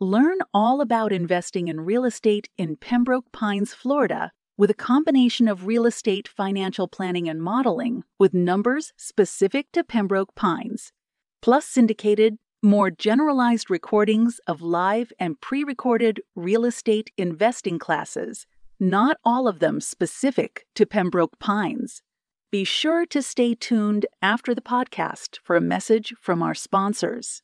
Learn 0.00 0.38
all 0.52 0.80
about 0.80 1.12
investing 1.12 1.68
in 1.68 1.80
real 1.80 2.04
estate 2.04 2.48
in 2.58 2.76
Pembroke 2.76 3.30
Pines, 3.32 3.72
Florida, 3.72 4.32
with 4.56 4.70
a 4.70 4.74
combination 4.74 5.48
of 5.48 5.66
real 5.66 5.86
estate 5.86 6.28
financial 6.28 6.88
planning 6.88 7.28
and 7.28 7.42
modeling 7.42 8.04
with 8.18 8.34
numbers 8.34 8.92
specific 8.96 9.70
to 9.72 9.84
Pembroke 9.84 10.34
Pines, 10.34 10.92
plus 11.40 11.66
syndicated, 11.66 12.38
more 12.62 12.90
generalized 12.90 13.70
recordings 13.70 14.40
of 14.46 14.62
live 14.62 15.12
and 15.18 15.40
pre 15.40 15.64
recorded 15.64 16.20
real 16.36 16.64
estate 16.64 17.10
investing 17.16 17.78
classes, 17.78 18.46
not 18.78 19.16
all 19.24 19.48
of 19.48 19.58
them 19.58 19.80
specific 19.80 20.66
to 20.74 20.86
Pembroke 20.86 21.38
Pines. 21.38 22.02
Be 22.50 22.64
sure 22.64 23.06
to 23.06 23.22
stay 23.22 23.54
tuned 23.54 24.06
after 24.20 24.54
the 24.54 24.60
podcast 24.60 25.38
for 25.42 25.56
a 25.56 25.60
message 25.60 26.14
from 26.20 26.42
our 26.42 26.54
sponsors. 26.54 27.42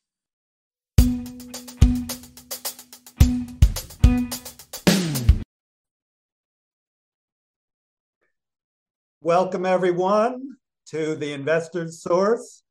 Welcome, 9.29 9.67
everyone, 9.67 10.57
to 10.87 11.15
the 11.15 11.35
Investor's 11.35 12.01
Source, 12.01 12.63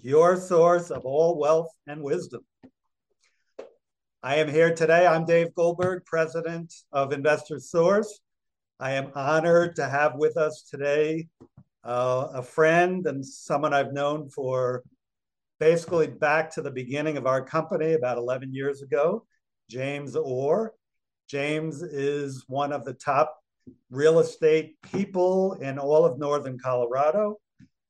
your 0.00 0.36
source 0.36 0.90
of 0.90 1.04
all 1.04 1.38
wealth 1.38 1.68
and 1.86 2.02
wisdom. 2.02 2.40
I 4.22 4.36
am 4.36 4.48
here 4.48 4.74
today. 4.74 5.06
I'm 5.06 5.26
Dave 5.26 5.54
Goldberg, 5.54 6.06
president 6.06 6.72
of 6.92 7.12
Investor's 7.12 7.68
Source. 7.70 8.20
I 8.80 8.92
am 8.92 9.12
honored 9.14 9.76
to 9.76 9.86
have 9.86 10.14
with 10.14 10.38
us 10.38 10.62
today 10.62 11.28
uh, 11.84 12.28
a 12.32 12.42
friend 12.42 13.06
and 13.06 13.22
someone 13.22 13.74
I've 13.74 13.92
known 13.92 14.30
for 14.30 14.82
basically 15.60 16.06
back 16.06 16.50
to 16.52 16.62
the 16.62 16.70
beginning 16.70 17.18
of 17.18 17.26
our 17.26 17.44
company 17.44 17.92
about 17.92 18.16
11 18.16 18.54
years 18.54 18.80
ago, 18.80 19.26
James 19.68 20.16
Orr. 20.16 20.72
James 21.28 21.82
is 21.82 22.46
one 22.48 22.72
of 22.72 22.86
the 22.86 22.94
top 22.94 23.36
real 23.90 24.18
estate 24.18 24.76
people 24.82 25.54
in 25.54 25.78
all 25.78 26.04
of 26.04 26.18
northern 26.18 26.58
Colorado. 26.58 27.36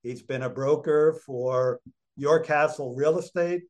He's 0.03 0.23
been 0.23 0.43
a 0.43 0.51
broker 0.51 1.21
for 1.27 1.81
Your 2.17 2.41
Castle 2.41 2.95
Real 2.95 3.19
Estate 3.19 3.63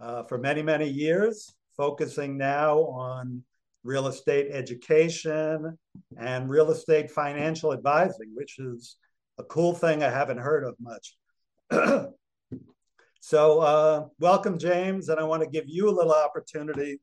uh, 0.00 0.24
for 0.24 0.38
many, 0.38 0.62
many 0.62 0.88
years, 0.88 1.54
focusing 1.76 2.36
now 2.36 2.78
on 2.78 3.42
real 3.84 4.08
estate 4.08 4.48
education 4.50 5.78
and 6.18 6.50
real 6.50 6.70
estate 6.70 7.10
financial 7.10 7.72
advising, 7.72 8.32
which 8.34 8.58
is 8.58 8.96
a 9.38 9.44
cool 9.44 9.74
thing 9.74 10.02
I 10.02 10.10
haven't 10.10 10.38
heard 10.38 10.64
of 10.64 10.74
much. 10.80 11.16
so, 13.20 13.60
uh, 13.60 14.06
welcome, 14.18 14.58
James, 14.58 15.08
and 15.08 15.20
I 15.20 15.24
want 15.24 15.42
to 15.42 15.48
give 15.48 15.64
you 15.66 15.88
a 15.88 15.94
little 15.94 16.14
opportunity 16.14 17.00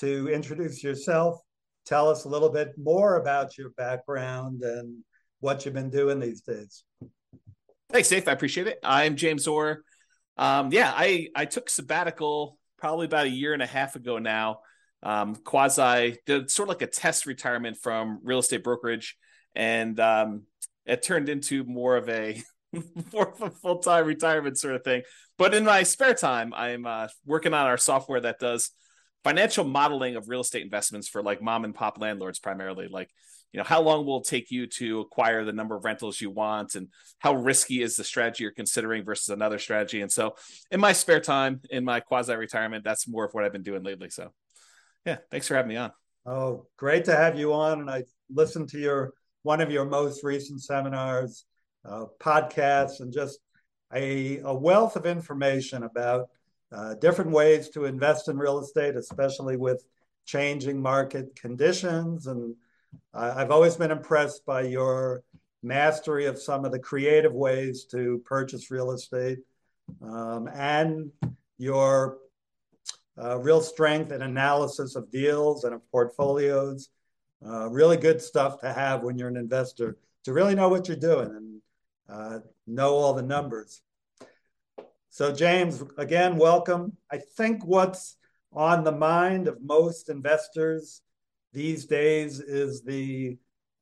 to 0.00 0.28
introduce 0.28 0.82
yourself 0.82 1.40
tell 1.86 2.08
us 2.10 2.24
a 2.24 2.28
little 2.28 2.50
bit 2.50 2.72
more 2.76 3.16
about 3.16 3.56
your 3.56 3.70
background 3.70 4.62
and 4.62 5.02
what 5.40 5.64
you've 5.64 5.74
been 5.74 5.90
doing 5.90 6.18
these 6.20 6.42
days. 6.42 6.84
Thanks, 7.88 8.08
Dave. 8.08 8.26
I 8.26 8.32
appreciate 8.32 8.66
it. 8.66 8.78
I'm 8.82 9.16
James 9.16 9.46
Orr. 9.46 9.82
Um, 10.36 10.70
yeah, 10.72 10.92
I 10.94 11.28
I 11.34 11.44
took 11.46 11.70
sabbatical 11.70 12.58
probably 12.78 13.06
about 13.06 13.26
a 13.26 13.30
year 13.30 13.54
and 13.54 13.62
a 13.62 13.66
half 13.66 13.96
ago 13.96 14.18
now. 14.18 14.60
Um, 15.02 15.36
quasi 15.36 16.18
did 16.26 16.50
sort 16.50 16.68
of 16.68 16.74
like 16.74 16.82
a 16.82 16.90
test 16.90 17.26
retirement 17.26 17.76
from 17.76 18.20
real 18.22 18.40
estate 18.40 18.64
brokerage, 18.64 19.16
and 19.54 19.98
um, 20.00 20.42
it 20.84 21.02
turned 21.02 21.28
into 21.28 21.64
more 21.64 21.96
of 21.96 22.08
a 22.08 22.42
more 23.12 23.32
of 23.32 23.40
a 23.40 23.50
full 23.50 23.78
time 23.78 24.06
retirement 24.06 24.58
sort 24.58 24.74
of 24.74 24.82
thing. 24.82 25.02
But 25.38 25.54
in 25.54 25.64
my 25.64 25.84
spare 25.84 26.14
time, 26.14 26.52
I'm 26.54 26.86
uh, 26.86 27.08
working 27.24 27.54
on 27.54 27.66
our 27.66 27.78
software 27.78 28.20
that 28.20 28.40
does 28.40 28.70
financial 29.26 29.64
modeling 29.64 30.14
of 30.14 30.28
real 30.28 30.40
estate 30.40 30.62
investments 30.62 31.08
for 31.08 31.20
like 31.20 31.42
mom 31.42 31.64
and 31.64 31.74
pop 31.74 31.98
landlords 31.98 32.38
primarily 32.38 32.86
like 32.86 33.10
you 33.52 33.58
know 33.58 33.64
how 33.64 33.82
long 33.82 34.06
will 34.06 34.20
it 34.20 34.24
take 34.28 34.52
you 34.52 34.68
to 34.68 35.00
acquire 35.00 35.44
the 35.44 35.52
number 35.52 35.74
of 35.74 35.84
rentals 35.84 36.20
you 36.20 36.30
want 36.30 36.76
and 36.76 36.86
how 37.18 37.34
risky 37.34 37.82
is 37.82 37.96
the 37.96 38.04
strategy 38.04 38.44
you're 38.44 38.52
considering 38.52 39.04
versus 39.04 39.30
another 39.30 39.58
strategy? 39.58 40.00
And 40.00 40.12
so 40.12 40.36
in 40.70 40.78
my 40.78 40.92
spare 40.92 41.18
time 41.18 41.60
in 41.70 41.84
my 41.84 41.98
quasi 41.98 42.36
retirement 42.36 42.84
that's 42.84 43.08
more 43.08 43.24
of 43.24 43.34
what 43.34 43.42
i've 43.42 43.52
been 43.52 43.64
doing 43.64 43.82
lately. 43.82 44.10
So 44.10 44.30
yeah 45.04 45.16
thanks 45.28 45.48
for 45.48 45.56
having 45.56 45.70
me 45.70 45.76
on. 45.76 45.90
Oh 46.24 46.68
great 46.76 47.04
to 47.06 47.16
have 47.16 47.36
you 47.36 47.52
on. 47.52 47.80
And 47.80 47.90
i 47.90 48.04
listened 48.32 48.68
to 48.70 48.78
your 48.78 49.12
one 49.42 49.60
of 49.60 49.72
your 49.72 49.86
most 49.86 50.22
recent 50.22 50.62
seminars 50.62 51.46
uh, 51.84 52.04
podcasts 52.20 53.00
and 53.00 53.12
just 53.12 53.40
a, 53.92 54.38
a 54.38 54.54
wealth 54.54 54.94
of 54.94 55.04
information 55.04 55.82
about 55.82 56.28
uh, 56.72 56.94
different 56.94 57.30
ways 57.30 57.68
to 57.70 57.84
invest 57.84 58.28
in 58.28 58.36
real 58.36 58.58
estate, 58.58 58.96
especially 58.96 59.56
with 59.56 59.84
changing 60.24 60.80
market 60.80 61.34
conditions. 61.36 62.26
And 62.26 62.54
I've 63.14 63.50
always 63.50 63.76
been 63.76 63.90
impressed 63.90 64.44
by 64.44 64.62
your 64.62 65.22
mastery 65.62 66.26
of 66.26 66.40
some 66.40 66.64
of 66.64 66.72
the 66.72 66.78
creative 66.78 67.32
ways 67.32 67.84
to 67.84 68.22
purchase 68.24 68.70
real 68.70 68.92
estate 68.92 69.38
um, 70.02 70.48
and 70.48 71.10
your 71.58 72.18
uh, 73.20 73.38
real 73.38 73.60
strength 73.60 74.12
and 74.12 74.22
analysis 74.22 74.94
of 74.94 75.10
deals 75.10 75.64
and 75.64 75.74
of 75.74 75.90
portfolios. 75.90 76.90
Uh, 77.46 77.68
really 77.70 77.96
good 77.96 78.20
stuff 78.20 78.60
to 78.60 78.72
have 78.72 79.02
when 79.02 79.18
you're 79.18 79.28
an 79.28 79.36
investor 79.36 79.96
to 80.24 80.32
really 80.32 80.54
know 80.54 80.68
what 80.68 80.88
you're 80.88 80.96
doing 80.96 81.28
and 81.28 81.60
uh, 82.08 82.38
know 82.66 82.94
all 82.94 83.14
the 83.14 83.22
numbers. 83.22 83.82
So, 85.16 85.32
James, 85.32 85.82
again, 85.96 86.36
welcome. 86.36 86.92
I 87.10 87.16
think 87.16 87.64
what's 87.64 88.18
on 88.52 88.84
the 88.84 88.92
mind 88.92 89.48
of 89.48 89.62
most 89.62 90.10
investors 90.10 91.00
these 91.54 91.86
days 91.86 92.38
is 92.38 92.82
the 92.82 93.38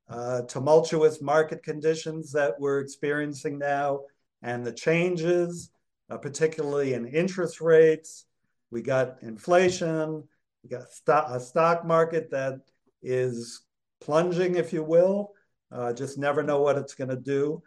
uh, 0.08 0.42
tumultuous 0.42 1.20
market 1.20 1.64
conditions 1.64 2.30
that 2.30 2.54
we're 2.60 2.78
experiencing 2.78 3.58
now 3.58 4.02
and 4.42 4.64
the 4.64 4.70
changes, 4.70 5.72
uh, 6.08 6.18
particularly 6.18 6.94
in 6.94 7.04
interest 7.04 7.60
rates. 7.60 8.26
We 8.70 8.80
got 8.82 9.16
inflation, 9.22 10.22
we 10.62 10.70
got 10.70 10.92
st- 10.92 11.30
a 11.30 11.40
stock 11.40 11.84
market 11.84 12.30
that 12.30 12.60
is 13.02 13.62
plunging, 14.00 14.54
if 14.54 14.72
you 14.72 14.84
will. 14.84 15.32
Uh, 15.72 15.92
just 15.92 16.16
never 16.16 16.44
know 16.44 16.62
what 16.62 16.78
it's 16.78 16.94
going 16.94 17.10
to 17.10 17.16
do. 17.16 17.60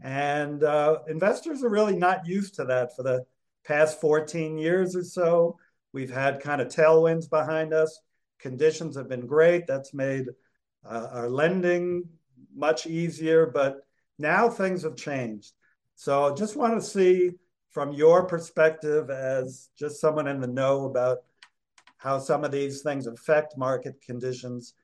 And 0.00 0.62
uh, 0.64 0.98
investors 1.08 1.62
are 1.62 1.68
really 1.68 1.96
not 1.96 2.26
used 2.26 2.54
to 2.56 2.64
that 2.64 2.96
for 2.96 3.02
the 3.02 3.24
past 3.64 4.00
14 4.00 4.58
years 4.58 4.96
or 4.96 5.04
so. 5.04 5.58
We've 5.92 6.12
had 6.12 6.40
kind 6.40 6.60
of 6.60 6.68
tailwinds 6.68 7.28
behind 7.28 7.72
us. 7.72 8.00
Conditions 8.40 8.96
have 8.96 9.08
been 9.08 9.26
great. 9.26 9.66
That's 9.66 9.94
made 9.94 10.26
uh, 10.84 11.08
our 11.12 11.28
lending 11.28 12.08
much 12.54 12.86
easier, 12.86 13.46
but 13.46 13.86
now 14.18 14.48
things 14.48 14.82
have 14.82 14.96
changed. 14.96 15.52
So 15.94 16.32
I 16.32 16.34
just 16.34 16.56
want 16.56 16.74
to 16.74 16.86
see 16.86 17.32
from 17.70 17.92
your 17.92 18.24
perspective 18.26 19.10
as 19.10 19.68
just 19.78 20.00
someone 20.00 20.28
in 20.28 20.40
the 20.40 20.46
know 20.46 20.86
about 20.86 21.18
how 21.96 22.18
some 22.18 22.44
of 22.44 22.50
these 22.50 22.82
things 22.82 23.06
affect 23.06 23.56
market 23.56 24.00
conditions. 24.04 24.74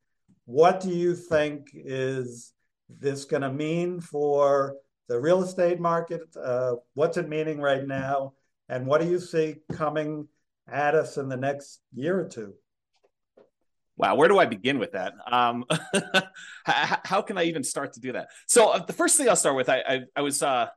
What 0.44 0.80
do 0.80 0.90
you 0.90 1.14
think 1.14 1.70
is 1.74 2.52
this 2.88 3.24
going 3.24 3.42
to 3.42 3.52
mean 3.52 4.00
for 4.00 4.76
the 5.08 5.18
real 5.18 5.42
estate 5.42 5.80
market. 5.80 6.22
Uh, 6.36 6.76
what's 6.94 7.16
it 7.16 7.28
meaning 7.28 7.60
right 7.60 7.86
now? 7.86 8.34
And 8.68 8.86
what 8.86 9.00
do 9.00 9.08
you 9.08 9.18
see 9.18 9.56
coming 9.72 10.28
at 10.70 10.94
us 10.94 11.16
in 11.16 11.28
the 11.28 11.36
next 11.36 11.80
year 11.94 12.18
or 12.20 12.28
two? 12.28 12.54
Wow, 13.96 14.14
where 14.14 14.28
do 14.28 14.38
I 14.38 14.46
begin 14.46 14.78
with 14.78 14.92
that? 14.92 15.14
Um, 15.26 15.64
how 16.64 17.20
can 17.22 17.36
I 17.36 17.44
even 17.44 17.64
start 17.64 17.94
to 17.94 18.00
do 18.00 18.12
that? 18.12 18.28
So 18.46 18.68
uh, 18.68 18.84
the 18.84 18.92
first 18.92 19.16
thing 19.16 19.28
I'll 19.28 19.34
start 19.34 19.56
with, 19.56 19.68
I, 19.68 19.78
I, 19.78 20.00
I 20.14 20.20
was 20.20 20.40
uh, 20.40 20.68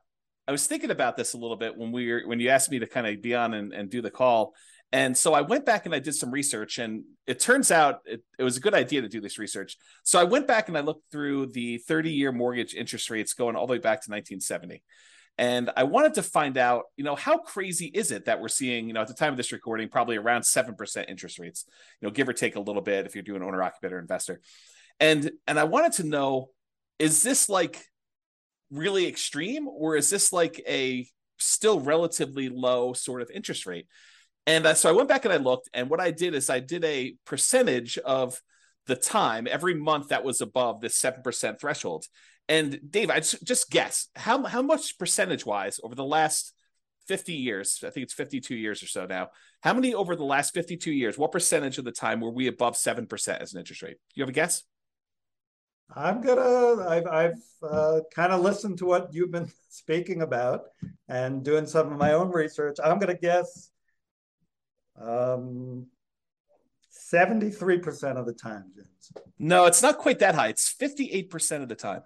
I 0.48 0.50
was 0.50 0.66
thinking 0.66 0.90
about 0.90 1.16
this 1.16 1.34
a 1.34 1.38
little 1.38 1.56
bit 1.56 1.76
when 1.76 1.92
we 1.92 2.10
were 2.10 2.22
when 2.26 2.40
you 2.40 2.48
asked 2.48 2.70
me 2.70 2.80
to 2.80 2.86
kind 2.86 3.06
of 3.06 3.22
be 3.22 3.34
on 3.34 3.54
and, 3.54 3.72
and 3.72 3.88
do 3.88 4.02
the 4.02 4.10
call, 4.10 4.54
and 4.92 5.16
so 5.16 5.32
I 5.32 5.40
went 5.40 5.64
back 5.64 5.86
and 5.86 5.94
I 5.94 6.00
did 6.00 6.14
some 6.14 6.30
research, 6.30 6.78
and 6.78 7.04
it 7.26 7.40
turns 7.40 7.70
out 7.70 8.00
it, 8.04 8.22
it, 8.38 8.42
was 8.42 8.58
a 8.58 8.60
good 8.60 8.74
idea 8.74 9.00
to 9.00 9.08
do 9.08 9.22
this 9.22 9.38
research. 9.38 9.78
So 10.04 10.20
I 10.20 10.24
went 10.24 10.46
back 10.46 10.68
and 10.68 10.76
I 10.76 10.82
looked 10.82 11.10
through 11.10 11.46
the 11.46 11.78
30 11.78 12.10
year 12.10 12.30
mortgage 12.30 12.74
interest 12.74 13.08
rates 13.08 13.32
going 13.32 13.56
all 13.56 13.66
the 13.66 13.72
way 13.72 13.78
back 13.78 14.02
to 14.02 14.10
1970. 14.10 14.82
And 15.38 15.70
I 15.78 15.84
wanted 15.84 16.14
to 16.14 16.22
find 16.22 16.58
out, 16.58 16.84
you 16.96 17.04
know, 17.04 17.16
how 17.16 17.38
crazy 17.38 17.86
is 17.86 18.10
it 18.10 18.26
that 18.26 18.40
we're 18.40 18.48
seeing, 18.48 18.86
you 18.86 18.92
know, 18.92 19.00
at 19.00 19.08
the 19.08 19.14
time 19.14 19.32
of 19.32 19.38
this 19.38 19.50
recording, 19.50 19.88
probably 19.88 20.18
around 20.18 20.42
7% 20.42 21.08
interest 21.08 21.38
rates, 21.38 21.64
you 22.00 22.06
know, 22.06 22.12
give 22.12 22.28
or 22.28 22.34
take 22.34 22.56
a 22.56 22.60
little 22.60 22.82
bit 22.82 23.06
if 23.06 23.14
you're 23.14 23.22
doing 23.22 23.42
owner 23.42 23.62
occupied 23.62 23.92
or 23.92 23.98
investor. 23.98 24.42
And 25.00 25.30
and 25.46 25.58
I 25.58 25.64
wanted 25.64 25.92
to 25.94 26.04
know, 26.04 26.50
is 26.98 27.22
this 27.22 27.48
like 27.48 27.82
really 28.70 29.08
extreme 29.08 29.68
or 29.68 29.96
is 29.96 30.10
this 30.10 30.34
like 30.34 30.62
a 30.68 31.06
still 31.38 31.80
relatively 31.80 32.50
low 32.50 32.92
sort 32.92 33.22
of 33.22 33.30
interest 33.30 33.64
rate? 33.64 33.86
And 34.46 34.66
uh, 34.66 34.74
so 34.74 34.88
I 34.88 34.92
went 34.92 35.08
back 35.08 35.24
and 35.24 35.32
I 35.32 35.36
looked, 35.36 35.68
and 35.72 35.88
what 35.88 36.00
I 36.00 36.10
did 36.10 36.34
is 36.34 36.50
I 36.50 36.60
did 36.60 36.84
a 36.84 37.14
percentage 37.24 37.98
of 37.98 38.40
the 38.86 38.96
time 38.96 39.46
every 39.48 39.74
month 39.74 40.08
that 40.08 40.24
was 40.24 40.40
above 40.40 40.80
this 40.80 41.00
7% 41.00 41.60
threshold. 41.60 42.06
And 42.48 42.80
Dave, 42.90 43.10
I 43.10 43.20
just, 43.20 43.44
just 43.44 43.70
guess 43.70 44.08
how, 44.16 44.42
how 44.44 44.62
much 44.62 44.98
percentage 44.98 45.46
wise 45.46 45.78
over 45.84 45.94
the 45.94 46.04
last 46.04 46.52
50 47.06 47.32
years, 47.32 47.82
I 47.86 47.90
think 47.90 48.04
it's 48.04 48.14
52 48.14 48.56
years 48.56 48.82
or 48.82 48.86
so 48.86 49.06
now, 49.06 49.28
how 49.62 49.74
many 49.74 49.94
over 49.94 50.16
the 50.16 50.24
last 50.24 50.54
52 50.54 50.90
years, 50.90 51.16
what 51.16 51.32
percentage 51.32 51.78
of 51.78 51.84
the 51.84 51.92
time 51.92 52.20
were 52.20 52.30
we 52.30 52.48
above 52.48 52.74
7% 52.74 53.40
as 53.40 53.52
an 53.52 53.60
interest 53.60 53.82
rate? 53.82 53.96
You 54.14 54.22
have 54.22 54.28
a 54.28 54.32
guess? 54.32 54.64
I'm 55.94 56.22
gonna. 56.22 56.88
I've, 56.88 57.06
I've 57.06 57.42
uh, 57.62 58.00
kind 58.14 58.32
of 58.32 58.40
listened 58.40 58.78
to 58.78 58.86
what 58.86 59.12
you've 59.12 59.30
been 59.30 59.50
speaking 59.68 60.22
about 60.22 60.62
and 61.08 61.44
doing 61.44 61.66
some 61.66 61.92
of 61.92 61.98
my 61.98 62.14
own 62.14 62.30
research. 62.30 62.78
I'm 62.82 62.98
gonna 62.98 63.18
guess 63.18 63.70
um, 65.00 65.86
73% 67.12 68.16
of 68.16 68.26
the 68.26 68.32
time, 68.32 68.64
James. 68.74 69.12
No, 69.38 69.66
it's 69.66 69.82
not 69.82 69.98
quite 69.98 70.18
that 70.20 70.34
high. 70.34 70.48
It's 70.48 70.74
58% 70.74 71.62
of 71.62 71.68
the 71.68 71.74
time. 71.74 72.02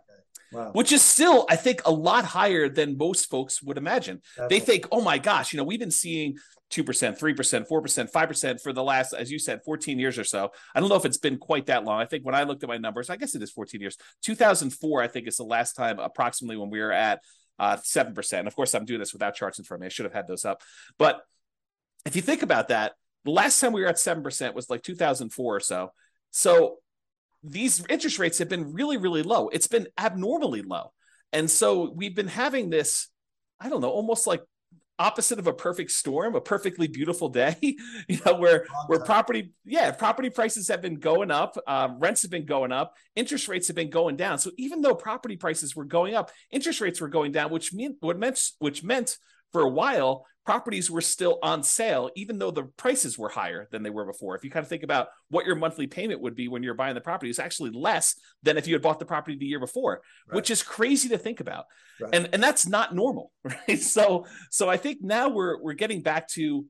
Wow. 0.52 0.70
Which 0.72 0.92
is 0.92 1.02
still, 1.02 1.44
I 1.50 1.56
think, 1.56 1.82
a 1.84 1.90
lot 1.90 2.24
higher 2.24 2.68
than 2.68 2.96
most 2.96 3.28
folks 3.28 3.62
would 3.62 3.78
imagine. 3.78 4.22
They 4.48 4.60
think, 4.60 4.86
oh 4.92 5.00
my 5.00 5.18
gosh, 5.18 5.52
you 5.52 5.56
know, 5.56 5.64
we've 5.64 5.80
been 5.80 5.90
seeing 5.90 6.36
2%, 6.70 6.84
3%, 7.18 7.68
4%, 7.68 8.10
5% 8.12 8.60
for 8.60 8.72
the 8.72 8.82
last, 8.82 9.12
as 9.12 9.30
you 9.30 9.38
said, 9.38 9.60
14 9.64 9.98
years 9.98 10.18
or 10.18 10.24
so. 10.24 10.50
I 10.74 10.80
don't 10.80 10.88
know 10.88 10.96
if 10.96 11.04
it's 11.04 11.18
been 11.18 11.38
quite 11.38 11.66
that 11.66 11.84
long. 11.84 12.00
I 12.00 12.04
think 12.04 12.24
when 12.24 12.34
I 12.34 12.44
looked 12.44 12.62
at 12.62 12.68
my 12.68 12.78
numbers, 12.78 13.10
I 13.10 13.16
guess 13.16 13.34
it 13.34 13.42
is 13.42 13.50
14 13.50 13.80
years. 13.80 13.96
2004, 14.22 15.02
I 15.02 15.08
think, 15.08 15.26
is 15.26 15.36
the 15.36 15.44
last 15.44 15.74
time 15.74 15.98
approximately 15.98 16.56
when 16.56 16.70
we 16.70 16.80
were 16.80 16.92
at 16.92 17.20
uh, 17.58 17.76
7%. 17.76 18.46
Of 18.46 18.56
course, 18.56 18.74
I'm 18.74 18.84
doing 18.84 19.00
this 19.00 19.12
without 19.12 19.34
charts 19.34 19.58
in 19.58 19.64
front 19.64 19.78
of 19.78 19.82
me. 19.82 19.86
I 19.86 19.90
should 19.90 20.06
have 20.06 20.14
had 20.14 20.28
those 20.28 20.44
up. 20.44 20.62
But 20.98 21.22
if 22.06 22.16
you 22.16 22.22
think 22.22 22.42
about 22.42 22.68
that, 22.68 22.92
the 23.24 23.32
last 23.32 23.60
time 23.60 23.72
we 23.72 23.80
were 23.80 23.88
at 23.88 23.96
7% 23.96 24.54
was 24.54 24.70
like 24.70 24.82
2004 24.82 25.56
or 25.56 25.60
so. 25.60 25.90
So 26.30 26.76
these 27.42 27.84
interest 27.88 28.18
rates 28.18 28.38
have 28.38 28.48
been 28.48 28.72
really, 28.72 28.96
really 28.96 29.22
low. 29.22 29.48
It's 29.48 29.66
been 29.66 29.88
abnormally 29.98 30.62
low. 30.62 30.92
And 31.32 31.50
so 31.50 31.92
we've 31.94 32.14
been 32.14 32.28
having 32.28 32.70
this, 32.70 33.08
I 33.60 33.68
don't 33.68 33.80
know, 33.80 33.90
almost 33.90 34.26
like 34.26 34.42
opposite 34.98 35.38
of 35.38 35.46
a 35.46 35.52
perfect 35.52 35.90
storm, 35.90 36.34
a 36.34 36.40
perfectly 36.40 36.86
beautiful 36.86 37.28
day, 37.28 37.56
you 38.08 38.18
know, 38.24 38.34
where 38.34 38.66
where 38.86 39.00
property, 39.00 39.52
yeah, 39.64 39.90
property 39.90 40.30
prices 40.30 40.68
have 40.68 40.80
been 40.80 40.98
going 40.98 41.30
up, 41.30 41.58
um, 41.66 41.98
rents 41.98 42.22
have 42.22 42.30
been 42.30 42.46
going 42.46 42.72
up, 42.72 42.94
interest 43.14 43.48
rates 43.48 43.66
have 43.66 43.76
been 43.76 43.90
going 43.90 44.16
down. 44.16 44.38
So 44.38 44.50
even 44.56 44.80
though 44.80 44.94
property 44.94 45.36
prices 45.36 45.74
were 45.74 45.84
going 45.84 46.14
up, 46.14 46.30
interest 46.50 46.80
rates 46.80 47.00
were 47.00 47.08
going 47.08 47.32
down, 47.32 47.50
which 47.50 47.72
mean 47.72 47.96
what 48.00 48.18
meant 48.18 48.40
which 48.60 48.82
meant 48.82 49.18
for 49.52 49.62
a 49.62 49.68
while 49.68 50.26
properties 50.46 50.90
were 50.90 51.00
still 51.00 51.38
on 51.42 51.62
sale, 51.62 52.10
even 52.14 52.38
though 52.38 52.52
the 52.52 52.62
prices 52.62 53.18
were 53.18 53.28
higher 53.28 53.68
than 53.72 53.82
they 53.82 53.90
were 53.90 54.06
before. 54.06 54.36
If 54.36 54.44
you 54.44 54.50
kind 54.50 54.62
of 54.62 54.68
think 54.68 54.84
about 54.84 55.08
what 55.28 55.44
your 55.44 55.56
monthly 55.56 55.86
payment 55.86 56.20
would 56.20 56.36
be 56.36 56.48
when 56.48 56.62
you're 56.62 56.74
buying 56.74 56.94
the 56.94 57.00
property, 57.00 57.28
it's 57.28 57.38
actually 57.38 57.70
less 57.70 58.14
than 58.42 58.56
if 58.56 58.66
you 58.66 58.74
had 58.74 58.82
bought 58.82 59.00
the 59.00 59.04
property 59.04 59.36
the 59.36 59.44
year 59.44 59.60
before, 59.60 60.00
right. 60.28 60.36
which 60.36 60.50
is 60.50 60.62
crazy 60.62 61.08
to 61.10 61.18
think 61.18 61.40
about. 61.40 61.66
Right. 62.00 62.14
And 62.14 62.28
and 62.32 62.42
that's 62.42 62.66
not 62.66 62.94
normal, 62.94 63.32
right? 63.44 63.80
So 63.80 64.26
so 64.50 64.68
I 64.70 64.76
think 64.76 64.98
now 65.02 65.28
we're 65.28 65.60
we're 65.60 65.74
getting 65.74 66.02
back 66.02 66.28
to 66.28 66.64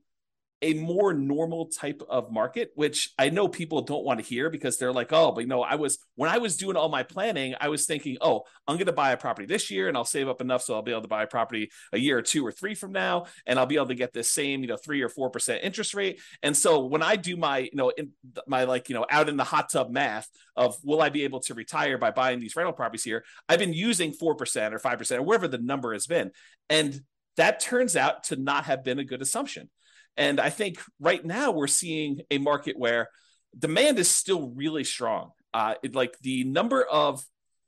a 0.61 0.73
more 0.73 1.13
normal 1.13 1.67
type 1.67 2.01
of 2.09 2.31
market, 2.31 2.71
which 2.73 3.11
I 3.17 3.29
know 3.29 3.47
people 3.47 3.81
don't 3.81 4.03
want 4.03 4.19
to 4.19 4.25
hear 4.25 4.49
because 4.49 4.77
they're 4.77 4.91
like, 4.91 5.13
oh, 5.13 5.31
but 5.31 5.41
you 5.41 5.47
know, 5.47 5.61
I 5.61 5.75
was 5.75 5.99
when 6.15 6.31
I 6.31 6.39
was 6.39 6.57
doing 6.57 6.75
all 6.75 6.89
my 6.89 7.03
planning, 7.03 7.53
I 7.61 7.69
was 7.69 7.85
thinking, 7.85 8.17
oh, 8.21 8.41
I'm 8.67 8.77
going 8.77 8.87
to 8.87 8.93
buy 8.93 9.11
a 9.11 9.17
property 9.17 9.45
this 9.45 9.69
year 9.69 9.87
and 9.87 9.95
I'll 9.95 10.03
save 10.03 10.27
up 10.27 10.41
enough 10.41 10.63
so 10.63 10.73
I'll 10.73 10.81
be 10.81 10.91
able 10.91 11.03
to 11.03 11.07
buy 11.07 11.23
a 11.23 11.27
property 11.27 11.69
a 11.93 11.99
year 11.99 12.17
or 12.17 12.21
two 12.23 12.45
or 12.45 12.51
three 12.51 12.73
from 12.73 12.91
now, 12.91 13.25
and 13.45 13.59
I'll 13.59 13.67
be 13.67 13.75
able 13.75 13.87
to 13.87 13.95
get 13.95 14.13
this 14.13 14.31
same, 14.31 14.61
you 14.61 14.67
know, 14.67 14.77
three 14.77 15.01
or 15.01 15.09
four 15.09 15.29
percent 15.29 15.63
interest 15.63 15.93
rate. 15.93 16.19
And 16.41 16.57
so 16.57 16.85
when 16.85 17.03
I 17.03 17.17
do 17.17 17.37
my, 17.37 17.59
you 17.59 17.75
know, 17.75 17.89
in 17.89 18.11
my 18.47 18.63
like, 18.63 18.89
you 18.89 18.95
know, 18.95 19.05
out 19.11 19.29
in 19.29 19.37
the 19.37 19.43
hot 19.43 19.71
tub 19.71 19.91
math 19.91 20.27
of 20.55 20.75
will 20.83 21.01
I 21.01 21.09
be 21.09 21.23
able 21.23 21.41
to 21.41 21.53
retire 21.53 21.99
by 21.99 22.09
buying 22.09 22.39
these 22.39 22.55
rental 22.55 22.73
properties 22.73 23.03
here, 23.03 23.23
I've 23.47 23.59
been 23.59 23.73
using 23.73 24.11
four 24.11 24.33
percent 24.33 24.73
or 24.73 24.79
five 24.79 24.97
percent 24.97 25.21
or 25.21 25.23
wherever 25.23 25.47
the 25.47 25.59
number 25.59 25.93
has 25.93 26.07
been, 26.07 26.31
and 26.67 26.99
that 27.35 27.59
turns 27.59 27.95
out 27.95 28.23
to 28.25 28.35
not 28.35 28.65
have 28.65 28.83
been 28.83 28.97
a 28.97 29.03
good 29.03 29.21
assumption. 29.21 29.69
And 30.17 30.39
I 30.39 30.49
think 30.49 30.81
right 30.99 31.23
now 31.23 31.51
we're 31.51 31.67
seeing 31.67 32.21
a 32.31 32.39
market 32.39 32.77
where 32.77 33.09
demand 33.57 33.99
is 33.99 34.09
still 34.09 34.49
really 34.49 34.83
strong. 34.83 35.31
Uh, 35.53 35.75
it, 35.83 35.95
like 35.95 36.17
the 36.19 36.43
number 36.43 36.83
of 36.83 37.23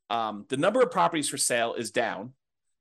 um, 0.09 0.45
the 0.49 0.57
number 0.57 0.81
of 0.81 0.91
properties 0.91 1.29
for 1.29 1.37
sale 1.37 1.75
is 1.75 1.91
down. 1.91 2.33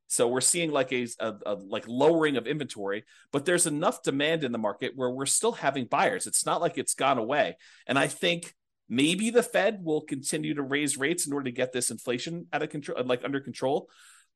So 0.09 0.26
we're 0.26 0.41
seeing 0.41 0.70
like 0.70 0.91
a, 0.93 1.06
a, 1.20 1.35
a, 1.44 1.55
like 1.55 1.85
lowering 1.87 2.38
of 2.38 2.47
inventory, 2.47 3.05
but 3.31 3.44
there's 3.44 3.67
enough 3.67 4.03
demand 4.03 4.43
in 4.43 4.53
the 4.53 4.59
market 4.59 4.93
where 4.97 5.11
we're 5.11 5.26
still 5.26 5.53
having 5.53 5.85
buyers. 5.85 6.26
It's 6.26 6.47
not 6.47 6.62
like 6.62 6.79
it's 6.79 6.94
gone 6.94 7.19
away. 7.19 7.59
And 7.87 7.99
I 7.99 8.06
think 8.06 8.55
maybe 8.88 9.29
the 9.29 9.43
Fed 9.43 9.81
will 9.85 10.00
continue 10.00 10.55
to 10.55 10.62
raise 10.62 10.97
rates 10.97 11.26
in 11.26 11.35
order 11.35 11.44
to 11.44 11.53
get 11.53 11.73
this 11.75 11.91
inflation 11.91 12.47
out 12.55 12.62
of 12.62 12.70
control, 12.70 13.05
like 13.05 13.23
under 13.23 13.41
control. 13.41 13.91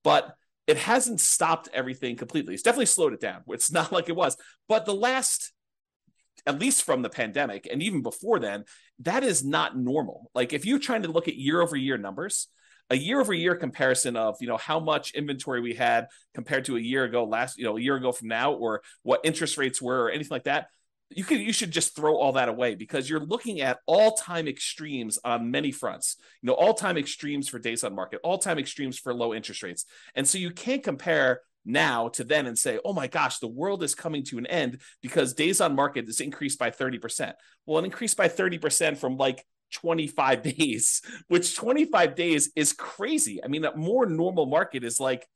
But 0.05 0.35
it 0.73 0.79
hasn't 0.79 1.21
stopped 1.21 1.69
everything 1.75 2.17
completely. 2.17 2.55
It's 2.55 2.63
definitely 2.63 2.87
slowed 2.87 3.13
it 3.13 3.21
down. 3.21 3.43
It's 3.49 3.71
not 3.71 3.93
like 3.93 4.09
it 4.09 4.17
was. 4.17 4.39
But 4.69 4.87
the 4.87 4.95
last, 4.95 5.53
at 6.47 6.59
least 6.59 6.85
from 6.85 7.03
the 7.03 7.11
pandemic 7.11 7.69
and 7.71 7.83
even 7.83 8.01
before 8.01 8.39
then, 8.39 8.65
that 9.01 9.23
is 9.23 9.45
not 9.45 9.77
normal. 9.77 10.31
Like 10.35 10.55
if 10.55 10.65
you're 10.65 10.79
trying 10.79 11.03
to 11.03 11.11
look 11.11 11.29
at 11.29 11.37
year 11.37 11.61
over 11.61 11.77
year 11.77 11.99
numbers, 11.99 12.49
a 12.89 12.97
year 12.97 13.21
over 13.21 13.35
year 13.35 13.55
comparison 13.55 14.17
of 14.17 14.37
you 14.41 14.49
know 14.49 14.57
how 14.57 14.81
much 14.81 15.13
inventory 15.13 15.61
we 15.61 15.75
had 15.75 16.09
compared 16.35 16.65
to 16.65 16.77
a 16.77 16.81
year 16.81 17.05
ago 17.05 17.25
last 17.25 17.57
you 17.57 17.65
know 17.65 17.77
a 17.77 17.81
year 17.81 17.97
ago 17.97 18.13
from 18.13 18.29
now 18.29 18.53
or 18.53 18.83
what 19.03 19.21
interest 19.25 19.57
rates 19.57 19.81
were 19.81 20.05
or 20.05 20.11
anything 20.11 20.35
like 20.35 20.45
that 20.45 20.67
you 21.17 21.25
could 21.25 21.41
you 21.41 21.53
should 21.53 21.71
just 21.71 21.97
throw 21.97 22.17
all 22.17 22.33
that 22.33 22.49
away 22.49 22.75
because 22.75 23.09
you're 23.09 23.21
looking 23.21 23.61
at 23.61 23.79
all-time 23.87 24.49
extremes 24.49 25.19
on 25.25 25.51
many 25.51 25.71
fronts. 25.71 26.17
You 26.43 26.49
know 26.49 26.55
all-time 26.55 26.97
extremes 26.97 27.49
for 27.49 27.59
days 27.59 27.85
on 27.85 27.95
market 27.95 28.21
all-time 28.23 28.59
extremes 28.59 28.99
for 28.99 29.15
low 29.15 29.35
interest 29.35 29.63
rates. 29.63 29.85
And 30.15 30.27
so 30.27 30.39
you 30.39 30.51
can't 30.51 30.83
compare 30.83 31.41
now 31.65 32.09
to 32.09 32.25
then 32.25 32.47
and 32.47 32.59
say 32.59 32.81
oh 32.85 32.93
my 32.93 33.07
gosh 33.07 33.39
the 33.39 33.47
world 33.47 33.85
is 33.85 33.95
coming 33.95 34.25
to 34.25 34.37
an 34.37 34.47
end 34.47 34.81
because 35.01 35.33
days 35.33 35.61
on 35.61 35.77
market 35.77 36.09
is 36.09 36.21
increased 36.21 36.59
by 36.59 36.73
30% 36.73 37.35
well 37.67 37.79
it 37.79 37.85
increased 37.85 38.17
by 38.17 38.29
30% 38.29 38.99
from 38.99 39.17
like 39.17 39.45
25 39.73 40.43
days 40.57 41.03
which 41.29 41.57
25 41.57 42.15
days 42.15 42.51
is 42.57 42.73
crazy. 42.73 43.43
I 43.45 43.49
mean 43.49 43.65
a 43.65 43.77
more 43.77 44.07
normal 44.07 44.47
market 44.47 44.85
is 44.85 44.99
like 44.99 45.27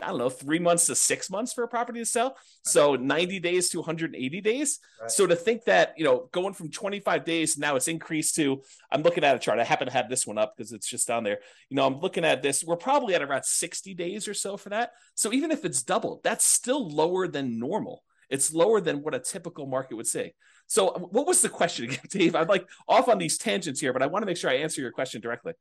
I 0.00 0.08
don't 0.08 0.18
know, 0.18 0.30
three 0.30 0.60
months 0.60 0.86
to 0.86 0.94
six 0.94 1.28
months 1.28 1.52
for 1.52 1.64
a 1.64 1.68
property 1.68 1.98
to 1.98 2.06
sell. 2.06 2.36
So 2.64 2.94
90 2.94 3.40
days 3.40 3.68
to 3.70 3.78
180 3.78 4.40
days. 4.40 4.78
Right. 5.00 5.10
So 5.10 5.26
to 5.26 5.34
think 5.34 5.64
that, 5.64 5.94
you 5.96 6.04
know, 6.04 6.28
going 6.30 6.54
from 6.54 6.70
25 6.70 7.24
days 7.24 7.58
now 7.58 7.74
it's 7.74 7.88
increased 7.88 8.36
to, 8.36 8.62
I'm 8.92 9.02
looking 9.02 9.24
at 9.24 9.34
a 9.34 9.40
chart. 9.40 9.58
I 9.58 9.64
happen 9.64 9.88
to 9.88 9.92
have 9.92 10.08
this 10.08 10.24
one 10.24 10.38
up 10.38 10.54
because 10.56 10.72
it's 10.72 10.88
just 10.88 11.08
down 11.08 11.24
there. 11.24 11.38
You 11.68 11.76
know, 11.76 11.86
I'm 11.86 11.98
looking 11.98 12.24
at 12.24 12.42
this. 12.42 12.62
We're 12.62 12.76
probably 12.76 13.16
at 13.16 13.22
around 13.22 13.44
60 13.44 13.94
days 13.94 14.28
or 14.28 14.34
so 14.34 14.56
for 14.56 14.68
that. 14.68 14.92
So 15.16 15.32
even 15.32 15.50
if 15.50 15.64
it's 15.64 15.82
doubled, 15.82 16.22
that's 16.22 16.44
still 16.44 16.88
lower 16.88 17.26
than 17.26 17.58
normal. 17.58 18.04
It's 18.30 18.52
lower 18.52 18.80
than 18.80 19.02
what 19.02 19.14
a 19.14 19.18
typical 19.18 19.66
market 19.66 19.96
would 19.96 20.06
say. 20.06 20.34
So 20.68 20.92
what 21.10 21.26
was 21.26 21.42
the 21.42 21.48
question 21.48 21.86
again, 21.86 22.00
Dave? 22.10 22.36
I'm 22.36 22.46
like 22.46 22.68
off 22.86 23.08
on 23.08 23.18
these 23.18 23.36
tangents 23.36 23.80
here, 23.80 23.92
but 23.92 24.02
I 24.02 24.06
want 24.06 24.22
to 24.22 24.26
make 24.26 24.36
sure 24.36 24.50
I 24.50 24.56
answer 24.58 24.80
your 24.80 24.92
question 24.92 25.20
directly. 25.20 25.54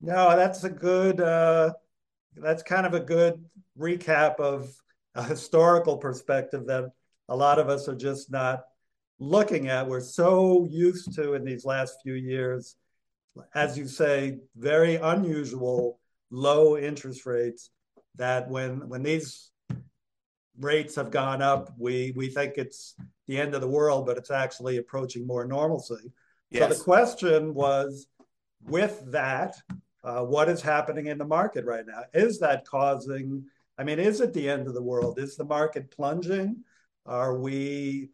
No, 0.00 0.34
that's 0.34 0.64
a 0.64 0.70
good, 0.70 1.20
uh, 1.20 1.72
that's 2.36 2.62
kind 2.62 2.86
of 2.86 2.94
a 2.94 3.00
good 3.00 3.44
recap 3.78 4.40
of 4.40 4.74
a 5.14 5.22
historical 5.22 5.96
perspective 5.96 6.66
that 6.66 6.90
a 7.28 7.36
lot 7.36 7.58
of 7.58 7.68
us 7.68 7.88
are 7.88 7.96
just 7.96 8.30
not 8.30 8.64
looking 9.18 9.68
at. 9.68 9.88
We're 9.88 10.00
so 10.00 10.66
used 10.70 11.14
to 11.14 11.34
in 11.34 11.44
these 11.44 11.64
last 11.64 11.98
few 12.02 12.14
years, 12.14 12.76
as 13.54 13.76
you 13.76 13.88
say, 13.88 14.38
very 14.56 14.96
unusual 14.96 15.98
low 16.30 16.76
interest 16.76 17.26
rates 17.26 17.70
that 18.16 18.48
when 18.48 18.88
when 18.88 19.02
these 19.02 19.50
rates 20.58 20.94
have 20.96 21.10
gone 21.10 21.42
up, 21.42 21.72
we 21.78 22.12
we 22.16 22.28
think 22.28 22.54
it's 22.56 22.94
the 23.26 23.38
end 23.38 23.54
of 23.54 23.60
the 23.60 23.68
world, 23.68 24.06
but 24.06 24.16
it's 24.16 24.30
actually 24.30 24.76
approaching 24.76 25.26
more 25.26 25.44
normalcy. 25.46 26.12
Yes. 26.50 26.62
So 26.62 26.74
the 26.74 26.84
question 26.84 27.54
was, 27.54 28.06
with 28.62 29.02
that, 29.12 29.56
uh, 30.06 30.22
what 30.22 30.48
is 30.48 30.62
happening 30.62 31.06
in 31.06 31.18
the 31.18 31.24
market 31.24 31.64
right 31.64 31.84
now? 31.84 32.04
Is 32.14 32.38
that 32.38 32.64
causing? 32.64 33.44
I 33.76 33.82
mean, 33.82 33.98
is 33.98 34.20
it 34.20 34.32
the 34.32 34.48
end 34.48 34.68
of 34.68 34.74
the 34.74 34.82
world? 34.82 35.18
Is 35.18 35.36
the 35.36 35.44
market 35.44 35.90
plunging? 35.90 36.62
Are 37.04 37.36
we? 37.36 38.10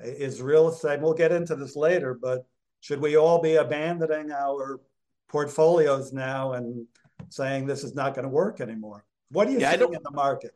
Is 0.00 0.42
real 0.42 0.68
estate? 0.68 1.00
We'll 1.00 1.14
get 1.14 1.30
into 1.30 1.54
this 1.54 1.76
later, 1.76 2.18
but 2.20 2.46
should 2.80 3.00
we 3.00 3.16
all 3.16 3.40
be 3.40 3.54
abandoning 3.54 4.32
our 4.32 4.80
portfolios 5.28 6.12
now 6.12 6.52
and 6.54 6.84
saying 7.28 7.66
this 7.66 7.84
is 7.84 7.94
not 7.94 8.14
going 8.14 8.24
to 8.24 8.28
work 8.28 8.60
anymore? 8.60 9.04
What 9.30 9.46
do 9.46 9.52
you 9.54 9.60
yeah, 9.60 9.74
in 9.74 9.80
the 9.80 10.10
market? 10.12 10.52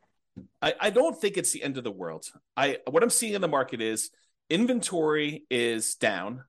I, 0.60 0.74
I 0.78 0.90
don't 0.90 1.18
think 1.18 1.36
it's 1.36 1.52
the 1.52 1.62
end 1.62 1.78
of 1.78 1.84
the 1.84 1.90
world. 1.90 2.26
I 2.56 2.78
what 2.88 3.04
I'm 3.04 3.10
seeing 3.10 3.34
in 3.34 3.40
the 3.40 3.48
market 3.48 3.80
is 3.80 4.10
inventory 4.48 5.44
is 5.50 5.94
down. 5.94 6.42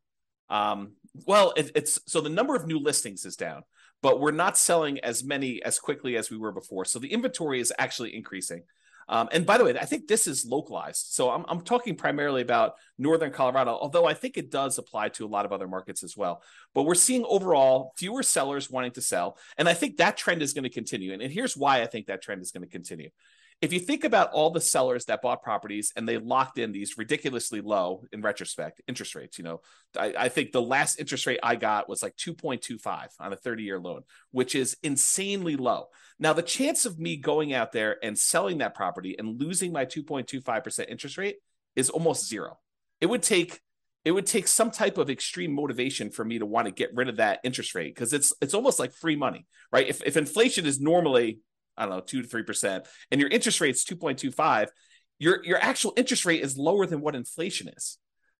Um, 0.49 0.93
well, 1.27 1.53
it, 1.55 1.71
it's 1.75 1.99
so 2.07 2.21
the 2.21 2.29
number 2.29 2.55
of 2.55 2.65
new 2.65 2.79
listings 2.79 3.25
is 3.25 3.35
down, 3.35 3.63
but 4.01 4.19
we're 4.19 4.31
not 4.31 4.57
selling 4.57 4.99
as 4.99 5.23
many 5.23 5.61
as 5.63 5.79
quickly 5.79 6.17
as 6.17 6.29
we 6.29 6.37
were 6.37 6.51
before. 6.51 6.85
So 6.85 6.99
the 6.99 7.11
inventory 7.11 7.59
is 7.59 7.73
actually 7.77 8.15
increasing. 8.15 8.63
Um, 9.09 9.27
and 9.31 9.45
by 9.45 9.57
the 9.57 9.65
way, 9.65 9.77
I 9.77 9.85
think 9.85 10.07
this 10.07 10.25
is 10.25 10.45
localized. 10.45 11.07
So 11.09 11.31
I'm, 11.31 11.43
I'm 11.49 11.61
talking 11.61 11.95
primarily 11.95 12.41
about 12.41 12.75
Northern 12.97 13.31
Colorado, 13.31 13.71
although 13.71 14.05
I 14.05 14.13
think 14.13 14.37
it 14.37 14.49
does 14.49 14.77
apply 14.77 15.09
to 15.09 15.25
a 15.25 15.27
lot 15.27 15.45
of 15.45 15.51
other 15.51 15.67
markets 15.67 16.03
as 16.03 16.15
well. 16.15 16.41
But 16.73 16.83
we're 16.83 16.95
seeing 16.95 17.25
overall 17.27 17.93
fewer 17.97 18.23
sellers 18.23 18.69
wanting 18.69 18.91
to 18.93 19.01
sell. 19.01 19.37
And 19.57 19.67
I 19.67 19.73
think 19.73 19.97
that 19.97 20.17
trend 20.17 20.41
is 20.41 20.53
going 20.53 20.63
to 20.63 20.69
continue. 20.69 21.11
And, 21.11 21.21
and 21.21 21.31
here's 21.31 21.57
why 21.57 21.81
I 21.81 21.87
think 21.87 22.07
that 22.07 22.21
trend 22.21 22.41
is 22.41 22.51
going 22.51 22.63
to 22.63 22.69
continue 22.69 23.09
if 23.61 23.71
you 23.71 23.79
think 23.79 24.03
about 24.03 24.31
all 24.31 24.49
the 24.49 24.59
sellers 24.59 25.05
that 25.05 25.21
bought 25.21 25.43
properties 25.43 25.93
and 25.95 26.07
they 26.07 26.17
locked 26.17 26.57
in 26.57 26.71
these 26.71 26.97
ridiculously 26.97 27.61
low 27.61 28.03
in 28.11 28.21
retrospect 28.21 28.81
interest 28.87 29.15
rates 29.15 29.37
you 29.37 29.43
know 29.43 29.61
I, 29.97 30.13
I, 30.17 30.29
think 30.29 30.51
the 30.51 30.61
last 30.61 30.99
interest 30.99 31.25
rate 31.27 31.39
i 31.43 31.55
got 31.55 31.87
was 31.87 32.01
like 32.01 32.15
2.25 32.15 33.09
on 33.19 33.33
a 33.33 33.35
30 33.35 33.63
year 33.63 33.79
loan 33.79 34.01
which 34.31 34.55
is 34.55 34.77
insanely 34.83 35.55
low. 35.55 35.87
Now 36.19 36.33
the 36.33 36.41
chance 36.41 36.85
of 36.85 36.99
me 36.99 37.17
going 37.17 37.53
out 37.53 37.71
there 37.71 37.97
and 38.03 38.17
selling 38.17 38.59
that 38.59 38.75
property 38.75 39.15
and 39.17 39.39
losing 39.39 39.71
my 39.71 39.85
2.25% 39.85 40.85
interest 40.89 41.17
rate 41.17 41.37
is 41.75 41.89
almost 41.89 42.27
zero. 42.27 42.57
It 42.99 43.07
would 43.07 43.23
take 43.23 43.59
it 44.03 44.11
would 44.11 44.25
take 44.25 44.47
some 44.47 44.71
type 44.71 44.97
of 44.97 45.11
extreme 45.11 45.53
motivation 45.53 46.09
for 46.09 46.25
me 46.25 46.39
to 46.39 46.45
want 46.45 46.65
to 46.65 46.71
get 46.71 46.89
rid 46.95 47.07
of 47.07 47.17
that 47.17 47.39
interest 47.43 47.75
rate 47.75 47.93
because 47.93 48.13
it's 48.13 48.33
it's 48.41 48.53
almost 48.53 48.79
like 48.79 48.93
free 48.93 49.15
money 49.15 49.45
right? 49.71 49.87
If, 49.87 50.03
if 50.05 50.17
inflation 50.17 50.65
is 50.65 50.79
normally 50.79 51.39
I 51.81 51.85
don't 51.85 51.95
know, 51.95 52.01
two 52.01 52.21
to 52.21 52.27
three 52.27 52.43
percent, 52.43 52.85
and 53.11 53.19
your 53.19 53.29
interest 53.29 53.59
point 53.99 54.19
two 54.19 54.31
five, 54.31 54.69
your 55.19 55.43
your 55.43 55.57
actual 55.57 55.93
interest 55.97 56.25
rate 56.25 56.41
is 56.41 56.57
lower 56.57 56.85
than 56.85 57.01
what 57.01 57.15
inflation 57.15 57.69
is. 57.69 57.97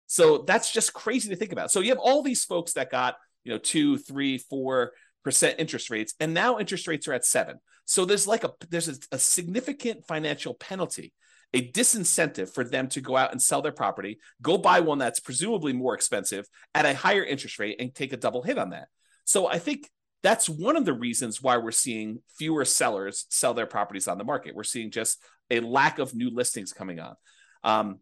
So 0.08 0.40
that's 0.40 0.72
just 0.72 0.94
crazy 0.94 1.30
to 1.30 1.36
think 1.36 1.52
about. 1.52 1.72
So 1.72 1.80
you 1.80 1.90
have 1.90 1.98
all 1.98 2.22
these 2.22 2.46
folks 2.46 2.74
that 2.74 2.92
got 2.92 3.16
you 3.44 3.52
know 3.52 3.58
two, 3.58 3.98
three, 3.98 4.38
four 4.38 4.92
percent 5.24 5.56
interest 5.60 5.90
rates, 5.90 6.14
and 6.20 6.34
now 6.34 6.60
interest 6.60 6.88
rates 6.88 7.08
are 7.08 7.14
at 7.14 7.26
seven. 7.26 7.58
So 7.86 8.06
there's 8.06 8.28
like 8.28 8.44
a 8.44 8.52
there's 8.70 8.90
a, 8.90 8.96
a 9.12 9.18
significant 9.20 10.06
financial 10.06 10.54
penalty 10.54 11.14
a 11.54 11.70
disincentive 11.72 12.54
for 12.54 12.64
them 12.64 12.88
to 12.88 13.02
go 13.02 13.18
out 13.18 13.32
and 13.32 13.42
sell 13.42 13.62
their 13.62 13.72
property, 13.72 14.20
go 14.42 14.58
buy 14.58 14.80
one 14.80 14.98
that's 14.98 15.20
presumably 15.20 15.74
more 15.74 15.94
expensive 15.94 16.48
at 16.74 16.86
a 16.86 16.96
higher 16.96 17.24
interest 17.24 17.60
rate 17.60 17.76
and 17.80 17.94
take 17.94 18.14
a 18.14 18.18
double 18.18 18.42
hit 18.42 18.58
on 18.58 18.70
that. 18.70 18.88
So 19.26 19.48
I 19.48 19.60
think 19.60 19.90
that's 20.24 20.48
one 20.48 20.76
of 20.76 20.86
the 20.86 20.94
reasons 20.94 21.42
why 21.42 21.58
we're 21.58 21.72
seeing 21.72 22.20
fewer 22.38 22.66
sellers 22.66 23.26
sell 23.30 23.54
their 23.54 23.66
properties 23.66 24.08
on 24.08 24.18
the 24.18 24.24
market. 24.24 24.56
We're 24.56 24.64
seeing 24.64 24.92
just 24.92 25.22
a 25.50 25.60
lack 25.60 26.00
of 26.00 26.16
new 26.16 26.30
listings 26.30 26.74
coming 26.74 27.00
on. 27.00 27.16
Um, 27.64 28.00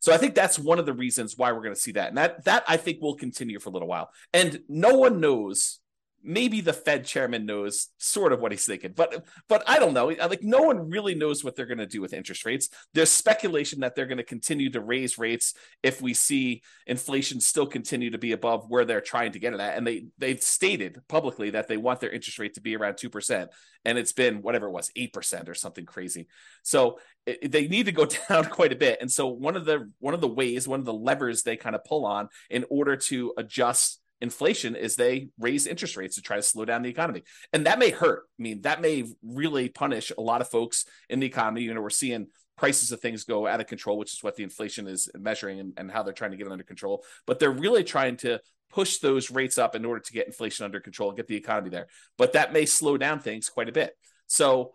so 0.00 0.12
I 0.12 0.16
think 0.16 0.34
that's 0.34 0.58
one 0.58 0.78
of 0.78 0.86
the 0.86 0.92
reasons 0.92 1.36
why 1.36 1.52
we're 1.52 1.62
going 1.62 1.74
to 1.74 1.80
see 1.80 1.92
that, 1.92 2.08
and 2.08 2.18
that 2.18 2.44
that 2.44 2.64
I 2.68 2.76
think 2.76 3.02
will 3.02 3.16
continue 3.16 3.58
for 3.58 3.70
a 3.70 3.72
little 3.72 3.88
while. 3.88 4.10
And 4.32 4.60
no 4.68 4.94
one 4.96 5.20
knows 5.20 5.80
maybe 6.22 6.60
the 6.60 6.72
Fed 6.72 7.04
chairman 7.04 7.46
knows 7.46 7.88
sort 7.98 8.32
of 8.32 8.40
what 8.40 8.52
he's 8.52 8.64
thinking, 8.64 8.92
but 8.94 9.24
but 9.48 9.62
I 9.66 9.78
don't 9.78 9.94
know. 9.94 10.06
Like 10.06 10.42
no 10.42 10.62
one 10.62 10.90
really 10.90 11.14
knows 11.14 11.44
what 11.44 11.56
they're 11.56 11.66
going 11.66 11.78
to 11.78 11.86
do 11.86 12.00
with 12.00 12.12
interest 12.12 12.44
rates. 12.44 12.68
There's 12.94 13.10
speculation 13.10 13.80
that 13.80 13.94
they're 13.94 14.06
going 14.06 14.18
to 14.18 14.24
continue 14.24 14.70
to 14.70 14.80
raise 14.80 15.18
rates 15.18 15.54
if 15.82 16.00
we 16.02 16.14
see 16.14 16.62
inflation 16.86 17.40
still 17.40 17.66
continue 17.66 18.10
to 18.10 18.18
be 18.18 18.32
above 18.32 18.68
where 18.68 18.84
they're 18.84 19.00
trying 19.00 19.32
to 19.32 19.38
get 19.38 19.54
it 19.54 19.60
at. 19.60 19.76
And 19.76 19.86
they 19.86 20.06
they've 20.18 20.42
stated 20.42 21.00
publicly 21.08 21.50
that 21.50 21.68
they 21.68 21.76
want 21.76 22.00
their 22.00 22.10
interest 22.10 22.38
rate 22.38 22.54
to 22.54 22.60
be 22.60 22.76
around 22.76 22.96
two 22.96 23.10
percent, 23.10 23.50
and 23.84 23.96
it's 23.98 24.12
been 24.12 24.42
whatever 24.42 24.66
it 24.66 24.72
was 24.72 24.90
eight 24.96 25.12
percent 25.12 25.48
or 25.48 25.54
something 25.54 25.86
crazy. 25.86 26.28
So 26.62 26.98
they 27.42 27.68
need 27.68 27.86
to 27.86 27.92
go 27.92 28.06
down 28.28 28.46
quite 28.46 28.72
a 28.72 28.76
bit. 28.76 28.98
And 29.00 29.10
so 29.10 29.28
one 29.28 29.56
of 29.56 29.64
the 29.64 29.90
one 29.98 30.14
of 30.14 30.20
the 30.20 30.28
ways, 30.28 30.66
one 30.66 30.80
of 30.80 30.86
the 30.86 30.92
levers 30.94 31.42
they 31.42 31.56
kind 31.56 31.76
of 31.76 31.84
pull 31.84 32.04
on 32.04 32.28
in 32.50 32.64
order 32.70 32.96
to 32.96 33.34
adjust 33.36 34.00
inflation 34.20 34.76
is 34.76 34.96
they 34.96 35.28
raise 35.38 35.66
interest 35.66 35.96
rates 35.96 36.16
to 36.16 36.22
try 36.22 36.36
to 36.36 36.42
slow 36.42 36.64
down 36.64 36.82
the 36.82 36.88
economy. 36.88 37.22
And 37.52 37.66
that 37.66 37.78
may 37.78 37.90
hurt. 37.90 38.24
I 38.38 38.42
mean, 38.42 38.62
that 38.62 38.80
may 38.80 39.04
really 39.22 39.68
punish 39.68 40.12
a 40.16 40.20
lot 40.20 40.40
of 40.40 40.48
folks 40.48 40.84
in 41.08 41.20
the 41.20 41.26
economy. 41.26 41.62
You 41.62 41.74
know, 41.74 41.80
we're 41.80 41.90
seeing 41.90 42.28
prices 42.56 42.90
of 42.90 43.00
things 43.00 43.24
go 43.24 43.46
out 43.46 43.60
of 43.60 43.66
control, 43.66 43.98
which 43.98 44.12
is 44.12 44.22
what 44.22 44.36
the 44.36 44.42
inflation 44.42 44.88
is 44.88 45.08
measuring 45.16 45.60
and, 45.60 45.72
and 45.76 45.90
how 45.90 46.02
they're 46.02 46.12
trying 46.12 46.32
to 46.32 46.36
get 46.36 46.46
it 46.46 46.52
under 46.52 46.64
control. 46.64 47.04
But 47.26 47.38
they're 47.38 47.50
really 47.50 47.84
trying 47.84 48.16
to 48.18 48.40
push 48.70 48.98
those 48.98 49.30
rates 49.30 49.58
up 49.58 49.74
in 49.74 49.84
order 49.84 50.00
to 50.00 50.12
get 50.12 50.26
inflation 50.26 50.64
under 50.64 50.80
control 50.80 51.10
and 51.10 51.16
get 51.16 51.26
the 51.26 51.36
economy 51.36 51.70
there. 51.70 51.86
But 52.16 52.32
that 52.32 52.52
may 52.52 52.66
slow 52.66 52.98
down 52.98 53.20
things 53.20 53.48
quite 53.48 53.68
a 53.68 53.72
bit. 53.72 53.92
So 54.26 54.72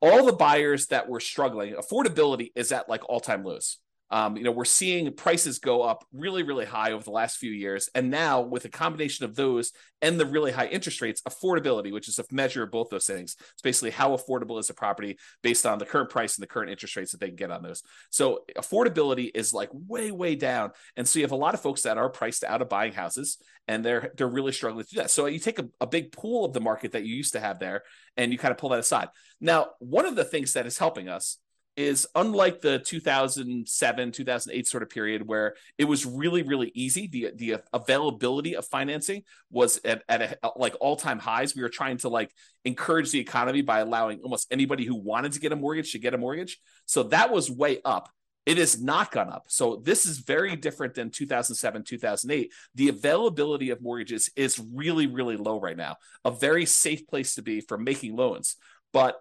all 0.00 0.26
the 0.26 0.32
buyers 0.32 0.88
that 0.88 1.08
were 1.08 1.20
struggling, 1.20 1.74
affordability 1.74 2.50
is 2.54 2.72
at 2.72 2.88
like 2.88 3.08
all-time 3.08 3.44
lows. 3.44 3.78
Um, 4.10 4.36
you 4.36 4.44
know, 4.44 4.52
we're 4.52 4.64
seeing 4.64 5.12
prices 5.12 5.58
go 5.58 5.82
up 5.82 6.04
really, 6.12 6.44
really 6.44 6.64
high 6.64 6.92
over 6.92 7.02
the 7.02 7.10
last 7.10 7.38
few 7.38 7.50
years. 7.50 7.88
And 7.94 8.10
now, 8.10 8.40
with 8.40 8.64
a 8.64 8.68
combination 8.68 9.24
of 9.24 9.34
those 9.34 9.72
and 10.00 10.20
the 10.20 10.26
really 10.26 10.52
high 10.52 10.68
interest 10.68 11.00
rates, 11.00 11.22
affordability, 11.22 11.92
which 11.92 12.08
is 12.08 12.18
a 12.18 12.24
measure 12.30 12.62
of 12.62 12.70
both 12.70 12.88
those 12.88 13.06
things, 13.06 13.36
it's 13.52 13.62
basically 13.62 13.90
how 13.90 14.16
affordable 14.16 14.60
is 14.60 14.70
a 14.70 14.74
property 14.74 15.18
based 15.42 15.66
on 15.66 15.78
the 15.78 15.86
current 15.86 16.10
price 16.10 16.36
and 16.36 16.42
the 16.42 16.46
current 16.46 16.70
interest 16.70 16.94
rates 16.96 17.12
that 17.12 17.20
they 17.20 17.28
can 17.28 17.36
get 17.36 17.50
on 17.50 17.62
those. 17.62 17.82
So, 18.10 18.40
affordability 18.56 19.30
is 19.34 19.52
like 19.52 19.70
way, 19.72 20.12
way 20.12 20.36
down. 20.36 20.70
And 20.96 21.08
so, 21.08 21.18
you 21.18 21.24
have 21.24 21.32
a 21.32 21.36
lot 21.36 21.54
of 21.54 21.60
folks 21.60 21.82
that 21.82 21.98
are 21.98 22.08
priced 22.08 22.44
out 22.44 22.62
of 22.62 22.68
buying 22.68 22.92
houses 22.92 23.38
and 23.66 23.84
they're 23.84 24.12
they're 24.16 24.28
really 24.28 24.52
struggling 24.52 24.84
to 24.84 24.90
do 24.90 25.00
that. 25.00 25.10
So, 25.10 25.26
you 25.26 25.40
take 25.40 25.58
a, 25.58 25.68
a 25.80 25.86
big 25.86 26.12
pool 26.12 26.44
of 26.44 26.52
the 26.52 26.60
market 26.60 26.92
that 26.92 27.04
you 27.04 27.16
used 27.16 27.32
to 27.32 27.40
have 27.40 27.58
there 27.58 27.82
and 28.16 28.30
you 28.30 28.38
kind 28.38 28.52
of 28.52 28.58
pull 28.58 28.70
that 28.70 28.78
aside. 28.78 29.08
Now, 29.40 29.70
one 29.80 30.06
of 30.06 30.14
the 30.14 30.24
things 30.24 30.52
that 30.52 30.66
is 30.66 30.78
helping 30.78 31.08
us 31.08 31.38
is 31.76 32.06
unlike 32.14 32.60
the 32.62 32.78
2007 32.78 34.12
2008 34.12 34.66
sort 34.66 34.82
of 34.82 34.88
period 34.88 35.26
where 35.26 35.54
it 35.76 35.84
was 35.84 36.06
really 36.06 36.42
really 36.42 36.72
easy. 36.74 37.06
The 37.06 37.30
the 37.34 37.62
availability 37.72 38.56
of 38.56 38.66
financing 38.66 39.22
was 39.50 39.80
at, 39.84 40.02
at 40.08 40.38
a, 40.42 40.50
like 40.56 40.74
all-time 40.80 41.18
highs. 41.18 41.54
We 41.54 41.62
were 41.62 41.68
trying 41.68 41.98
to 41.98 42.08
like 42.08 42.32
encourage 42.64 43.10
the 43.10 43.20
economy 43.20 43.62
by 43.62 43.80
allowing 43.80 44.20
almost 44.20 44.46
anybody 44.50 44.84
who 44.84 44.96
wanted 44.96 45.32
to 45.32 45.40
get 45.40 45.52
a 45.52 45.56
mortgage 45.56 45.92
to 45.92 45.98
get 45.98 46.14
a 46.14 46.18
mortgage. 46.18 46.58
So 46.86 47.04
that 47.04 47.30
was 47.30 47.50
way 47.50 47.80
up. 47.84 48.08
It 48.46 48.58
has 48.58 48.80
not 48.80 49.10
gone 49.10 49.28
up. 49.28 49.46
So 49.48 49.82
this 49.82 50.06
is 50.06 50.18
very 50.18 50.56
different 50.56 50.94
than 50.94 51.10
2007 51.10 51.82
2008 51.82 52.52
the 52.74 52.88
availability 52.88 53.70
of 53.70 53.82
mortgages 53.82 54.30
is 54.34 54.58
really 54.72 55.06
really 55.06 55.36
low 55.36 55.60
right 55.60 55.76
now. 55.76 55.96
A 56.24 56.30
very 56.30 56.64
safe 56.64 57.06
place 57.06 57.34
to 57.34 57.42
be 57.42 57.60
for 57.60 57.76
making 57.76 58.16
loans. 58.16 58.56
But 58.92 59.20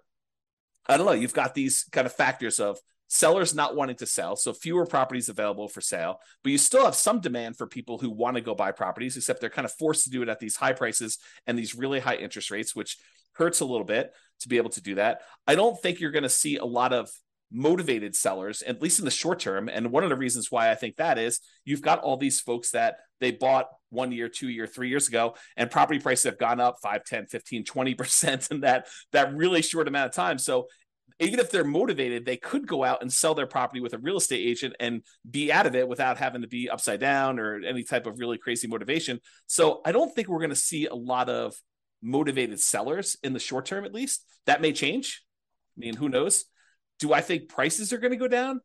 I 0.88 0.98
don't 0.98 1.06
know. 1.06 1.14
You've 1.14 1.34
got 1.34 1.54
these 1.54 1.84
kind 1.92 2.06
of 2.06 2.14
factors 2.14 2.60
of 2.60 2.78
sellers 3.08 3.54
not 3.54 3.76
wanting 3.76 3.96
to 3.98 4.06
sell, 4.06 4.36
so 4.36 4.54
fewer 4.54 4.86
properties 4.86 5.30
available 5.30 5.68
for 5.68 5.82
sale, 5.82 6.20
but 6.44 6.52
you 6.52 6.58
still 6.58 6.86
have 6.86 6.96
some 6.96 7.20
demand 7.22 7.58
for 7.58 7.68
people 7.68 7.98
who 7.98 8.10
want 8.10 8.36
to 8.36 8.42
go 8.42 8.56
buy 8.56 8.72
properties, 8.72 9.16
except 9.16 9.42
they're 9.42 9.50
kind 9.50 9.66
of 9.66 9.72
forced 9.74 10.04
to 10.04 10.10
do 10.10 10.22
it 10.22 10.30
at 10.30 10.40
these 10.40 10.56
high 10.56 10.74
prices 10.74 11.20
and 11.46 11.58
these 11.58 11.76
really 11.76 12.00
high 12.00 12.16
interest 12.16 12.52
rates, 12.52 12.76
which 12.76 12.98
hurts 13.34 13.60
a 13.60 13.66
little 13.66 13.86
bit 13.86 14.12
to 14.40 14.50
be 14.50 14.58
able 14.58 14.70
to 14.72 14.82
do 14.82 14.96
that. 14.96 15.22
I 15.46 15.56
don't 15.56 15.80
think 15.82 16.00
you're 16.00 16.12
going 16.12 16.24
to 16.24 16.30
see 16.30 16.58
a 16.58 16.66
lot 16.66 16.94
of 16.94 17.10
motivated 17.52 18.16
sellers, 18.16 18.62
at 18.64 18.82
least 18.82 19.00
in 19.00 19.06
the 19.06 19.12
short 19.12 19.40
term. 19.40 19.70
And 19.70 19.92
one 19.92 20.04
of 20.04 20.10
the 20.10 20.16
reasons 20.16 20.52
why 20.52 20.72
I 20.72 20.76
think 20.76 20.98
that 20.98 21.18
is 21.18 21.40
you've 21.64 21.82
got 21.82 22.00
all 22.00 22.18
these 22.18 22.40
folks 22.40 22.72
that 22.72 22.98
they 23.20 23.32
bought 23.32 23.68
one 23.90 24.12
year, 24.12 24.28
two 24.30 24.50
year, 24.50 24.68
three 24.68 24.90
years 24.90 25.08
ago, 25.08 25.36
and 25.56 25.72
property 25.72 26.00
prices 26.00 26.26
have 26.26 26.38
gone 26.38 26.60
up 26.60 26.78
5, 26.82 27.04
10, 27.04 27.28
15, 27.28 27.64
20% 27.64 28.52
in 28.52 28.62
that, 28.62 28.88
that 29.12 29.36
really 29.36 29.62
short 29.62 29.88
amount 29.88 30.08
of 30.08 30.14
time. 30.14 30.38
So 30.38 30.68
even 31.20 31.40
if 31.40 31.50
they're 31.50 31.64
motivated, 31.64 32.26
they 32.26 32.36
could 32.36 32.68
go 32.68 32.84
out 32.84 33.02
and 33.02 33.12
sell 33.12 33.34
their 33.34 33.48
property 33.48 33.80
with 33.80 33.94
a 33.94 33.98
real 33.98 34.18
estate 34.18 34.46
agent 34.46 34.76
and 34.80 35.02
be 35.30 35.52
out 35.52 35.66
of 35.66 35.76
it 35.76 35.88
without 35.88 36.18
having 36.18 36.42
to 36.42 36.48
be 36.48 36.70
upside 36.70 37.00
down 37.00 37.40
or 37.40 37.62
any 37.64 37.84
type 37.84 38.06
of 38.06 38.20
really 38.20 38.38
crazy 38.38 38.68
motivation. 38.68 39.20
So 39.48 39.82
I 39.86 39.94
don't 39.94 40.14
think 40.14 40.28
we're 40.28 40.40
going 40.40 40.50
to 40.50 40.56
see 40.56 40.88
a 40.88 40.96
lot 40.96 41.30
of 41.30 41.56
motivated 42.02 42.60
sellers 42.60 43.18
in 43.24 43.34
the 43.34 43.40
short 43.40 43.66
term, 43.66 43.86
at 43.86 43.94
least. 43.94 44.26
That 44.46 44.62
may 44.62 44.74
change. 44.74 45.24
I 45.78 45.80
mean, 45.80 45.96
who 45.96 46.10
knows? 46.10 46.46
Do 47.00 47.14
I 47.14 47.22
think 47.22 47.50
prices 47.50 47.94
are 47.94 47.98
going 47.98 48.12
to 48.12 48.18
go 48.18 48.28
down? 48.28 48.60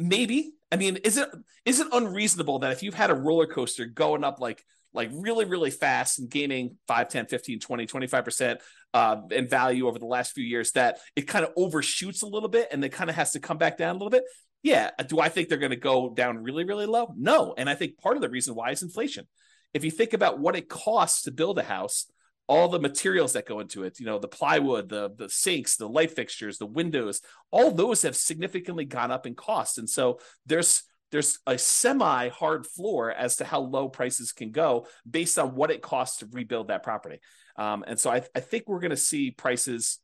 Maybe. 0.00 0.54
I 0.72 0.76
mean, 0.76 0.96
is 0.96 1.18
it 1.18 1.28
is 1.66 1.78
it 1.78 1.88
unreasonable 1.92 2.60
that 2.60 2.72
if 2.72 2.82
you've 2.82 2.94
had 2.94 3.10
a 3.10 3.14
roller 3.14 3.46
coaster 3.46 3.84
going 3.84 4.24
up 4.24 4.40
like 4.40 4.64
like 4.94 5.10
really 5.12 5.44
really 5.44 5.70
fast 5.70 6.18
and 6.18 6.30
gaining 6.30 6.76
5 6.88 7.08
10 7.08 7.26
15 7.26 7.60
20 7.60 7.86
25% 7.86 8.58
uh, 8.94 9.16
in 9.30 9.46
value 9.46 9.86
over 9.86 9.98
the 9.98 10.06
last 10.06 10.32
few 10.32 10.42
years 10.42 10.72
that 10.72 10.98
it 11.14 11.22
kind 11.22 11.44
of 11.44 11.52
overshoots 11.56 12.22
a 12.22 12.26
little 12.26 12.48
bit 12.48 12.68
and 12.72 12.82
then 12.82 12.90
kind 12.90 13.10
of 13.10 13.16
has 13.16 13.32
to 13.32 13.40
come 13.40 13.58
back 13.58 13.76
down 13.76 13.90
a 13.90 13.98
little 13.98 14.10
bit? 14.10 14.24
Yeah. 14.62 14.90
Do 15.06 15.20
i 15.20 15.28
think 15.28 15.48
they're 15.48 15.58
going 15.58 15.70
to 15.70 15.76
go 15.76 16.14
down 16.14 16.42
really 16.42 16.64
really 16.64 16.86
low? 16.86 17.12
No. 17.16 17.54
And 17.58 17.68
i 17.68 17.74
think 17.74 17.98
part 17.98 18.16
of 18.16 18.22
the 18.22 18.30
reason 18.30 18.54
why 18.54 18.70
is 18.70 18.82
inflation. 18.82 19.26
If 19.74 19.84
you 19.84 19.90
think 19.90 20.14
about 20.14 20.40
what 20.40 20.56
it 20.56 20.68
costs 20.68 21.22
to 21.22 21.30
build 21.30 21.58
a 21.58 21.62
house 21.62 22.06
all 22.46 22.68
the 22.68 22.80
materials 22.80 23.34
that 23.34 23.46
go 23.46 23.60
into 23.60 23.84
it 23.84 24.00
you 24.00 24.06
know 24.06 24.18
the 24.18 24.28
plywood 24.28 24.88
the 24.88 25.10
the 25.16 25.28
sinks 25.28 25.76
the 25.76 25.88
light 25.88 26.10
fixtures 26.10 26.58
the 26.58 26.66
windows 26.66 27.20
all 27.50 27.70
those 27.70 28.02
have 28.02 28.16
significantly 28.16 28.84
gone 28.84 29.10
up 29.10 29.26
in 29.26 29.34
cost 29.34 29.78
and 29.78 29.88
so 29.88 30.18
there's 30.46 30.82
there's 31.12 31.38
a 31.46 31.58
semi 31.58 32.28
hard 32.28 32.66
floor 32.66 33.10
as 33.12 33.36
to 33.36 33.44
how 33.44 33.60
low 33.60 33.88
prices 33.88 34.32
can 34.32 34.50
go 34.50 34.86
based 35.08 35.38
on 35.38 35.54
what 35.54 35.70
it 35.70 35.82
costs 35.82 36.18
to 36.18 36.28
rebuild 36.32 36.68
that 36.68 36.82
property 36.82 37.20
um, 37.56 37.84
and 37.86 37.98
so 37.98 38.10
I, 38.10 38.22
I 38.34 38.40
think 38.40 38.64
we're 38.66 38.80
going 38.80 38.90
to 38.90 38.96
see 38.96 39.30
prices 39.30 39.98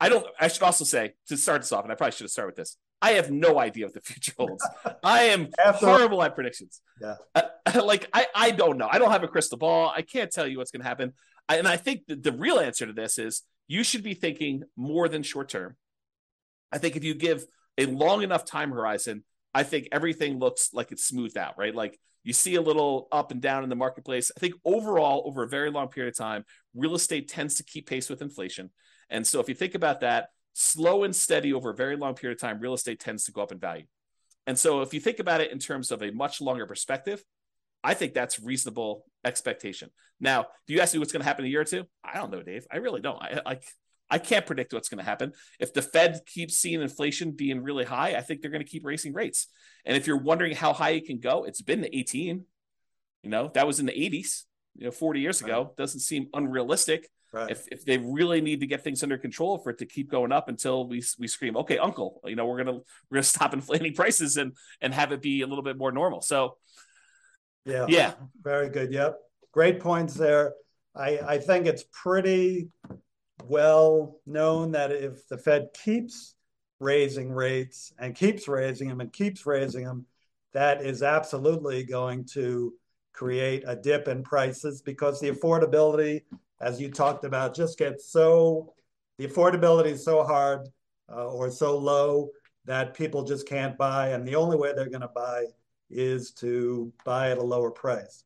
I 0.00 0.08
don't. 0.08 0.26
I 0.38 0.48
should 0.48 0.62
also 0.62 0.84
say 0.84 1.14
to 1.28 1.36
start 1.36 1.62
this 1.62 1.72
off, 1.72 1.84
and 1.84 1.92
I 1.92 1.94
probably 1.94 2.12
should 2.12 2.24
have 2.24 2.30
started 2.30 2.48
with 2.48 2.56
this. 2.56 2.76
I 3.02 3.12
have 3.12 3.30
no 3.30 3.58
idea 3.58 3.86
what 3.86 3.94
the 3.94 4.00
future 4.00 4.32
holds. 4.38 4.66
I 5.02 5.24
am 5.24 5.48
horrible 5.60 6.22
at 6.22 6.34
predictions. 6.34 6.80
Yeah. 7.00 7.16
Uh, 7.34 7.42
like 7.84 8.08
I, 8.12 8.26
I 8.34 8.50
don't 8.50 8.78
know. 8.78 8.88
I 8.90 8.98
don't 8.98 9.10
have 9.10 9.22
a 9.22 9.28
crystal 9.28 9.58
ball. 9.58 9.92
I 9.94 10.02
can't 10.02 10.30
tell 10.30 10.46
you 10.46 10.58
what's 10.58 10.70
going 10.70 10.82
to 10.82 10.88
happen. 10.88 11.12
I, 11.48 11.56
and 11.56 11.68
I 11.68 11.76
think 11.76 12.06
the, 12.06 12.16
the 12.16 12.32
real 12.32 12.58
answer 12.58 12.86
to 12.86 12.92
this 12.92 13.18
is 13.18 13.42
you 13.68 13.84
should 13.84 14.02
be 14.02 14.14
thinking 14.14 14.62
more 14.76 15.08
than 15.08 15.22
short 15.22 15.48
term. 15.48 15.76
I 16.72 16.78
think 16.78 16.96
if 16.96 17.04
you 17.04 17.14
give 17.14 17.44
a 17.78 17.86
long 17.86 18.22
enough 18.22 18.44
time 18.44 18.70
horizon, 18.70 19.24
I 19.54 19.62
think 19.62 19.88
everything 19.92 20.38
looks 20.38 20.70
like 20.72 20.92
it's 20.92 21.04
smoothed 21.04 21.36
out, 21.36 21.54
right? 21.58 21.74
Like 21.74 21.98
you 22.24 22.32
see 22.32 22.56
a 22.56 22.60
little 22.60 23.08
up 23.12 23.30
and 23.30 23.40
down 23.40 23.62
in 23.62 23.70
the 23.70 23.76
marketplace. 23.76 24.30
I 24.36 24.40
think 24.40 24.54
overall, 24.64 25.22
over 25.26 25.44
a 25.44 25.48
very 25.48 25.70
long 25.70 25.88
period 25.88 26.12
of 26.12 26.18
time, 26.18 26.44
real 26.74 26.94
estate 26.94 27.28
tends 27.28 27.54
to 27.56 27.64
keep 27.64 27.88
pace 27.88 28.10
with 28.10 28.20
inflation. 28.20 28.70
And 29.08 29.26
so 29.26 29.40
if 29.40 29.48
you 29.48 29.54
think 29.54 29.74
about 29.74 30.00
that, 30.00 30.28
slow 30.58 31.04
and 31.04 31.14
steady 31.14 31.52
over 31.52 31.70
a 31.70 31.74
very 31.74 31.96
long 31.96 32.14
period 32.14 32.36
of 32.36 32.40
time, 32.40 32.58
real 32.58 32.72
estate 32.72 32.98
tends 32.98 33.24
to 33.24 33.32
go 33.32 33.42
up 33.42 33.52
in 33.52 33.58
value. 33.58 33.84
And 34.46 34.58
so 34.58 34.80
if 34.80 34.94
you 34.94 35.00
think 35.00 35.18
about 35.18 35.42
it 35.42 35.52
in 35.52 35.58
terms 35.58 35.90
of 35.90 36.02
a 36.02 36.10
much 36.10 36.40
longer 36.40 36.66
perspective, 36.66 37.22
I 37.84 37.92
think 37.92 38.14
that's 38.14 38.40
reasonable 38.40 39.04
expectation. 39.22 39.90
Now, 40.18 40.46
do 40.66 40.72
you 40.72 40.80
ask 40.80 40.94
me 40.94 40.98
what's 40.98 41.12
going 41.12 41.20
to 41.20 41.26
happen 41.26 41.44
in 41.44 41.50
a 41.50 41.52
year 41.52 41.60
or 41.60 41.64
two? 41.64 41.84
I 42.02 42.16
don't 42.16 42.30
know, 42.30 42.42
Dave. 42.42 42.66
I 42.72 42.78
really 42.78 43.02
don't. 43.02 43.22
I 43.22 43.40
like 43.44 43.64
I 44.08 44.18
can't 44.18 44.46
predict 44.46 44.72
what's 44.72 44.88
going 44.88 44.98
to 44.98 45.04
happen. 45.04 45.32
If 45.60 45.74
the 45.74 45.82
Fed 45.82 46.20
keeps 46.26 46.56
seeing 46.56 46.80
inflation 46.80 47.32
being 47.32 47.62
really 47.62 47.84
high, 47.84 48.14
I 48.14 48.22
think 48.22 48.40
they're 48.40 48.50
going 48.50 48.64
to 48.64 48.70
keep 48.70 48.84
raising 48.84 49.12
rates. 49.12 49.48
And 49.84 49.94
if 49.94 50.06
you're 50.06 50.16
wondering 50.16 50.54
how 50.54 50.72
high 50.72 50.90
it 50.90 51.06
can 51.06 51.18
go, 51.18 51.44
it's 51.44 51.60
been 51.60 51.82
to 51.82 51.94
18. 51.94 52.44
You 53.24 53.30
know, 53.30 53.50
that 53.54 53.66
was 53.66 53.80
in 53.80 53.86
the 53.86 53.92
80s, 53.92 54.44
you 54.76 54.84
know, 54.84 54.90
40 54.90 55.20
years 55.20 55.42
ago. 55.42 55.74
Doesn't 55.76 56.00
seem 56.00 56.28
unrealistic. 56.32 57.08
Right. 57.32 57.50
If, 57.50 57.66
if 57.70 57.84
they 57.84 57.98
really 57.98 58.40
need 58.40 58.60
to 58.60 58.66
get 58.66 58.82
things 58.82 59.02
under 59.02 59.18
control 59.18 59.58
for 59.58 59.70
it 59.70 59.78
to 59.78 59.86
keep 59.86 60.10
going 60.10 60.32
up 60.32 60.48
until 60.48 60.88
we 60.88 61.02
we 61.18 61.28
scream, 61.28 61.56
okay, 61.56 61.78
uncle, 61.78 62.20
you 62.24 62.36
know, 62.36 62.46
we're 62.46 62.58
gonna 62.58 62.78
we're 63.10 63.14
gonna 63.16 63.22
stop 63.36 63.52
inflating 63.52 63.94
prices 63.94 64.36
and 64.36 64.52
and 64.80 64.94
have 64.94 65.12
it 65.12 65.20
be 65.20 65.42
a 65.42 65.46
little 65.46 65.64
bit 65.64 65.76
more 65.76 65.92
normal. 65.92 66.20
So 66.20 66.56
yeah, 67.64 67.86
yeah, 67.88 68.14
very 68.42 68.68
good. 68.68 68.92
Yep, 68.92 69.18
great 69.52 69.80
points 69.80 70.14
there. 70.14 70.54
I 70.94 71.18
I 71.18 71.38
think 71.38 71.66
it's 71.66 71.84
pretty 71.92 72.70
well 73.44 74.20
known 74.26 74.72
that 74.72 74.92
if 74.92 75.26
the 75.28 75.36
Fed 75.36 75.68
keeps 75.74 76.34
raising 76.80 77.30
rates 77.30 77.92
and 77.98 78.14
keeps 78.14 78.48
raising 78.48 78.88
them 78.88 79.00
and 79.00 79.12
keeps 79.12 79.46
raising 79.46 79.84
them, 79.84 80.06
that 80.52 80.82
is 80.82 81.02
absolutely 81.02 81.84
going 81.84 82.24
to 82.24 82.72
create 83.12 83.64
a 83.66 83.74
dip 83.74 84.08
in 84.08 84.22
prices 84.22 84.82
because 84.82 85.20
the 85.20 85.30
affordability, 85.30 86.22
as 86.60 86.80
you 86.80 86.90
talked 86.90 87.24
about, 87.24 87.54
just 87.54 87.78
get 87.78 88.00
so 88.00 88.74
the 89.18 89.26
affordability 89.26 89.92
is 89.92 90.04
so 90.04 90.22
hard 90.22 90.68
uh, 91.10 91.26
or 91.28 91.50
so 91.50 91.76
low 91.76 92.30
that 92.64 92.94
people 92.94 93.22
just 93.22 93.48
can't 93.48 93.78
buy, 93.78 94.08
and 94.08 94.26
the 94.26 94.36
only 94.36 94.56
way 94.56 94.72
they're 94.74 94.88
going 94.88 95.00
to 95.00 95.08
buy 95.14 95.44
is 95.88 96.32
to 96.32 96.92
buy 97.04 97.30
at 97.30 97.38
a 97.38 97.42
lower 97.42 97.70
price. 97.70 98.24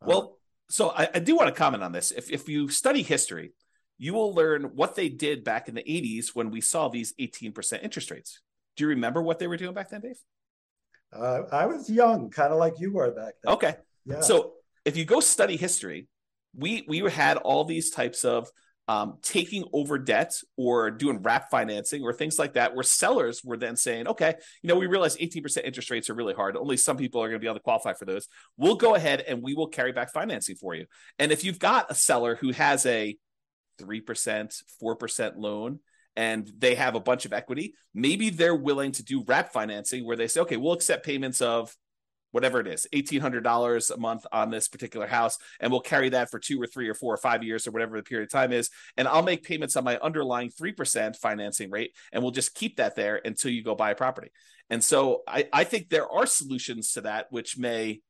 Well, 0.00 0.38
so 0.68 0.90
I, 0.90 1.08
I 1.14 1.18
do 1.18 1.36
want 1.36 1.48
to 1.48 1.54
comment 1.54 1.82
on 1.82 1.92
this. 1.92 2.10
If 2.10 2.30
if 2.30 2.48
you 2.48 2.68
study 2.68 3.02
history, 3.02 3.52
you 3.98 4.14
will 4.14 4.34
learn 4.34 4.64
what 4.74 4.96
they 4.96 5.08
did 5.08 5.44
back 5.44 5.68
in 5.68 5.74
the 5.74 5.82
80s 5.82 6.34
when 6.34 6.50
we 6.50 6.60
saw 6.60 6.88
these 6.88 7.12
18% 7.20 7.84
interest 7.84 8.10
rates. 8.10 8.40
Do 8.76 8.84
you 8.84 8.88
remember 8.88 9.22
what 9.22 9.38
they 9.38 9.46
were 9.46 9.56
doing 9.56 9.74
back 9.74 9.90
then, 9.90 10.00
Dave? 10.00 10.18
Uh, 11.12 11.42
I 11.52 11.66
was 11.66 11.90
young, 11.90 12.30
kind 12.30 12.52
of 12.52 12.58
like 12.58 12.80
you 12.80 12.92
were 12.92 13.10
back 13.10 13.34
then. 13.44 13.52
Okay. 13.52 13.76
Yeah. 14.06 14.20
So 14.20 14.54
if 14.84 14.96
you 14.96 15.04
go 15.04 15.20
study 15.20 15.56
history, 15.56 16.08
we 16.56 16.84
we 16.88 16.98
had 17.10 17.36
all 17.38 17.64
these 17.64 17.90
types 17.90 18.24
of 18.24 18.48
um, 18.88 19.18
taking 19.22 19.64
over 19.72 19.96
debt 19.98 20.34
or 20.56 20.90
doing 20.90 21.22
wrap 21.22 21.50
financing 21.50 22.02
or 22.02 22.12
things 22.12 22.38
like 22.38 22.54
that, 22.54 22.74
where 22.74 22.82
sellers 22.82 23.42
were 23.44 23.56
then 23.56 23.76
saying, 23.76 24.08
okay, 24.08 24.34
you 24.62 24.68
know, 24.68 24.74
we 24.74 24.86
realize 24.86 25.16
18% 25.16 25.64
interest 25.64 25.90
rates 25.90 26.10
are 26.10 26.14
really 26.14 26.34
hard. 26.34 26.56
Only 26.56 26.76
some 26.76 26.96
people 26.96 27.22
are 27.22 27.28
going 27.28 27.38
to 27.38 27.42
be 27.42 27.46
able 27.46 27.58
to 27.58 27.62
qualify 27.62 27.92
for 27.92 28.04
those. 28.04 28.28
We'll 28.56 28.74
go 28.74 28.94
ahead 28.94 29.20
and 29.20 29.42
we 29.42 29.54
will 29.54 29.68
carry 29.68 29.92
back 29.92 30.12
financing 30.12 30.56
for 30.56 30.74
you. 30.74 30.86
And 31.18 31.30
if 31.30 31.44
you've 31.44 31.60
got 31.60 31.90
a 31.90 31.94
seller 31.94 32.34
who 32.34 32.50
has 32.52 32.84
a 32.84 33.16
3%, 33.80 34.62
4% 34.82 35.32
loan 35.36 35.78
and 36.16 36.50
they 36.58 36.74
have 36.74 36.94
a 36.94 37.00
bunch 37.00 37.24
of 37.24 37.32
equity, 37.32 37.74
maybe 37.94 38.30
they're 38.30 38.54
willing 38.54 38.92
to 38.92 39.04
do 39.04 39.24
wrap 39.26 39.52
financing 39.52 40.04
where 40.04 40.16
they 40.16 40.28
say, 40.28 40.40
okay, 40.40 40.56
we'll 40.56 40.72
accept 40.72 41.06
payments 41.06 41.40
of 41.40 41.74
whatever 42.32 42.60
it 42.60 42.66
is, 42.66 42.86
$1,800 42.92 43.90
a 43.90 43.96
month 43.98 44.26
on 44.32 44.50
this 44.50 44.68
particular 44.68 45.06
house. 45.06 45.38
And 45.60 45.70
we'll 45.70 45.80
carry 45.80 46.08
that 46.10 46.30
for 46.30 46.38
two 46.38 46.60
or 46.60 46.66
three 46.66 46.88
or 46.88 46.94
four 46.94 47.14
or 47.14 47.18
five 47.18 47.44
years 47.44 47.66
or 47.66 47.70
whatever 47.70 47.96
the 47.96 48.02
period 48.02 48.26
of 48.26 48.32
time 48.32 48.52
is. 48.52 48.70
And 48.96 49.06
I'll 49.06 49.22
make 49.22 49.44
payments 49.44 49.76
on 49.76 49.84
my 49.84 49.98
underlying 49.98 50.50
3% 50.50 51.16
financing 51.16 51.70
rate. 51.70 51.94
And 52.12 52.22
we'll 52.22 52.32
just 52.32 52.54
keep 52.54 52.76
that 52.76 52.96
there 52.96 53.20
until 53.24 53.52
you 53.52 53.62
go 53.62 53.74
buy 53.74 53.92
a 53.92 53.94
property. 53.94 54.30
And 54.70 54.82
so 54.82 55.22
I, 55.28 55.48
I 55.52 55.64
think 55.64 55.88
there 55.88 56.10
are 56.10 56.26
solutions 56.26 56.92
to 56.92 57.02
that, 57.02 57.26
which 57.30 57.58
may 57.58 58.00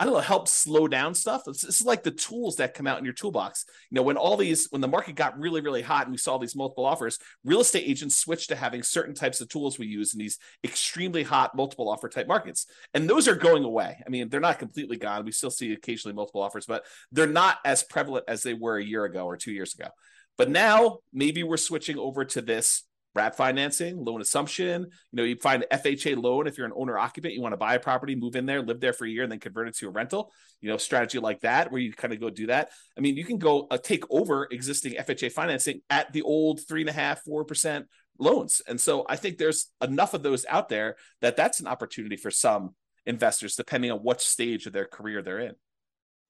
I 0.00 0.04
don't 0.04 0.14
know, 0.14 0.20
help 0.20 0.46
slow 0.46 0.86
down 0.86 1.12
stuff. 1.12 1.42
This 1.44 1.64
is 1.64 1.84
like 1.84 2.04
the 2.04 2.12
tools 2.12 2.56
that 2.56 2.74
come 2.74 2.86
out 2.86 2.98
in 2.98 3.04
your 3.04 3.14
toolbox. 3.14 3.64
You 3.90 3.96
know, 3.96 4.02
when 4.02 4.16
all 4.16 4.36
these, 4.36 4.68
when 4.70 4.80
the 4.80 4.86
market 4.86 5.16
got 5.16 5.36
really, 5.38 5.60
really 5.60 5.82
hot 5.82 6.04
and 6.04 6.12
we 6.12 6.18
saw 6.18 6.38
these 6.38 6.54
multiple 6.54 6.84
offers, 6.86 7.18
real 7.44 7.60
estate 7.60 7.82
agents 7.84 8.14
switched 8.14 8.50
to 8.50 8.56
having 8.56 8.84
certain 8.84 9.14
types 9.14 9.40
of 9.40 9.48
tools 9.48 9.76
we 9.76 9.86
use 9.86 10.14
in 10.14 10.20
these 10.20 10.38
extremely 10.62 11.24
hot 11.24 11.56
multiple 11.56 11.88
offer 11.88 12.08
type 12.08 12.28
markets. 12.28 12.66
And 12.94 13.10
those 13.10 13.26
are 13.26 13.34
going 13.34 13.64
away. 13.64 14.00
I 14.06 14.08
mean, 14.08 14.28
they're 14.28 14.38
not 14.38 14.60
completely 14.60 14.98
gone. 14.98 15.24
We 15.24 15.32
still 15.32 15.50
see 15.50 15.72
occasionally 15.72 16.14
multiple 16.14 16.42
offers, 16.42 16.66
but 16.66 16.84
they're 17.10 17.26
not 17.26 17.58
as 17.64 17.82
prevalent 17.82 18.26
as 18.28 18.44
they 18.44 18.54
were 18.54 18.76
a 18.76 18.84
year 18.84 19.04
ago 19.04 19.24
or 19.24 19.36
two 19.36 19.52
years 19.52 19.74
ago. 19.74 19.88
But 20.36 20.48
now 20.48 20.98
maybe 21.12 21.42
we're 21.42 21.56
switching 21.56 21.98
over 21.98 22.24
to 22.24 22.40
this 22.40 22.84
wrap 23.14 23.34
financing, 23.34 24.04
loan 24.04 24.20
assumption. 24.20 24.82
You 24.82 25.16
know, 25.16 25.24
you 25.24 25.36
find 25.36 25.64
FHA 25.72 26.22
loan 26.22 26.46
if 26.46 26.56
you're 26.56 26.66
an 26.66 26.72
owner 26.76 26.98
occupant, 26.98 27.34
you 27.34 27.40
want 27.40 27.52
to 27.52 27.58
buy 27.58 27.74
a 27.74 27.80
property, 27.80 28.14
move 28.14 28.36
in 28.36 28.46
there, 28.46 28.62
live 28.62 28.80
there 28.80 28.92
for 28.92 29.04
a 29.06 29.08
year, 29.08 29.22
and 29.22 29.32
then 29.32 29.40
convert 29.40 29.68
it 29.68 29.76
to 29.78 29.88
a 29.88 29.90
rental. 29.90 30.32
You 30.60 30.70
know, 30.70 30.76
strategy 30.76 31.18
like 31.18 31.40
that 31.40 31.72
where 31.72 31.80
you 31.80 31.92
kind 31.92 32.12
of 32.12 32.20
go 32.20 32.30
do 32.30 32.46
that. 32.48 32.70
I 32.96 33.00
mean, 33.00 33.16
you 33.16 33.24
can 33.24 33.38
go 33.38 33.66
uh, 33.70 33.78
take 33.78 34.04
over 34.10 34.46
existing 34.50 34.94
FHA 34.94 35.32
financing 35.32 35.80
at 35.90 36.12
the 36.12 36.22
old 36.22 36.60
three 36.66 36.82
and 36.82 36.90
a 36.90 36.92
half, 36.92 37.22
four 37.24 37.44
percent 37.44 37.86
loans. 38.18 38.62
And 38.66 38.80
so 38.80 39.04
I 39.08 39.16
think 39.16 39.38
there's 39.38 39.70
enough 39.82 40.14
of 40.14 40.22
those 40.22 40.44
out 40.48 40.68
there 40.68 40.96
that 41.20 41.36
that's 41.36 41.60
an 41.60 41.66
opportunity 41.66 42.16
for 42.16 42.30
some 42.30 42.74
investors, 43.06 43.56
depending 43.56 43.90
on 43.90 43.98
what 43.98 44.20
stage 44.20 44.66
of 44.66 44.72
their 44.72 44.84
career 44.84 45.22
they're 45.22 45.38
in. 45.38 45.54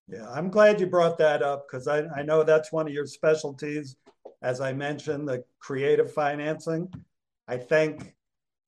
Yeah, 0.07 0.29
I'm 0.31 0.49
glad 0.49 0.81
you 0.81 0.87
brought 0.87 1.19
that 1.19 1.43
up 1.43 1.67
because 1.69 1.87
I, 1.87 2.05
I 2.17 2.23
know 2.23 2.43
that's 2.43 2.73
one 2.73 2.87
of 2.87 2.93
your 2.93 3.07
specialties 3.07 3.97
as 4.43 4.61
I 4.61 4.73
mentioned, 4.73 5.29
the 5.29 5.45
creative 5.59 6.13
financing. 6.13 6.93
I 7.47 7.57
think 7.57 8.15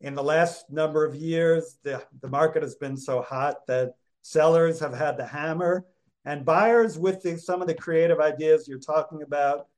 in 0.01 0.15
the 0.15 0.23
last 0.23 0.71
number 0.71 1.05
of 1.05 1.15
years, 1.15 1.79
the, 1.83 2.03
the 2.21 2.29
market 2.29 2.63
has 2.63 2.75
been 2.75 2.97
so 2.97 3.21
hot 3.23 3.67
that 3.67 3.95
sellers 4.23 4.81
have 4.81 4.95
had 4.95 5.17
the 5.17 5.27
hammer 5.27 5.85
and 6.25 6.45
buyers 6.45 6.99
with 6.99 7.23
the, 7.23 7.39
some 7.39 7.63
of 7.63 7.69
the 7.69 7.75
creative 7.75 8.21
ideas 8.21 8.69
you're 8.69 8.79
talking 8.79 9.23
about, 9.23 9.69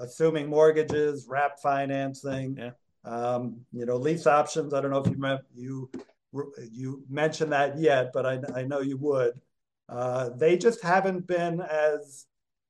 assuming 0.00 0.48
mortgages, 0.48 1.26
wrap 1.28 1.58
financing, 1.60 2.56
yeah. 2.56 2.70
um, 3.04 3.56
you 3.72 3.86
know, 3.86 3.96
lease 3.96 4.26
options. 4.26 4.74
I 4.74 4.80
don't 4.80 4.90
know 4.90 5.02
if 5.02 5.44
you 5.54 5.90
you 6.32 6.52
you 6.70 7.02
mentioned 7.08 7.52
that 7.52 7.78
yet, 7.78 8.10
but 8.12 8.26
I, 8.26 8.40
I 8.54 8.62
know 8.64 8.80
you 8.80 8.98
would. 8.98 9.40
Uh, 9.88 10.30
they 10.30 10.58
just 10.58 10.82
haven't 10.82 11.26
been 11.26 11.60
as 11.60 12.26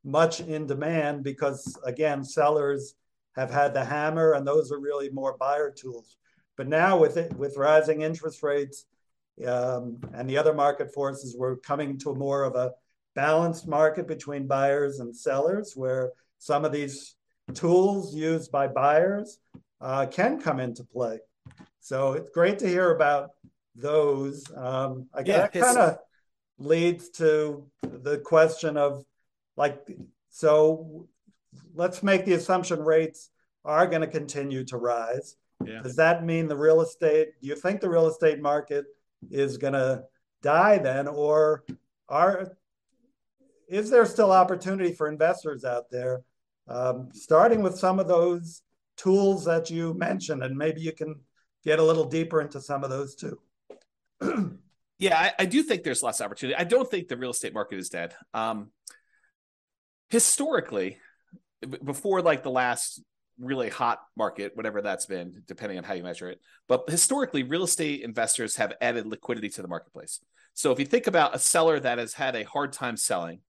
much 0.08 0.40
in 0.40 0.66
demand 0.66 1.22
because 1.22 1.78
again 1.84 2.24
sellers 2.24 2.94
have 3.36 3.50
had 3.50 3.74
the 3.74 3.84
hammer 3.84 4.32
and 4.32 4.46
those 4.46 4.72
are 4.72 4.80
really 4.80 5.10
more 5.10 5.36
buyer 5.38 5.70
tools. 5.70 6.16
But 6.56 6.66
now 6.66 6.98
with 6.98 7.16
it 7.16 7.32
with 7.34 7.56
rising 7.56 8.02
interest 8.02 8.42
rates 8.42 8.86
um, 9.46 9.98
and 10.14 10.28
the 10.28 10.38
other 10.38 10.54
market 10.54 10.92
forces 10.92 11.36
we're 11.38 11.56
coming 11.56 11.98
to 11.98 12.14
more 12.14 12.42
of 12.42 12.56
a 12.56 12.72
balanced 13.14 13.68
market 13.68 14.08
between 14.08 14.46
buyers 14.46 15.00
and 15.00 15.14
sellers 15.14 15.74
where 15.76 16.12
some 16.38 16.64
of 16.64 16.72
these 16.72 17.16
tools 17.54 18.14
used 18.14 18.50
by 18.50 18.66
buyers 18.66 19.38
uh, 19.80 20.06
can 20.06 20.40
come 20.40 20.58
into 20.58 20.84
play. 20.84 21.18
So 21.80 22.12
it's 22.12 22.30
great 22.30 22.58
to 22.60 22.68
hear 22.68 22.90
about 22.92 23.30
those. 23.74 24.44
Um, 24.56 25.06
I, 25.14 25.22
yeah, 25.24 25.38
that 25.38 25.52
kind 25.52 25.78
of 25.78 25.98
leads 26.58 27.10
to 27.10 27.66
the 27.82 28.18
question 28.18 28.76
of 28.76 29.04
like 29.58 29.90
so 30.30 31.08
let's 31.74 32.02
make 32.02 32.24
the 32.24 32.34
assumption 32.34 32.80
rates 32.80 33.30
are 33.64 33.86
going 33.86 34.00
to 34.00 34.06
continue 34.06 34.64
to 34.64 34.78
rise. 34.78 35.36
Yeah. 35.66 35.82
does 35.82 35.96
that 35.96 36.24
mean 36.24 36.46
the 36.46 36.56
real 36.56 36.80
estate 36.82 37.30
do 37.42 37.48
you 37.48 37.56
think 37.56 37.80
the 37.80 37.90
real 37.90 38.06
estate 38.06 38.40
market 38.40 38.84
is 39.28 39.58
going 39.58 39.72
to 39.72 40.04
die 40.40 40.78
then? 40.78 41.08
Or 41.08 41.64
are 42.08 42.52
is 43.68 43.90
there 43.90 44.06
still 44.06 44.30
opportunity 44.30 44.92
for 44.92 45.08
investors 45.08 45.64
out 45.64 45.90
there 45.90 46.22
um, 46.68 47.08
starting 47.12 47.60
with 47.60 47.76
some 47.76 47.98
of 47.98 48.06
those 48.06 48.62
tools 48.96 49.44
that 49.46 49.68
you 49.68 49.94
mentioned 49.94 50.44
and 50.44 50.56
maybe 50.56 50.80
you 50.80 50.92
can 50.92 51.16
get 51.64 51.80
a 51.80 51.82
little 51.82 52.04
deeper 52.04 52.40
into 52.40 52.60
some 52.60 52.84
of 52.84 52.90
those 52.90 53.14
too? 53.16 53.38
Yeah 55.00 55.16
I, 55.16 55.42
I, 55.42 55.46
do 55.46 55.62
think 55.62 55.84
there's 55.84 56.02
less 56.02 56.20
opportunity. 56.20 56.56
I 56.58 56.64
don't 56.64 56.90
think 56.90 57.06
the 57.06 57.16
real 57.16 57.30
estate 57.30 57.54
market 57.54 57.78
is 57.78 57.88
dead. 57.88 58.14
Um, 58.34 58.72
historically 60.10 60.98
before 61.84 62.22
like 62.22 62.42
the 62.42 62.50
last 62.50 63.02
really 63.38 63.68
hot 63.68 64.00
market, 64.16 64.52
whatever 64.56 64.82
that's 64.82 65.06
been, 65.06 65.42
depending 65.46 65.78
on 65.78 65.84
how 65.84 65.94
you 65.94 66.02
measure 66.02 66.28
it. 66.28 66.40
But 66.66 66.88
historically, 66.88 67.42
real 67.42 67.64
estate 67.64 68.02
investors 68.02 68.56
have 68.56 68.72
added 68.80 69.06
liquidity 69.06 69.48
to 69.50 69.62
the 69.62 69.68
marketplace. 69.68 70.20
So 70.54 70.72
if 70.72 70.80
you 70.80 70.86
think 70.86 71.06
about 71.06 71.36
a 71.36 71.38
seller 71.38 71.78
that 71.78 71.98
has 71.98 72.14
had 72.14 72.34
a 72.34 72.44
hard 72.44 72.72
time 72.72 72.96
selling, 72.96 73.40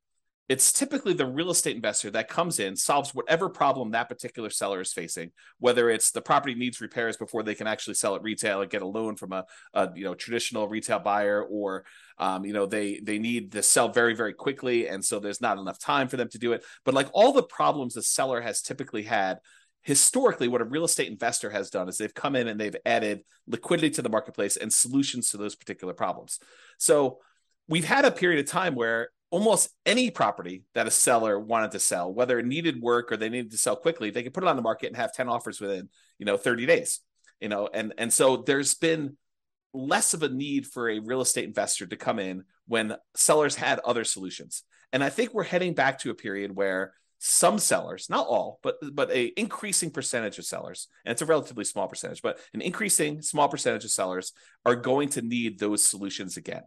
it's 0.49 0.73
typically 0.73 1.13
the 1.13 1.27
real 1.27 1.51
estate 1.51 1.75
investor 1.75 2.09
that 2.09 2.27
comes 2.27 2.57
in, 2.57 2.75
solves 2.75 3.13
whatever 3.13 3.49
problem 3.49 3.91
that 3.91 4.09
particular 4.09 4.49
seller 4.49 4.81
is 4.81 4.91
facing, 4.91 5.29
whether 5.59 5.91
it's 5.91 6.09
the 6.09 6.23
property 6.23 6.55
needs 6.55 6.81
repairs 6.81 7.17
before 7.17 7.43
they 7.43 7.53
can 7.53 7.67
actually 7.67 7.93
sell 7.93 8.15
it 8.15 8.23
retail 8.23 8.61
and 8.63 8.71
get 8.71 8.81
a 8.81 8.87
loan 8.87 9.15
from 9.15 9.31
a, 9.31 9.45
a 9.75 9.89
you 9.95 10.03
know 10.03 10.15
traditional 10.15 10.67
retail 10.67 10.97
buyer, 10.97 11.43
or 11.43 11.85
um, 12.17 12.45
you 12.45 12.53
know 12.53 12.65
they 12.65 12.99
they 13.03 13.19
need 13.19 13.51
to 13.51 13.61
sell 13.61 13.89
very 13.89 14.15
very 14.15 14.33
quickly, 14.33 14.87
and 14.87 15.05
so 15.05 15.19
there's 15.19 15.39
not 15.39 15.59
enough 15.59 15.77
time 15.77 16.07
for 16.07 16.17
them 16.17 16.29
to 16.29 16.39
do 16.39 16.53
it. 16.53 16.65
But 16.83 16.95
like 16.95 17.09
all 17.13 17.31
the 17.31 17.43
problems 17.43 17.93
the 17.93 18.01
seller 18.01 18.41
has 18.41 18.63
typically 18.63 19.03
had, 19.03 19.37
historically 19.83 20.47
what 20.47 20.61
a 20.61 20.65
real 20.65 20.83
estate 20.83 21.11
investor 21.11 21.51
has 21.51 21.69
done 21.69 21.87
is 21.87 21.99
they've 21.99 22.13
come 22.13 22.35
in 22.35 22.47
and 22.47 22.59
they've 22.59 22.75
added 22.87 23.21
liquidity 23.45 23.91
to 23.91 24.01
the 24.01 24.09
marketplace 24.09 24.57
and 24.57 24.73
solutions 24.73 25.29
to 25.29 25.37
those 25.37 25.55
particular 25.55 25.93
problems 25.93 26.37
so 26.77 27.19
we've 27.69 27.85
had 27.85 28.03
a 28.03 28.11
period 28.11 28.43
of 28.43 28.51
time 28.51 28.75
where 28.75 29.09
almost 29.31 29.69
any 29.85 30.09
property 30.09 30.63
that 30.73 30.87
a 30.87 30.91
seller 30.91 31.39
wanted 31.39 31.71
to 31.71 31.79
sell, 31.79 32.11
whether 32.13 32.39
it 32.39 32.45
needed 32.45 32.81
work 32.81 33.11
or 33.11 33.17
they 33.17 33.29
needed 33.29 33.51
to 33.51 33.57
sell 33.57 33.75
quickly, 33.75 34.09
they 34.09 34.23
could 34.23 34.33
put 34.33 34.43
it 34.43 34.49
on 34.49 34.55
the 34.55 34.61
market 34.61 34.87
and 34.87 34.95
have 34.95 35.13
10 35.13 35.29
offers 35.29 35.61
within, 35.61 35.89
you 36.17 36.25
know, 36.25 36.37
30 36.37 36.65
days. 36.65 36.99
You 37.39 37.47
know, 37.47 37.69
and 37.73 37.93
and 37.97 38.11
so 38.11 38.37
there's 38.37 38.73
been 38.73 39.15
less 39.73 40.13
of 40.13 40.23
a 40.23 40.29
need 40.29 40.67
for 40.67 40.89
a 40.89 40.99
real 40.99 41.21
estate 41.21 41.45
investor 41.45 41.85
to 41.85 41.95
come 41.95 42.19
in 42.19 42.43
when 42.67 42.95
sellers 43.15 43.55
had 43.55 43.79
other 43.79 44.03
solutions. 44.03 44.63
And 44.91 45.03
I 45.03 45.09
think 45.09 45.33
we're 45.33 45.43
heading 45.43 45.73
back 45.73 45.99
to 45.99 46.09
a 46.09 46.15
period 46.15 46.55
where 46.55 46.93
some 47.19 47.59
sellers, 47.59 48.09
not 48.09 48.27
all, 48.27 48.59
but 48.63 48.77
but 48.93 49.11
a 49.11 49.25
increasing 49.37 49.91
percentage 49.91 50.39
of 50.39 50.45
sellers, 50.45 50.87
and 51.05 51.11
it's 51.11 51.21
a 51.21 51.25
relatively 51.25 51.65
small 51.65 51.87
percentage, 51.87 52.21
but 52.21 52.39
an 52.53 52.61
increasing 52.61 53.21
small 53.21 53.47
percentage 53.49 53.83
of 53.83 53.91
sellers 53.91 54.31
are 54.65 54.75
going 54.75 55.09
to 55.09 55.21
need 55.21 55.59
those 55.59 55.83
solutions 55.83 56.37
again. 56.37 56.63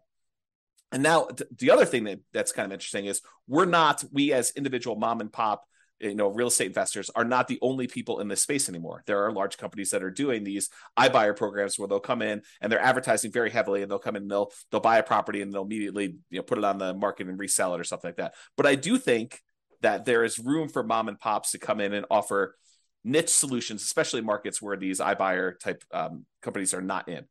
And 0.92 1.02
now 1.02 1.28
the 1.58 1.70
other 1.70 1.84
thing 1.84 2.04
that, 2.04 2.20
that's 2.32 2.52
kind 2.52 2.66
of 2.66 2.72
interesting 2.72 3.06
is 3.06 3.22
we're 3.48 3.64
not, 3.64 4.04
we 4.12 4.32
as 4.32 4.52
individual 4.56 4.96
mom 4.96 5.20
and 5.20 5.32
pop, 5.32 5.64
you 6.00 6.14
know, 6.14 6.28
real 6.28 6.48
estate 6.48 6.66
investors 6.66 7.10
are 7.14 7.24
not 7.24 7.48
the 7.48 7.58
only 7.62 7.86
people 7.86 8.20
in 8.20 8.28
this 8.28 8.42
space 8.42 8.68
anymore. 8.68 9.02
There 9.06 9.24
are 9.24 9.32
large 9.32 9.56
companies 9.56 9.90
that 9.90 10.02
are 10.02 10.10
doing 10.10 10.42
these 10.42 10.68
iBuyer 10.98 11.36
programs 11.36 11.78
where 11.78 11.86
they'll 11.86 12.00
come 12.00 12.22
in 12.22 12.42
and 12.60 12.70
they're 12.70 12.80
advertising 12.80 13.30
very 13.30 13.50
heavily 13.50 13.82
and 13.82 13.90
they'll 13.90 14.00
come 14.00 14.16
in 14.16 14.22
and 14.22 14.30
they'll 14.30 14.50
they'll 14.70 14.80
buy 14.80 14.98
a 14.98 15.02
property 15.02 15.42
and 15.42 15.52
they'll 15.52 15.62
immediately 15.62 16.16
you 16.28 16.38
know 16.38 16.42
put 16.42 16.58
it 16.58 16.64
on 16.64 16.78
the 16.78 16.92
market 16.92 17.28
and 17.28 17.38
resell 17.38 17.74
it 17.74 17.80
or 17.80 17.84
something 17.84 18.08
like 18.08 18.16
that. 18.16 18.34
But 18.56 18.66
I 18.66 18.74
do 18.74 18.98
think 18.98 19.40
that 19.82 20.04
there 20.04 20.24
is 20.24 20.40
room 20.40 20.68
for 20.68 20.82
mom 20.82 21.08
and 21.08 21.18
pops 21.18 21.52
to 21.52 21.58
come 21.58 21.80
in 21.80 21.92
and 21.92 22.04
offer 22.10 22.56
niche 23.04 23.30
solutions, 23.30 23.82
especially 23.82 24.20
markets 24.22 24.60
where 24.60 24.76
these 24.76 25.00
iBuyer 25.00 25.58
type 25.58 25.84
um, 25.92 26.24
companies 26.40 26.74
are 26.74 26.82
not 26.82 27.08
in. 27.08 27.24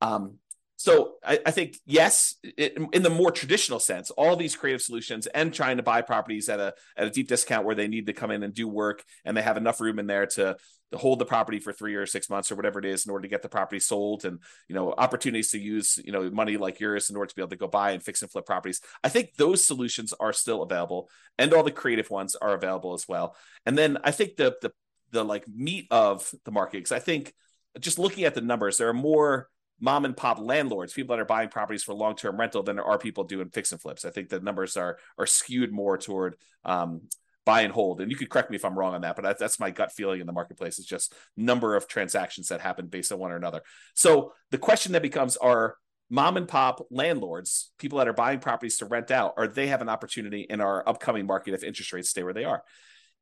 Um, 0.00 0.38
so 0.76 1.14
I, 1.24 1.40
I 1.46 1.50
think 1.50 1.78
yes, 1.86 2.36
in 2.56 3.02
the 3.02 3.10
more 3.10 3.30
traditional 3.30 3.80
sense, 3.80 4.10
all 4.10 4.36
these 4.36 4.54
creative 4.54 4.82
solutions 4.82 5.26
and 5.26 5.52
trying 5.52 5.78
to 5.78 5.82
buy 5.82 6.02
properties 6.02 6.50
at 6.50 6.60
a 6.60 6.74
at 6.96 7.06
a 7.06 7.10
deep 7.10 7.28
discount 7.28 7.64
where 7.64 7.74
they 7.74 7.88
need 7.88 8.06
to 8.06 8.12
come 8.12 8.30
in 8.30 8.42
and 8.42 8.52
do 8.52 8.68
work 8.68 9.02
and 9.24 9.34
they 9.34 9.42
have 9.42 9.56
enough 9.56 9.80
room 9.80 9.98
in 9.98 10.06
there 10.06 10.26
to, 10.26 10.54
to 10.92 10.98
hold 10.98 11.18
the 11.18 11.24
property 11.24 11.60
for 11.60 11.72
three 11.72 11.94
or 11.94 12.04
six 12.04 12.28
months 12.28 12.52
or 12.52 12.56
whatever 12.56 12.78
it 12.78 12.84
is 12.84 13.06
in 13.06 13.10
order 13.10 13.22
to 13.22 13.28
get 13.28 13.40
the 13.40 13.48
property 13.48 13.80
sold 13.80 14.26
and 14.26 14.38
you 14.68 14.74
know 14.74 14.92
opportunities 14.92 15.50
to 15.50 15.58
use 15.58 15.98
you 16.04 16.12
know 16.12 16.30
money 16.30 16.58
like 16.58 16.78
yours 16.78 17.08
in 17.08 17.16
order 17.16 17.28
to 17.28 17.34
be 17.34 17.40
able 17.40 17.48
to 17.48 17.56
go 17.56 17.68
buy 17.68 17.92
and 17.92 18.02
fix 18.02 18.20
and 18.20 18.30
flip 18.30 18.44
properties. 18.44 18.82
I 19.02 19.08
think 19.08 19.34
those 19.36 19.64
solutions 19.64 20.12
are 20.20 20.34
still 20.34 20.62
available 20.62 21.08
and 21.38 21.54
all 21.54 21.62
the 21.62 21.70
creative 21.70 22.10
ones 22.10 22.34
are 22.34 22.54
available 22.54 22.92
as 22.92 23.08
well. 23.08 23.34
And 23.64 23.78
then 23.78 23.96
I 24.04 24.10
think 24.10 24.36
the 24.36 24.54
the 24.60 24.72
the 25.12 25.24
like 25.24 25.48
meat 25.48 25.86
of 25.90 26.30
the 26.44 26.50
market 26.50 26.78
because 26.78 26.92
I 26.92 26.98
think 26.98 27.32
just 27.80 27.98
looking 27.98 28.24
at 28.24 28.34
the 28.34 28.40
numbers, 28.40 28.76
there 28.76 28.88
are 28.88 28.94
more 28.94 29.48
mom 29.80 30.04
and 30.04 30.16
pop 30.16 30.38
landlords, 30.38 30.92
people 30.92 31.16
that 31.16 31.22
are 31.22 31.26
buying 31.26 31.48
properties 31.48 31.82
for 31.82 31.94
long 31.94 32.16
term 32.16 32.38
rental 32.38 32.62
than 32.62 32.76
there 32.76 32.84
are 32.84 32.98
people 32.98 33.24
doing 33.24 33.50
fix 33.50 33.72
and 33.72 33.80
flips. 33.80 34.04
I 34.04 34.10
think 34.10 34.28
the 34.28 34.40
numbers 34.40 34.76
are 34.76 34.98
are 35.18 35.26
skewed 35.26 35.72
more 35.72 35.98
toward 35.98 36.36
um, 36.64 37.02
buy 37.44 37.62
and 37.62 37.72
hold. 37.72 38.00
And 38.00 38.10
you 38.10 38.16
could 38.16 38.28
correct 38.28 38.50
me 38.50 38.56
if 38.56 38.64
I'm 38.64 38.78
wrong 38.78 38.94
on 38.94 39.02
that, 39.02 39.16
but 39.16 39.38
that's 39.38 39.60
my 39.60 39.70
gut 39.70 39.92
feeling 39.92 40.20
in 40.20 40.26
the 40.26 40.32
marketplace 40.32 40.78
is 40.78 40.84
just 40.84 41.14
number 41.36 41.76
of 41.76 41.86
transactions 41.86 42.48
that 42.48 42.60
happen 42.60 42.88
based 42.88 43.12
on 43.12 43.18
one 43.18 43.30
or 43.30 43.36
another. 43.36 43.62
So 43.94 44.32
the 44.50 44.58
question 44.58 44.92
that 44.92 45.02
becomes 45.02 45.36
are 45.36 45.76
mom 46.10 46.36
and 46.36 46.48
pop 46.48 46.84
landlords, 46.90 47.70
people 47.78 47.98
that 47.98 48.08
are 48.08 48.12
buying 48.12 48.40
properties 48.40 48.78
to 48.78 48.86
rent 48.86 49.12
out, 49.12 49.34
are 49.36 49.46
they 49.46 49.68
have 49.68 49.80
an 49.80 49.88
opportunity 49.88 50.46
in 50.48 50.60
our 50.60 50.86
upcoming 50.88 51.26
market 51.26 51.54
if 51.54 51.62
interest 51.62 51.92
rates 51.92 52.10
stay 52.10 52.24
where 52.24 52.34
they 52.34 52.44
are? 52.44 52.62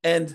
And 0.02 0.34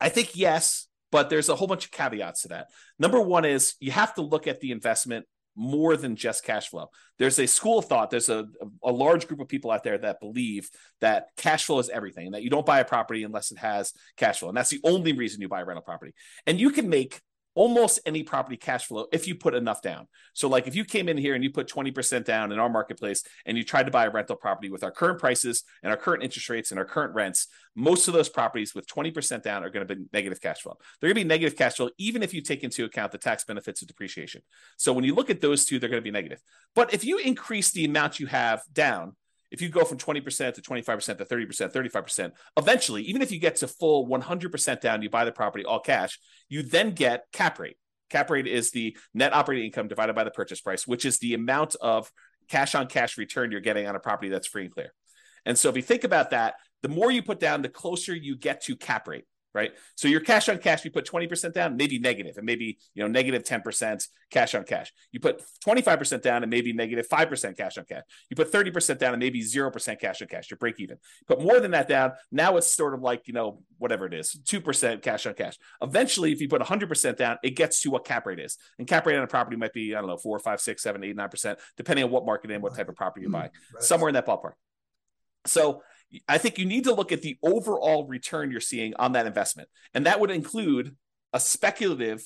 I 0.00 0.08
think 0.08 0.36
yes, 0.36 0.86
but 1.14 1.30
there's 1.30 1.48
a 1.48 1.54
whole 1.54 1.68
bunch 1.68 1.84
of 1.84 1.92
caveats 1.92 2.42
to 2.42 2.48
that. 2.48 2.70
Number 2.98 3.20
one 3.20 3.44
is 3.44 3.74
you 3.78 3.92
have 3.92 4.14
to 4.14 4.22
look 4.22 4.48
at 4.48 4.58
the 4.58 4.72
investment 4.72 5.26
more 5.54 5.96
than 5.96 6.16
just 6.16 6.42
cash 6.42 6.70
flow. 6.70 6.90
There's 7.20 7.38
a 7.38 7.46
school 7.46 7.78
of 7.78 7.84
thought, 7.84 8.10
there's 8.10 8.28
a, 8.28 8.48
a 8.82 8.90
large 8.90 9.28
group 9.28 9.38
of 9.38 9.46
people 9.46 9.70
out 9.70 9.84
there 9.84 9.96
that 9.96 10.18
believe 10.18 10.68
that 11.00 11.28
cash 11.36 11.66
flow 11.66 11.78
is 11.78 11.88
everything, 11.88 12.26
and 12.26 12.34
that 12.34 12.42
you 12.42 12.50
don't 12.50 12.66
buy 12.66 12.80
a 12.80 12.84
property 12.84 13.22
unless 13.22 13.52
it 13.52 13.58
has 13.58 13.92
cash 14.16 14.40
flow. 14.40 14.48
And 14.48 14.56
that's 14.56 14.70
the 14.70 14.80
only 14.82 15.12
reason 15.12 15.40
you 15.40 15.48
buy 15.48 15.60
a 15.60 15.64
rental 15.64 15.84
property. 15.84 16.14
And 16.48 16.58
you 16.58 16.70
can 16.70 16.88
make 16.88 17.20
almost 17.54 18.00
any 18.04 18.22
property 18.22 18.56
cash 18.56 18.86
flow 18.86 19.06
if 19.12 19.26
you 19.28 19.34
put 19.34 19.54
enough 19.54 19.82
down. 19.82 20.06
So, 20.32 20.48
like 20.48 20.66
if 20.66 20.74
you 20.74 20.84
came 20.84 21.08
in 21.08 21.16
here 21.16 21.34
and 21.34 21.42
you 21.42 21.50
put 21.50 21.68
20% 21.68 22.24
down 22.24 22.52
in 22.52 22.58
our 22.58 22.68
marketplace 22.68 23.22
and 23.46 23.56
you 23.56 23.64
tried 23.64 23.84
to 23.84 23.90
buy 23.90 24.06
a 24.06 24.10
rental 24.10 24.36
property 24.36 24.70
with 24.70 24.84
our 24.84 24.90
current 24.90 25.18
prices 25.18 25.64
and 25.82 25.90
our 25.90 25.96
current 25.96 26.22
interest 26.22 26.48
rates 26.48 26.70
and 26.70 26.78
our 26.78 26.84
current 26.84 27.14
rents, 27.14 27.48
most 27.74 28.08
of 28.08 28.14
those 28.14 28.28
properties 28.28 28.74
with 28.74 28.86
20% 28.86 29.42
down 29.42 29.64
are 29.64 29.70
going 29.70 29.86
to 29.86 29.94
be 29.94 30.04
negative 30.12 30.40
cash 30.40 30.60
flow. 30.60 30.76
They're 31.00 31.08
going 31.08 31.22
to 31.22 31.24
be 31.24 31.28
negative 31.28 31.56
cash 31.56 31.76
flow, 31.76 31.90
even 31.98 32.22
if 32.22 32.34
you 32.34 32.40
take 32.40 32.64
into 32.64 32.84
account 32.84 33.12
the 33.12 33.18
tax 33.18 33.44
benefits 33.44 33.82
of 33.82 33.88
depreciation. 33.88 34.42
So, 34.76 34.92
when 34.92 35.04
you 35.04 35.14
look 35.14 35.30
at 35.30 35.40
those 35.40 35.64
two, 35.64 35.78
they're 35.78 35.90
going 35.90 36.02
to 36.02 36.04
be 36.04 36.10
negative. 36.10 36.40
But 36.74 36.92
if 36.92 37.04
you 37.04 37.18
increase 37.18 37.70
the 37.70 37.84
amount 37.84 38.20
you 38.20 38.26
have 38.26 38.62
down, 38.72 39.16
if 39.54 39.62
you 39.62 39.68
go 39.68 39.84
from 39.84 39.98
20% 39.98 40.54
to 40.54 40.60
25% 40.60 41.18
to 41.18 41.24
30%, 41.24 41.72
35%, 41.72 42.32
eventually, 42.56 43.02
even 43.04 43.22
if 43.22 43.30
you 43.30 43.38
get 43.38 43.54
to 43.54 43.68
full 43.68 44.08
100% 44.08 44.80
down, 44.80 45.00
you 45.00 45.08
buy 45.08 45.24
the 45.24 45.30
property 45.30 45.64
all 45.64 45.78
cash, 45.78 46.18
you 46.48 46.64
then 46.64 46.90
get 46.90 47.26
cap 47.32 47.60
rate. 47.60 47.76
Cap 48.10 48.30
rate 48.30 48.48
is 48.48 48.72
the 48.72 48.96
net 49.14 49.32
operating 49.32 49.66
income 49.66 49.86
divided 49.86 50.16
by 50.16 50.24
the 50.24 50.32
purchase 50.32 50.60
price, 50.60 50.88
which 50.88 51.04
is 51.04 51.20
the 51.20 51.34
amount 51.34 51.76
of 51.80 52.10
cash 52.48 52.74
on 52.74 52.88
cash 52.88 53.16
return 53.16 53.52
you're 53.52 53.60
getting 53.60 53.86
on 53.86 53.94
a 53.94 54.00
property 54.00 54.28
that's 54.28 54.48
free 54.48 54.64
and 54.64 54.74
clear. 54.74 54.92
And 55.46 55.56
so 55.56 55.68
if 55.68 55.76
you 55.76 55.82
think 55.82 56.02
about 56.02 56.30
that, 56.30 56.54
the 56.82 56.88
more 56.88 57.12
you 57.12 57.22
put 57.22 57.38
down, 57.38 57.62
the 57.62 57.68
closer 57.68 58.12
you 58.12 58.36
get 58.36 58.64
to 58.64 58.74
cap 58.74 59.06
rate 59.06 59.24
right? 59.54 59.72
So 59.94 60.08
your 60.08 60.20
cash 60.20 60.48
on 60.48 60.58
cash, 60.58 60.84
you 60.84 60.90
put 60.90 61.06
20% 61.06 61.52
down, 61.52 61.76
maybe 61.76 61.98
negative, 61.98 62.36
and 62.36 62.44
maybe 62.44 62.78
you 62.94 63.02
know 63.02 63.08
negative 63.08 63.44
10% 63.44 64.06
cash 64.30 64.54
on 64.54 64.64
cash. 64.64 64.92
You 65.12 65.20
put 65.20 65.42
25% 65.64 66.20
down 66.20 66.42
and 66.42 66.50
maybe 66.50 66.72
negative 66.72 67.08
5% 67.08 67.56
cash 67.56 67.78
on 67.78 67.84
cash. 67.84 68.02
You 68.28 68.36
put 68.36 68.52
30% 68.52 68.98
down 68.98 69.14
and 69.14 69.20
maybe 69.20 69.42
0% 69.42 70.00
cash 70.00 70.20
on 70.20 70.28
cash. 70.28 70.50
You're 70.50 70.58
break 70.58 70.80
even. 70.80 70.98
Put 71.26 71.40
more 71.40 71.60
than 71.60 71.70
that 71.70 71.88
down, 71.88 72.12
now 72.32 72.56
it's 72.56 72.72
sort 72.72 72.94
of 72.94 73.00
like, 73.00 73.28
you 73.28 73.32
know, 73.32 73.62
whatever 73.78 74.06
it 74.06 74.14
is, 74.14 74.36
2% 74.44 75.02
cash 75.02 75.26
on 75.26 75.34
cash. 75.34 75.56
Eventually, 75.80 76.32
if 76.32 76.40
you 76.40 76.48
put 76.48 76.60
100% 76.60 77.16
down, 77.16 77.38
it 77.42 77.50
gets 77.50 77.80
to 77.82 77.90
what 77.90 78.04
cap 78.04 78.26
rate 78.26 78.40
is. 78.40 78.58
And 78.78 78.88
cap 78.88 79.06
rate 79.06 79.16
on 79.16 79.22
a 79.22 79.28
property 79.28 79.56
might 79.56 79.72
be, 79.72 79.94
I 79.94 80.00
don't 80.00 80.08
know, 80.08 80.16
four, 80.16 80.38
five, 80.40 80.60
six, 80.60 80.82
seven, 80.82 81.04
eight, 81.04 81.16
nine 81.16 81.28
percent 81.28 81.58
depending 81.76 82.04
on 82.04 82.10
what 82.10 82.26
market 82.26 82.50
and 82.50 82.62
what 82.62 82.74
type 82.74 82.88
of 82.88 82.96
property 82.96 83.22
you're 83.22 83.30
mm-hmm. 83.30 83.40
buying. 83.40 83.50
Right. 83.74 83.82
Somewhere 83.82 84.08
in 84.08 84.14
that 84.14 84.26
ballpark. 84.26 84.52
So 85.46 85.82
I 86.28 86.38
think 86.38 86.58
you 86.58 86.66
need 86.66 86.84
to 86.84 86.94
look 86.94 87.12
at 87.12 87.22
the 87.22 87.36
overall 87.42 88.06
return 88.06 88.50
you're 88.50 88.60
seeing 88.60 88.94
on 88.96 89.12
that 89.12 89.26
investment. 89.26 89.68
And 89.94 90.06
that 90.06 90.20
would 90.20 90.30
include 90.30 90.96
a 91.32 91.40
speculative 91.40 92.22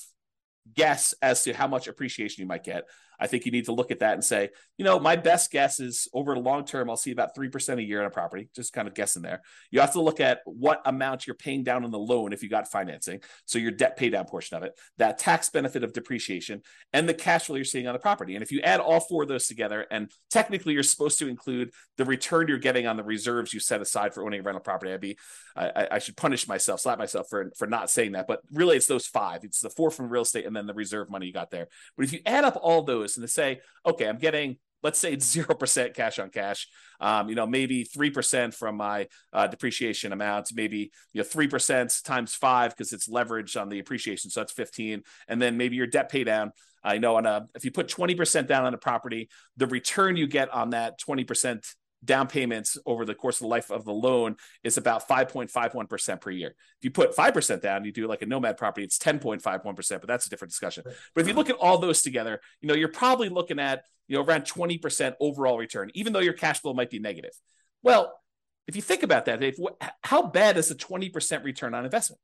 guess 0.75 1.15
as 1.23 1.45
to 1.45 1.55
how 1.55 1.67
much 1.67 1.89
appreciation 1.89 2.43
you 2.43 2.49
might 2.49 2.65
get. 2.65 2.85
I 3.19 3.27
think 3.27 3.47
you 3.47 3.53
need 3.53 3.67
to 3.67 3.73
look 3.73 3.91
at 3.91 4.01
that 4.01 4.15
and 4.15 4.25
say, 4.25 4.51
you 4.77 4.85
know, 4.85 4.99
my 5.01 5.17
best 5.17 5.51
guess 5.51 5.81
is 5.81 6.09
over 6.13 6.35
the 6.35 6.41
long 6.41 6.65
term, 6.65 6.89
I'll 6.89 6.97
see 6.97 7.11
about 7.11 7.37
3% 7.37 7.79
a 7.79 7.83
year 7.83 8.01
on 8.01 8.07
a 8.07 8.11
property, 8.11 8.49
just 8.55 8.73
kind 8.73 8.87
of 8.87 8.95
guessing 8.95 9.23
there. 9.23 9.43
You 9.71 9.81
have 9.81 9.93
to 9.93 10.01
look 10.01 10.21
at 10.21 10.41
what 10.45 10.83
amount 10.85 11.27
you're 11.27 11.35
paying 11.35 11.65
down 11.65 11.85
on 11.85 11.91
the 11.91 11.99
loan 11.99 12.33
if 12.33 12.43
you 12.43 12.49
got 12.49 12.71
financing. 12.71 13.21
So 13.45 13.59
your 13.59 13.73
debt 13.73 13.97
pay 13.97 14.11
down 14.11 14.27
portion 14.27 14.57
of 14.57 14.63
it, 14.63 14.79
that 14.99 15.19
tax 15.19 15.51
benefit 15.51 15.83
of 15.83 15.93
depreciation, 15.93 16.63
and 16.93 17.09
the 17.09 17.15
cash 17.15 17.47
flow 17.47 17.57
you're 17.57 17.65
seeing 17.65 17.87
on 17.87 17.93
the 17.93 17.99
property. 17.99 18.35
And 18.35 18.43
if 18.43 18.53
you 18.53 18.61
add 18.61 18.81
all 18.81 19.01
four 19.01 19.23
of 19.23 19.29
those 19.29 19.49
together, 19.49 19.87
and 19.91 20.11
technically 20.31 20.75
you're 20.75 20.83
supposed 20.83 21.19
to 21.19 21.29
include 21.29 21.73
the 21.97 22.05
return 22.05 22.49
you're 22.49 22.59
getting 22.59 22.87
on 22.87 22.97
the 22.97 23.05
reserves 23.05 23.53
you 23.53 23.61
set 23.61 23.81
aside 23.81 24.15
for 24.15 24.25
owning 24.25 24.41
a 24.41 24.43
rental 24.43 24.61
property, 24.61 24.93
I'd 24.93 25.01
be, 25.01 25.19
I, 25.57 25.89
I 25.93 25.99
should 25.99 26.17
punish 26.17 26.47
myself, 26.47 26.81
slap 26.81 26.99
myself 26.99 27.29
for, 27.29 27.51
for 27.57 27.67
not 27.67 27.91
saying 27.91 28.13
that. 28.13 28.27
But 28.27 28.41
really, 28.53 28.77
it's 28.77 28.87
those 28.87 29.07
five. 29.07 29.43
It's 29.43 29.61
the 29.61 29.71
four 29.71 29.91
from 29.91 30.09
real 30.09 30.23
estate 30.23 30.47
and 30.47 30.55
then 30.55 30.67
the 30.67 30.75
reserve 30.75 31.11
money 31.11 31.27
you 31.27 31.33
got 31.33 31.51
there. 31.51 31.69
But 31.97 32.07
if 32.07 32.13
you 32.13 32.21
add 32.25 32.45
up 32.45 32.59
all 32.61 32.83
those 32.83 33.08
and 33.17 33.25
to 33.25 33.29
say, 33.29 33.61
okay, 33.87 34.09
I'm 34.09 34.19
getting 34.19 34.59
let's 34.83 34.99
say 34.99 35.13
it's 35.13 35.27
zero 35.33 35.55
percent 35.55 35.95
cash 35.95 36.19
on 36.19 36.31
cash. 36.31 36.69
Um, 37.01 37.29
you 37.29 37.35
know, 37.35 37.47
maybe 37.47 37.85
three 37.85 38.11
percent 38.11 38.55
from 38.55 38.77
my 38.77 39.09
uh, 39.33 39.47
depreciation 39.47 40.13
amounts, 40.13 40.53
maybe 40.53 40.91
you 41.13 41.21
know 41.21 41.25
three 41.25 41.49
percent 41.49 42.01
times 42.05 42.35
five 42.35 42.73
because 42.73 42.93
it's 42.93 43.09
leverage 43.09 43.57
on 43.57 43.69
the 43.69 43.79
appreciation, 43.79 44.31
so 44.31 44.41
that's 44.41 44.53
fifteen, 44.53 45.03
and 45.29 45.41
then 45.41 45.57
maybe 45.57 45.77
your 45.77 45.87
debt 45.87 46.11
pay 46.11 46.25
down. 46.25 46.53
I 46.83 46.99
know 46.99 47.17
on 47.17 47.27
a 47.27 47.47
if 47.55 47.65
you 47.65 47.71
put 47.71 47.89
twenty 47.89 48.15
percent 48.15 48.49
down 48.49 48.65
on 48.65 48.75
a 48.75 48.79
property, 48.79 49.29
the 49.57 49.67
return 49.67 50.17
you 50.17 50.27
get 50.27 50.53
on 50.53 50.71
that 50.71 50.99
twenty 50.99 51.25
percent 51.25 51.67
down 52.05 52.29
payments 52.29 52.79
over 52.87 53.05
the 53.05 53.15
course 53.15 53.37
of 53.37 53.41
the 53.41 53.49
life 53.49 53.71
of 53.71 53.85
the 53.85 53.93
loan 53.93 54.37
is 54.63 54.77
about 54.77 55.09
5.51% 55.09 56.21
per 56.21 56.31
year. 56.31 56.49
If 56.51 56.85
you 56.85 56.91
put 56.91 57.17
5% 57.17 57.61
down, 57.61 57.85
you 57.85 57.93
do 57.93 58.07
like 58.07 58.23
a 58.23 58.27
nomad 58.27 58.57
property, 58.57 58.85
it's 58.85 58.99
10.51%, 58.99 59.75
but 59.75 60.07
that's 60.07 60.27
a 60.27 60.31
different 60.31 60.51
discussion. 60.51 60.85
But 60.85 61.21
if 61.21 61.29
you 61.29 61.35
look 61.35 61.51
at 61.51 61.57
all 61.57 61.79
those 61.79 62.03
together, 62.03 62.41
you 62.61 62.69
know, 62.69 62.75
you're 62.75 62.89
probably 62.89 63.29
looking 63.29 63.59
at, 63.59 63.85
you 64.07 64.17
know, 64.17 64.25
around 64.25 64.43
20% 64.43 65.15
overall 65.21 65.59
return, 65.59 65.91
even 65.95 66.13
though 66.13 66.21
your 66.21 66.35
cash 66.35 66.61
flow 66.61 66.73
might 66.73 66.91
be 66.91 66.99
negative. 66.99 67.33
Well, 67.83 68.19
if 68.67 68.77
you 68.77 68.83
think 68.83 69.03
about 69.03 69.25
that, 69.25 69.41
Dave, 69.41 69.57
how 70.03 70.23
bad 70.23 70.57
is 70.57 70.71
a 70.71 70.75
20% 70.75 71.45
return 71.45 71.75
on 71.75 71.85
investment? 71.85 72.21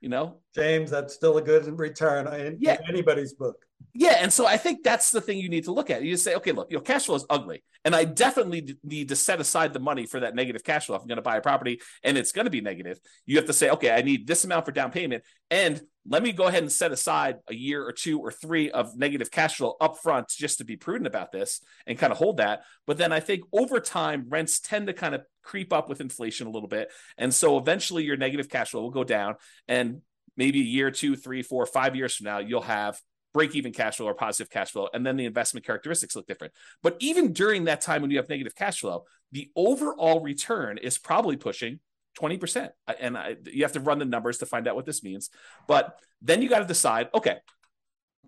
You 0.00 0.08
know, 0.10 0.40
James, 0.54 0.90
that's 0.90 1.14
still 1.14 1.38
a 1.38 1.42
good 1.42 1.78
return 1.78 2.26
in, 2.34 2.58
yeah. 2.60 2.74
in 2.74 2.88
anybody's 2.88 3.32
book. 3.32 3.56
Yeah, 3.92 4.16
and 4.20 4.32
so 4.32 4.46
I 4.46 4.56
think 4.56 4.82
that's 4.82 5.10
the 5.10 5.20
thing 5.20 5.38
you 5.38 5.48
need 5.48 5.64
to 5.64 5.72
look 5.72 5.90
at. 5.90 6.02
You 6.02 6.12
just 6.12 6.24
say, 6.24 6.34
okay, 6.36 6.52
look, 6.52 6.70
your 6.70 6.80
cash 6.80 7.06
flow 7.06 7.14
is 7.14 7.26
ugly, 7.30 7.62
and 7.84 7.94
I 7.94 8.04
definitely 8.04 8.76
need 8.82 9.08
to 9.10 9.16
set 9.16 9.40
aside 9.40 9.72
the 9.72 9.78
money 9.80 10.06
for 10.06 10.20
that 10.20 10.34
negative 10.34 10.64
cash 10.64 10.86
flow. 10.86 10.96
If 10.96 11.02
I'm 11.02 11.08
going 11.08 11.16
to 11.16 11.22
buy 11.22 11.36
a 11.36 11.40
property 11.40 11.80
and 12.02 12.18
it's 12.18 12.32
going 12.32 12.46
to 12.46 12.50
be 12.50 12.60
negative, 12.60 12.98
you 13.26 13.36
have 13.36 13.46
to 13.46 13.52
say, 13.52 13.70
okay, 13.70 13.92
I 13.92 14.02
need 14.02 14.26
this 14.26 14.44
amount 14.44 14.64
for 14.64 14.72
down 14.72 14.90
payment, 14.90 15.22
and 15.50 15.80
let 16.06 16.22
me 16.22 16.32
go 16.32 16.46
ahead 16.46 16.62
and 16.62 16.70
set 16.70 16.92
aside 16.92 17.36
a 17.48 17.54
year 17.54 17.86
or 17.86 17.92
two 17.92 18.18
or 18.18 18.30
three 18.30 18.70
of 18.70 18.96
negative 18.96 19.30
cash 19.30 19.56
flow 19.56 19.74
up 19.80 19.96
front 20.02 20.28
just 20.28 20.58
to 20.58 20.64
be 20.64 20.76
prudent 20.76 21.06
about 21.06 21.32
this 21.32 21.60
and 21.86 21.98
kind 21.98 22.12
of 22.12 22.18
hold 22.18 22.36
that. 22.38 22.62
But 22.86 22.98
then 22.98 23.12
I 23.12 23.20
think 23.20 23.44
over 23.52 23.80
time, 23.80 24.26
rents 24.28 24.60
tend 24.60 24.88
to 24.88 24.92
kind 24.92 25.14
of 25.14 25.22
creep 25.42 25.72
up 25.72 25.88
with 25.88 26.02
inflation 26.02 26.46
a 26.46 26.50
little 26.50 26.68
bit. 26.68 26.92
And 27.16 27.32
so 27.32 27.56
eventually 27.56 28.04
your 28.04 28.18
negative 28.18 28.50
cash 28.50 28.70
flow 28.70 28.82
will 28.82 28.90
go 28.90 29.04
down. 29.04 29.36
And 29.66 30.02
maybe 30.36 30.60
a 30.60 30.64
year, 30.64 30.90
two, 30.90 31.16
three, 31.16 31.42
four, 31.42 31.64
five 31.64 31.96
years 31.96 32.16
from 32.16 32.24
now, 32.24 32.38
you'll 32.38 32.60
have 32.62 33.00
break 33.34 33.54
even 33.54 33.72
cash 33.72 33.96
flow 33.96 34.06
or 34.06 34.14
positive 34.14 34.48
cash 34.48 34.70
flow. 34.70 34.88
And 34.94 35.04
then 35.04 35.16
the 35.16 35.26
investment 35.26 35.66
characteristics 35.66 36.16
look 36.16 36.26
different. 36.26 36.54
But 36.82 36.96
even 37.00 37.32
during 37.32 37.64
that 37.64 37.82
time 37.82 38.00
when 38.00 38.10
you 38.10 38.16
have 38.16 38.28
negative 38.28 38.54
cash 38.54 38.80
flow, 38.80 39.04
the 39.32 39.50
overall 39.56 40.20
return 40.20 40.78
is 40.78 40.96
probably 40.96 41.36
pushing 41.36 41.80
20%. 42.18 42.70
And 42.98 43.18
I, 43.18 43.36
you 43.44 43.64
have 43.64 43.72
to 43.72 43.80
run 43.80 43.98
the 43.98 44.04
numbers 44.04 44.38
to 44.38 44.46
find 44.46 44.68
out 44.68 44.76
what 44.76 44.86
this 44.86 45.02
means. 45.02 45.30
But 45.66 45.98
then 46.22 46.40
you 46.40 46.48
got 46.48 46.60
to 46.60 46.64
decide 46.64 47.08
okay, 47.12 47.38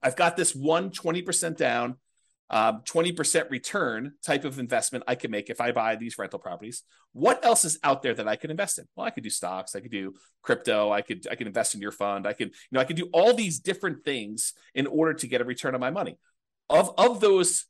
I've 0.02 0.16
got 0.16 0.36
this 0.36 0.54
one 0.54 0.90
20% 0.90 1.56
down, 1.56 1.96
um, 2.48 2.82
20% 2.84 3.50
return 3.50 4.12
type 4.24 4.44
of 4.44 4.58
investment 4.58 5.04
I 5.08 5.16
can 5.16 5.30
make 5.30 5.50
if 5.50 5.60
I 5.60 5.72
buy 5.72 5.96
these 5.96 6.16
rental 6.16 6.38
properties. 6.38 6.82
What 7.12 7.44
else 7.44 7.64
is 7.64 7.78
out 7.82 8.02
there 8.02 8.14
that 8.14 8.28
I 8.28 8.36
could 8.36 8.50
invest 8.50 8.78
in? 8.78 8.86
Well, 8.94 9.06
I 9.06 9.10
could 9.10 9.24
do 9.24 9.30
stocks, 9.30 9.74
I 9.74 9.80
could 9.80 9.90
do 9.90 10.14
crypto, 10.42 10.92
I 10.92 11.02
could 11.02 11.26
I 11.30 11.34
could 11.34 11.46
invest 11.46 11.74
in 11.74 11.80
your 11.80 11.92
fund, 11.92 12.26
I 12.26 12.32
could, 12.32 12.48
you 12.48 12.54
know, 12.72 12.80
I 12.80 12.84
could 12.84 12.96
do 12.96 13.08
all 13.12 13.34
these 13.34 13.58
different 13.58 14.04
things 14.04 14.52
in 14.74 14.86
order 14.86 15.14
to 15.14 15.26
get 15.26 15.40
a 15.40 15.44
return 15.44 15.74
on 15.74 15.80
my 15.80 15.90
money. 15.90 16.18
Of 16.70 16.92
of 16.98 17.20
those 17.20 17.66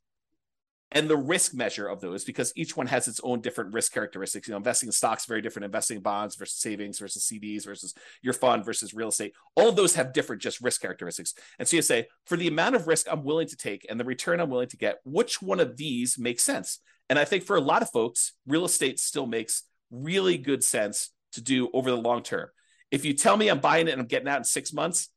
and 0.92 1.08
the 1.08 1.16
risk 1.16 1.52
measure 1.52 1.88
of 1.88 2.00
those 2.00 2.24
because 2.24 2.52
each 2.54 2.76
one 2.76 2.86
has 2.86 3.08
its 3.08 3.20
own 3.24 3.40
different 3.40 3.74
risk 3.74 3.92
characteristics. 3.92 4.46
You 4.46 4.52
know, 4.52 4.58
investing 4.58 4.88
in 4.88 4.92
stocks 4.92 5.26
very 5.26 5.42
different, 5.42 5.64
investing 5.64 5.96
in 5.96 6.02
bonds 6.02 6.36
versus 6.36 6.60
savings 6.60 6.98
versus 6.98 7.28
CDs 7.28 7.64
versus 7.64 7.92
your 8.22 8.34
fund 8.34 8.64
versus 8.64 8.94
real 8.94 9.08
estate. 9.08 9.34
All 9.56 9.72
those 9.72 9.96
have 9.96 10.12
different 10.12 10.42
just 10.42 10.60
risk 10.60 10.80
characteristics. 10.80 11.34
And 11.58 11.66
so 11.66 11.76
you 11.76 11.82
say, 11.82 12.06
for 12.24 12.36
the 12.36 12.48
amount 12.48 12.76
of 12.76 12.86
risk 12.86 13.06
I'm 13.10 13.24
willing 13.24 13.48
to 13.48 13.56
take 13.56 13.86
and 13.90 13.98
the 13.98 14.04
return 14.04 14.40
I'm 14.40 14.50
willing 14.50 14.68
to 14.68 14.76
get, 14.76 14.98
which 15.04 15.42
one 15.42 15.60
of 15.60 15.76
these 15.76 16.18
makes 16.18 16.44
sense? 16.44 16.80
And 17.08 17.18
I 17.18 17.24
think 17.24 17.44
for 17.44 17.56
a 17.56 17.60
lot 17.60 17.82
of 17.82 17.90
folks, 17.90 18.32
real 18.46 18.64
estate 18.64 18.98
still 18.98 19.26
makes 19.26 19.64
really 19.90 20.38
good 20.38 20.62
sense 20.62 21.10
to 21.32 21.40
do 21.40 21.68
over 21.72 21.90
the 21.90 21.96
long 21.96 22.22
term. 22.22 22.48
If 22.90 23.04
you 23.04 23.12
tell 23.12 23.36
me 23.36 23.48
I'm 23.48 23.60
buying 23.60 23.88
it 23.88 23.92
and 23.92 24.00
I'm 24.00 24.06
getting 24.06 24.28
out 24.28 24.38
in 24.38 24.44
six 24.44 24.72
months, 24.72 25.08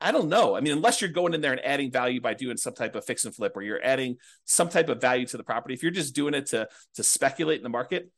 I 0.00 0.12
don't 0.12 0.28
know. 0.28 0.56
I 0.56 0.60
mean, 0.60 0.72
unless 0.74 1.00
you're 1.00 1.10
going 1.10 1.32
in 1.32 1.40
there 1.40 1.52
and 1.52 1.64
adding 1.64 1.90
value 1.90 2.20
by 2.20 2.34
doing 2.34 2.58
some 2.58 2.74
type 2.74 2.94
of 2.94 3.04
fix 3.04 3.24
and 3.24 3.34
flip, 3.34 3.56
or 3.56 3.62
you're 3.62 3.82
adding 3.82 4.16
some 4.44 4.68
type 4.68 4.90
of 4.90 5.00
value 5.00 5.26
to 5.26 5.36
the 5.36 5.42
property. 5.42 5.74
If 5.74 5.82
you're 5.82 5.90
just 5.90 6.14
doing 6.14 6.34
it 6.34 6.46
to 6.46 6.68
to 6.96 7.02
speculate 7.02 7.58
in 7.58 7.62
the 7.62 7.70
market, 7.70 8.10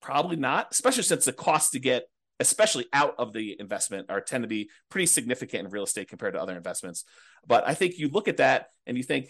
probably 0.00 0.36
not. 0.36 0.68
Especially 0.72 1.04
since 1.04 1.24
the 1.24 1.32
cost 1.32 1.72
to 1.72 1.78
get, 1.78 2.04
especially 2.40 2.86
out 2.92 3.14
of 3.18 3.32
the 3.32 3.56
investment, 3.60 4.10
are 4.10 4.20
tend 4.20 4.42
to 4.42 4.48
be 4.48 4.68
pretty 4.90 5.06
significant 5.06 5.66
in 5.66 5.70
real 5.70 5.84
estate 5.84 6.08
compared 6.08 6.34
to 6.34 6.40
other 6.40 6.56
investments. 6.56 7.04
But 7.46 7.66
I 7.68 7.74
think 7.74 7.98
you 7.98 8.08
look 8.08 8.26
at 8.26 8.38
that 8.38 8.66
and 8.84 8.96
you 8.96 9.04
think, 9.04 9.28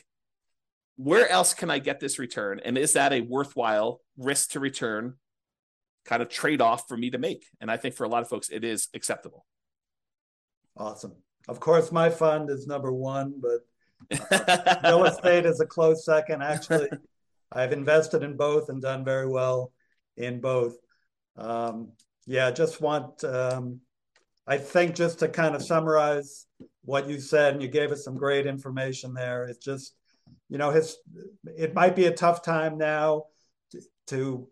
where 0.97 1.29
else 1.29 1.53
can 1.53 1.71
I 1.71 1.79
get 1.79 2.01
this 2.01 2.19
return? 2.19 2.59
And 2.65 2.79
is 2.79 2.95
that 2.95 3.12
a 3.12 3.21
worthwhile 3.21 4.01
risk 4.17 4.53
to 4.53 4.61
return 4.61 5.17
kind 6.07 6.23
of 6.23 6.31
trade 6.31 6.62
off 6.62 6.89
for 6.89 6.97
me 6.97 7.11
to 7.11 7.19
make? 7.19 7.45
And 7.61 7.71
I 7.71 7.77
think 7.77 7.95
for 7.97 8.05
a 8.05 8.09
lot 8.09 8.23
of 8.23 8.31
folks, 8.31 8.49
it 8.49 8.65
is 8.65 8.89
acceptable. 8.95 9.45
Awesome. 10.75 11.17
Of 11.49 11.61
course, 11.61 11.93
my 11.93 12.11
fund 12.11 12.51
is 12.51 12.67
number 12.67 12.93
one, 12.93 13.41
but 13.41 14.81
real 14.85 15.05
estate 15.05 15.47
is 15.47 15.61
a 15.61 15.67
close 15.67 16.05
second. 16.05 16.43
Actually, 16.43 16.89
I've 17.53 17.73
invested 17.73 18.23
in 18.23 18.37
both 18.37 18.69
and 18.69 18.83
done 18.83 19.05
very 19.05 19.29
well 19.29 19.73
in 20.17 20.41
both. 20.41 20.77
Um, 21.37 21.93
yeah, 22.27 22.51
just 22.51 22.81
want, 22.81 23.23
um, 23.25 23.81
I 24.47 24.59
think, 24.59 24.95
just 24.95 25.21
to 25.21 25.29
kind 25.29 25.55
of 25.55 25.63
summarize 25.63 26.47
what 26.85 27.09
you 27.09 27.21
said, 27.21 27.55
and 27.55 27.63
you 27.63 27.69
gave 27.69 27.93
us 27.93 28.05
some 28.05 28.17
great 28.17 28.47
information 28.47 29.15
there. 29.15 29.45
It's 29.45 29.65
just, 29.65 29.95
you 30.49 30.59
know, 30.59 30.71
his, 30.71 30.97
it 31.57 31.75
might 31.75 31.95
be 31.95 32.07
a 32.07 32.13
tough 32.13 32.43
time 32.43 32.79
now 32.79 33.25
to, 33.71 33.81
to 34.09 34.49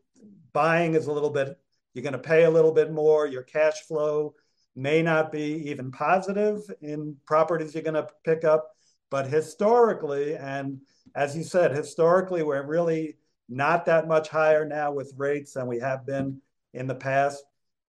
buying 0.52 0.94
is 0.94 1.06
a 1.06 1.12
little 1.12 1.30
bit, 1.30 1.58
you're 1.92 2.02
going 2.02 2.12
to 2.12 2.18
pay 2.18 2.44
a 2.44 2.50
little 2.50 2.72
bit 2.72 2.92
more, 2.92 3.26
your 3.26 3.42
cash 3.42 3.80
flow 3.82 4.34
may 4.76 5.02
not 5.02 5.30
be 5.30 5.70
even 5.70 5.90
positive 5.90 6.60
in 6.82 7.16
properties 7.26 7.74
you're 7.74 7.82
going 7.82 7.94
to 7.94 8.08
pick 8.24 8.44
up. 8.44 8.70
But 9.10 9.28
historically, 9.28 10.36
and 10.36 10.80
as 11.14 11.36
you 11.36 11.44
said, 11.44 11.70
historically, 11.72 12.42
we're 12.42 12.66
really 12.66 13.16
not 13.48 13.84
that 13.86 14.08
much 14.08 14.28
higher 14.28 14.64
now 14.64 14.90
with 14.90 15.14
rates 15.16 15.52
than 15.52 15.66
we 15.66 15.78
have 15.78 16.06
been 16.06 16.40
in 16.72 16.86
the 16.86 16.94
past. 16.94 17.44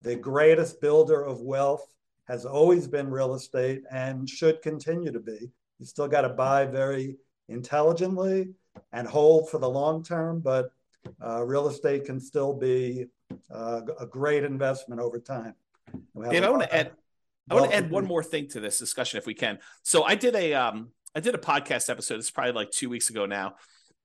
The 0.04 0.16
greatest 0.16 0.80
builder 0.82 1.24
of 1.24 1.42
wealth 1.42 1.96
has 2.28 2.46
always 2.46 2.88
been 2.88 3.10
real 3.10 3.34
estate 3.34 3.84
and 3.90 4.30
should 4.30 4.62
continue 4.62 5.12
to 5.12 5.20
be. 5.20 5.50
You 5.80 5.86
still 5.86 6.08
got 6.08 6.22
to 6.22 6.30
buy 6.30 6.66
very 6.66 7.18
intelligently 7.50 8.50
and 8.92 9.08
hold 9.08 9.50
for 9.50 9.58
the 9.60 9.70
long 9.70 10.04
term, 10.04 10.42
but 10.42 10.72
uh, 11.26 11.44
real 11.44 11.68
estate 11.68 12.06
can 12.06 12.20
still 12.20 12.54
be 12.54 13.08
uh, 13.50 13.82
a 14.00 14.06
great 14.06 14.44
investment 14.44 15.00
over 15.00 15.20
time. 15.20 15.56
Dave, 16.30 16.43
I 16.43 16.50
want 16.50 16.63
to 16.63 16.76
add. 16.76 16.91
I 17.50 17.56
want 17.56 17.71
to 17.71 17.78
add 17.78 17.89
one 17.89 18.06
more 18.06 18.23
thing 18.23 18.50
to 18.50 18.60
this 18.60 18.78
discussion, 18.78 19.17
if 19.17 19.26
we 19.26 19.34
can. 19.34 19.60
So 19.84 20.04
I 20.04 20.15
did 20.15 20.36
a 20.36 20.54
um, 20.54 20.91
I 21.15 21.21
did 21.21 21.34
a 21.34 21.38
podcast 21.38 21.89
episode. 21.89 22.15
It's 22.15 22.30
probably 22.30 22.52
like 22.52 22.71
two 22.71 22.89
weeks 22.89 23.10
ago 23.10 23.26
now, 23.26 23.56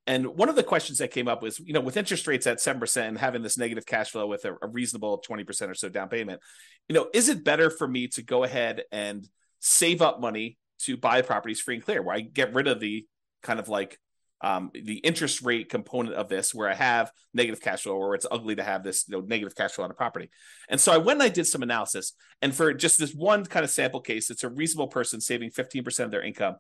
and 0.07 0.27
one 0.27 0.49
of 0.49 0.55
the 0.55 0.63
questions 0.63 0.99
that 0.99 1.11
came 1.11 1.27
up 1.27 1.43
was, 1.43 1.59
you 1.59 1.73
know, 1.73 1.81
with 1.81 1.97
interest 1.97 2.27
rates 2.27 2.47
at 2.47 2.61
seven 2.61 2.79
percent 2.79 3.09
and 3.09 3.19
having 3.19 3.43
this 3.43 3.59
negative 3.59 3.85
cash 3.85 4.11
flow 4.11 4.27
with 4.29 4.45
a, 4.45 4.55
a 4.63 4.69
reasonable 4.69 5.19
twenty 5.19 5.43
percent 5.43 5.71
or 5.71 5.75
so 5.75 5.89
down 5.89 6.09
payment, 6.09 6.41
you 6.89 6.95
know, 6.95 7.09
is 7.13 7.29
it 7.29 7.43
better 7.43 7.69
for 7.69 7.89
me 7.89 8.07
to 8.09 8.23
go 8.23 8.45
ahead 8.45 8.83
and 8.93 9.29
save 9.59 10.03
up 10.03 10.21
money 10.21 10.57
to 10.81 10.97
buy 10.97 11.23
properties 11.23 11.61
free 11.61 11.77
and 11.77 11.85
clear, 11.85 12.03
where 12.03 12.15
I 12.15 12.21
get 12.21 12.55
rid 12.55 12.69
of 12.69 12.79
the 12.79 13.07
kind 13.43 13.59
of 13.59 13.69
like 13.69 13.99
um, 14.43 14.71
the 14.75 14.97
interest 14.97 15.43
rate 15.43 15.69
component 15.69 16.15
of 16.17 16.29
this, 16.29 16.55
where 16.55 16.69
I 16.69 16.75
have 16.75 17.11
negative 17.33 17.61
cash 17.61 17.83
flow, 17.83 17.97
or 17.97 18.15
it's 18.15 18.27
ugly 18.31 18.57
to 18.57 18.63
have 18.63 18.83
this 18.83 19.09
you 19.09 19.17
know, 19.17 19.25
negative 19.25 19.55
cash 19.55 19.73
flow 19.73 19.85
on 19.85 19.91
a 19.91 19.95
property. 19.95 20.31
And 20.69 20.81
so 20.81 20.93
I 20.93 20.99
went 20.99 21.21
and 21.21 21.23
I 21.23 21.29
did 21.29 21.47
some 21.47 21.63
analysis, 21.63 22.15
and 22.41 22.55
for 22.55 22.75
just 22.75 22.99
this 22.99 23.15
one 23.15 23.45
kind 23.45 23.65
of 23.65 23.71
sample 23.71 24.01
case, 24.01 24.31
it's 24.31 24.45
a 24.45 24.49
reasonable 24.49 24.89
person 24.89 25.21
saving 25.21 25.51
15% 25.51 26.05
of 26.05 26.11
their 26.11 26.23
income. 26.23 26.57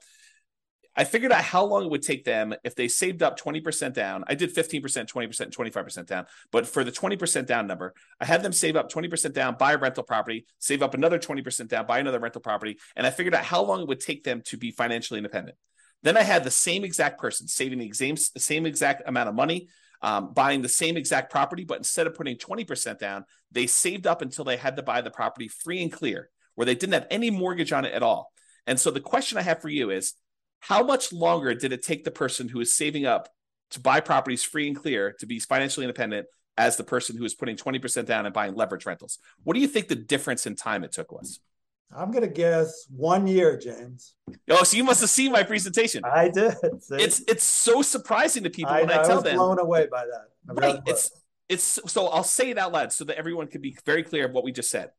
I 0.95 1.05
figured 1.05 1.33
out 1.33 1.42
how 1.42 1.64
long 1.64 1.85
it 1.85 1.90
would 1.90 2.03
take 2.03 2.25
them 2.25 2.55
if 2.64 2.75
they 2.75 2.87
saved 2.87 3.23
up 3.23 3.38
20% 3.38 3.95
down. 3.95 4.25
I 4.27 4.35
did 4.35 4.55
15%, 4.55 4.83
20%, 4.83 5.51
25% 5.51 6.07
down. 6.07 6.27
But 6.51 6.66
for 6.66 6.85
the 6.85 6.92
20% 6.92 7.47
down 7.47 7.66
number, 7.66 7.95
I 8.21 8.27
had 8.27 8.42
them 8.42 8.53
save 8.53 8.77
up 8.77 8.92
20% 8.92 9.33
down, 9.33 9.57
buy 9.59 9.73
a 9.73 9.79
rental 9.79 10.03
property, 10.03 10.47
save 10.59 10.83
up 10.83 10.92
another 10.92 11.18
20% 11.18 11.68
down, 11.68 11.87
buy 11.87 11.99
another 11.99 12.21
rental 12.21 12.42
property. 12.42 12.79
And 12.95 13.07
I 13.07 13.11
figured 13.11 13.35
out 13.35 13.45
how 13.45 13.62
long 13.62 13.81
it 13.81 13.88
would 13.88 14.01
take 14.01 14.23
them 14.23 14.42
to 14.47 14.59
be 14.59 14.71
financially 14.71 15.18
independent. 15.18 15.57
Then 16.03 16.17
I 16.17 16.23
had 16.23 16.45
the 16.45 16.51
same 16.51 16.85
exact 16.85 17.21
person 17.21 17.47
saving 17.47 17.79
the 17.79 17.93
same, 17.93 18.17
same 18.17 18.67
exact 18.67 19.03
amount 19.07 19.29
of 19.29 19.35
money, 19.35 19.69
um, 20.03 20.33
buying 20.33 20.62
the 20.62 20.69
same 20.69 20.97
exact 20.97 21.31
property, 21.31 21.65
but 21.65 21.79
instead 21.79 22.07
of 22.07 22.15
putting 22.15 22.37
20% 22.37 22.99
down, 22.99 23.25
they 23.53 23.67
saved 23.67 24.07
up 24.07 24.21
until 24.21 24.45
they 24.45 24.57
had 24.57 24.77
to 24.77 24.83
buy 24.83 25.01
the 25.01 25.11
property 25.11 25.49
free 25.49 25.81
and 25.83 25.93
clear, 25.93 26.29
where 26.55 26.65
they 26.65 26.75
didn't 26.75 26.95
have 26.95 27.07
any 27.11 27.31
mortgage 27.31 27.73
on 27.73 27.85
it 27.85 27.93
at 27.93 28.03
all. 28.03 28.33
And 28.67 28.79
so 28.79 28.91
the 28.91 29.01
question 29.01 29.38
I 29.38 29.43
have 29.43 29.62
for 29.62 29.69
you 29.69 29.91
is 29.91 30.15
how 30.61 30.83
much 30.83 31.12
longer 31.12 31.55
did 31.55 31.73
it 31.73 31.83
take 31.83 32.05
the 32.05 32.11
person 32.11 32.49
who 32.49 32.61
is 32.61 32.75
saving 32.75 33.07
up 33.07 33.29
to 33.71 33.81
buy 33.81 34.01
properties 34.01 34.43
free 34.43 34.67
and 34.67 34.77
clear 34.77 35.15
to 35.21 35.27
be 35.27 35.38
financially 35.38 35.85
independent 35.85 36.27
as 36.57 36.77
the 36.77 36.85
person 36.85 37.17
who 37.17 37.25
is 37.25 37.35
putting 37.35 37.57
20% 37.57 38.07
down 38.07 38.27
and 38.27 38.35
buying 38.35 38.55
leverage 38.55 38.87
rentals? 38.87 39.19
What 39.45 39.55
do 39.55 39.61
you 39.61 39.69
think 39.69 39.88
the 39.88 39.97
difference 39.97 40.47
in 40.47 40.57
time 40.57 40.85
it 40.85 40.93
took 40.93 41.11
was? 41.11 41.41
I'm 41.94 42.11
going 42.11 42.22
to 42.22 42.28
guess 42.28 42.87
one 42.94 43.26
year, 43.26 43.57
James. 43.57 44.14
Oh, 44.50 44.62
so 44.64 44.76
you 44.76 44.85
must 44.85 45.00
have 45.00 45.11
seen 45.11 45.33
my 45.33 45.42
presentation. 45.42 46.02
I 46.05 46.28
did. 46.28 46.55
See? 46.81 46.96
It's 46.96 47.22
it's 47.28 47.44
so 47.44 47.83
surprising 47.83 48.44
to 48.44 48.50
people 48.50 48.72
I 48.72 48.81
when 48.81 48.88
know, 48.88 49.00
I 49.00 49.02
tell 49.02 49.12
I 49.12 49.14
was 49.14 49.24
them. 49.24 49.37
Blown 49.37 49.59
away 49.59 49.88
by 49.90 50.05
that. 50.07 50.55
Right. 50.55 50.81
It's 50.87 51.11
it's 51.48 51.81
so 51.87 52.07
I'll 52.09 52.24
say 52.24 52.50
it 52.50 52.59
out 52.59 52.72
loud 52.72 52.92
so 52.92 53.05
that 53.05 53.18
everyone 53.18 53.46
can 53.46 53.61
be 53.61 53.76
very 53.85 54.02
clear 54.02 54.26
of 54.26 54.33
what 54.33 54.44
we 54.44 54.52
just 54.52 54.70
said. 54.70 54.90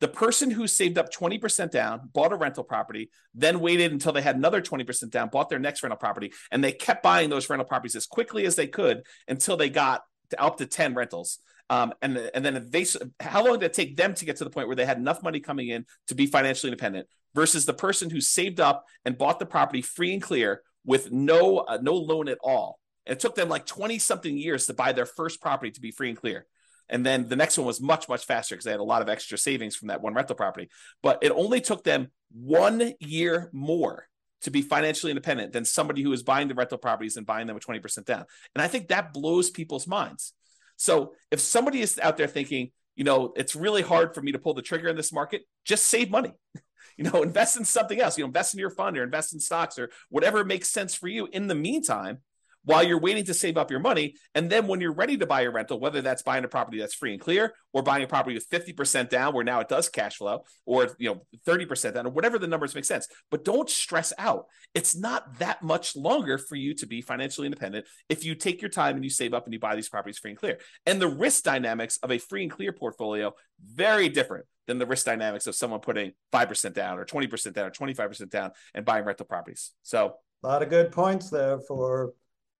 The 0.00 0.08
person 0.08 0.50
who 0.50 0.66
saved 0.66 0.98
up 0.98 1.12
20% 1.12 1.70
down, 1.70 2.10
bought 2.12 2.32
a 2.32 2.36
rental 2.36 2.64
property, 2.64 3.08
then 3.36 3.60
waited 3.60 3.92
until 3.92 4.10
they 4.12 4.20
had 4.20 4.34
another 4.34 4.60
20% 4.60 5.10
down, 5.10 5.28
bought 5.28 5.48
their 5.48 5.60
next 5.60 5.84
rental 5.84 5.96
property, 5.96 6.32
and 6.50 6.62
they 6.62 6.72
kept 6.72 7.04
buying 7.04 7.30
those 7.30 7.48
rental 7.48 7.64
properties 7.64 7.94
as 7.94 8.04
quickly 8.04 8.44
as 8.44 8.56
they 8.56 8.66
could 8.66 9.04
until 9.28 9.56
they 9.56 9.70
got 9.70 10.02
to 10.30 10.42
up 10.42 10.56
to 10.56 10.66
10 10.66 10.94
rentals. 10.94 11.38
Um, 11.72 11.94
and 12.02 12.18
and 12.34 12.44
then 12.44 12.66
they 12.68 12.84
how 13.18 13.42
long 13.42 13.58
did 13.58 13.64
it 13.64 13.72
take 13.72 13.96
them 13.96 14.12
to 14.12 14.26
get 14.26 14.36
to 14.36 14.44
the 14.44 14.50
point 14.50 14.66
where 14.66 14.76
they 14.76 14.84
had 14.84 14.98
enough 14.98 15.22
money 15.22 15.40
coming 15.40 15.68
in 15.68 15.86
to 16.08 16.14
be 16.14 16.26
financially 16.26 16.70
independent 16.70 17.08
versus 17.34 17.64
the 17.64 17.72
person 17.72 18.10
who 18.10 18.20
saved 18.20 18.60
up 18.60 18.84
and 19.06 19.16
bought 19.16 19.38
the 19.38 19.46
property 19.46 19.80
free 19.80 20.12
and 20.12 20.20
clear 20.20 20.60
with 20.84 21.10
no 21.10 21.60
uh, 21.60 21.78
no 21.80 21.94
loan 21.94 22.28
at 22.28 22.36
all. 22.44 22.78
And 23.06 23.16
it 23.16 23.20
took 23.20 23.34
them 23.36 23.48
like 23.48 23.64
20 23.64 23.98
something 23.98 24.36
years 24.36 24.66
to 24.66 24.74
buy 24.74 24.92
their 24.92 25.06
first 25.06 25.40
property 25.40 25.70
to 25.70 25.80
be 25.80 25.92
free 25.92 26.10
and 26.10 26.18
clear. 26.18 26.46
And 26.90 27.06
then 27.06 27.30
the 27.30 27.36
next 27.36 27.56
one 27.56 27.66
was 27.66 27.80
much, 27.80 28.06
much 28.06 28.26
faster 28.26 28.54
because 28.54 28.66
they 28.66 28.70
had 28.70 28.78
a 28.78 28.84
lot 28.84 29.00
of 29.00 29.08
extra 29.08 29.38
savings 29.38 29.74
from 29.74 29.88
that 29.88 30.02
one 30.02 30.12
rental 30.12 30.36
property. 30.36 30.68
But 31.02 31.20
it 31.22 31.32
only 31.32 31.62
took 31.62 31.84
them 31.84 32.08
one 32.30 32.92
year 33.00 33.48
more 33.54 34.08
to 34.42 34.50
be 34.50 34.60
financially 34.60 35.10
independent 35.10 35.52
than 35.52 35.64
somebody 35.64 36.02
who 36.02 36.12
is 36.12 36.22
buying 36.22 36.48
the 36.48 36.54
rental 36.54 36.76
properties 36.76 37.16
and 37.16 37.24
buying 37.24 37.46
them 37.46 37.54
with 37.54 37.66
20% 37.66 38.04
down. 38.04 38.26
And 38.54 38.60
I 38.60 38.68
think 38.68 38.88
that 38.88 39.14
blows 39.14 39.48
people's 39.48 39.86
minds. 39.86 40.34
So 40.82 41.12
if 41.30 41.38
somebody 41.38 41.80
is 41.80 41.96
out 42.00 42.16
there 42.16 42.26
thinking, 42.26 42.72
you 42.96 43.04
know, 43.04 43.32
it's 43.36 43.54
really 43.54 43.82
hard 43.82 44.16
for 44.16 44.20
me 44.20 44.32
to 44.32 44.38
pull 44.40 44.52
the 44.52 44.62
trigger 44.62 44.88
in 44.88 44.96
this 44.96 45.12
market, 45.12 45.42
just 45.64 45.86
save 45.86 46.10
money. 46.10 46.32
you 46.96 47.04
know, 47.04 47.22
invest 47.22 47.56
in 47.56 47.64
something 47.64 48.00
else, 48.00 48.18
you 48.18 48.24
know, 48.24 48.26
invest 48.26 48.52
in 48.52 48.58
your 48.58 48.68
fund 48.68 48.98
or 48.98 49.04
invest 49.04 49.32
in 49.32 49.38
stocks 49.38 49.78
or 49.78 49.90
whatever 50.10 50.44
makes 50.44 50.68
sense 50.68 50.92
for 50.92 51.06
you. 51.06 51.28
In 51.32 51.46
the 51.46 51.54
meantime, 51.54 52.18
while 52.64 52.82
you're 52.82 53.00
waiting 53.00 53.24
to 53.24 53.34
save 53.34 53.56
up 53.56 53.70
your 53.70 53.80
money. 53.80 54.14
And 54.34 54.50
then 54.50 54.66
when 54.66 54.80
you're 54.80 54.92
ready 54.92 55.16
to 55.18 55.26
buy 55.26 55.42
a 55.42 55.50
rental, 55.50 55.80
whether 55.80 56.00
that's 56.00 56.22
buying 56.22 56.44
a 56.44 56.48
property 56.48 56.78
that's 56.78 56.94
free 56.94 57.12
and 57.12 57.20
clear 57.20 57.54
or 57.72 57.82
buying 57.82 58.04
a 58.04 58.06
property 58.06 58.34
with 58.34 58.48
50% 58.48 59.08
down 59.08 59.34
where 59.34 59.44
now 59.44 59.60
it 59.60 59.68
does 59.68 59.88
cash 59.88 60.16
flow 60.16 60.44
or 60.66 60.88
you 60.98 61.08
know 61.08 61.26
30% 61.46 61.94
down 61.94 62.06
or 62.06 62.10
whatever 62.10 62.38
the 62.38 62.46
numbers 62.46 62.74
make 62.74 62.84
sense. 62.84 63.08
But 63.30 63.44
don't 63.44 63.68
stress 63.68 64.12
out. 64.18 64.46
It's 64.74 64.96
not 64.96 65.38
that 65.38 65.62
much 65.62 65.96
longer 65.96 66.38
for 66.38 66.56
you 66.56 66.74
to 66.74 66.86
be 66.86 67.02
financially 67.02 67.46
independent 67.46 67.86
if 68.08 68.24
you 68.24 68.34
take 68.34 68.62
your 68.62 68.70
time 68.70 68.96
and 68.96 69.04
you 69.04 69.10
save 69.10 69.34
up 69.34 69.44
and 69.44 69.52
you 69.52 69.60
buy 69.60 69.74
these 69.74 69.88
properties 69.88 70.18
free 70.18 70.30
and 70.30 70.38
clear. 70.38 70.58
And 70.86 71.00
the 71.00 71.08
risk 71.08 71.44
dynamics 71.44 71.98
of 72.02 72.10
a 72.10 72.18
free 72.18 72.42
and 72.42 72.50
clear 72.50 72.72
portfolio 72.72 73.32
very 73.74 74.08
different 74.08 74.46
than 74.66 74.78
the 74.78 74.86
risk 74.86 75.06
dynamics 75.06 75.46
of 75.46 75.54
someone 75.54 75.80
putting 75.80 76.12
5% 76.32 76.72
down 76.72 76.98
or 76.98 77.04
20% 77.04 77.52
down 77.52 77.66
or 77.66 77.70
25% 77.70 78.30
down 78.30 78.52
and 78.74 78.84
buying 78.84 79.04
rental 79.04 79.26
properties. 79.26 79.72
So 79.82 80.14
a 80.44 80.46
lot 80.46 80.62
of 80.62 80.70
good 80.70 80.92
points 80.92 81.30
there 81.30 81.58
for 81.60 82.12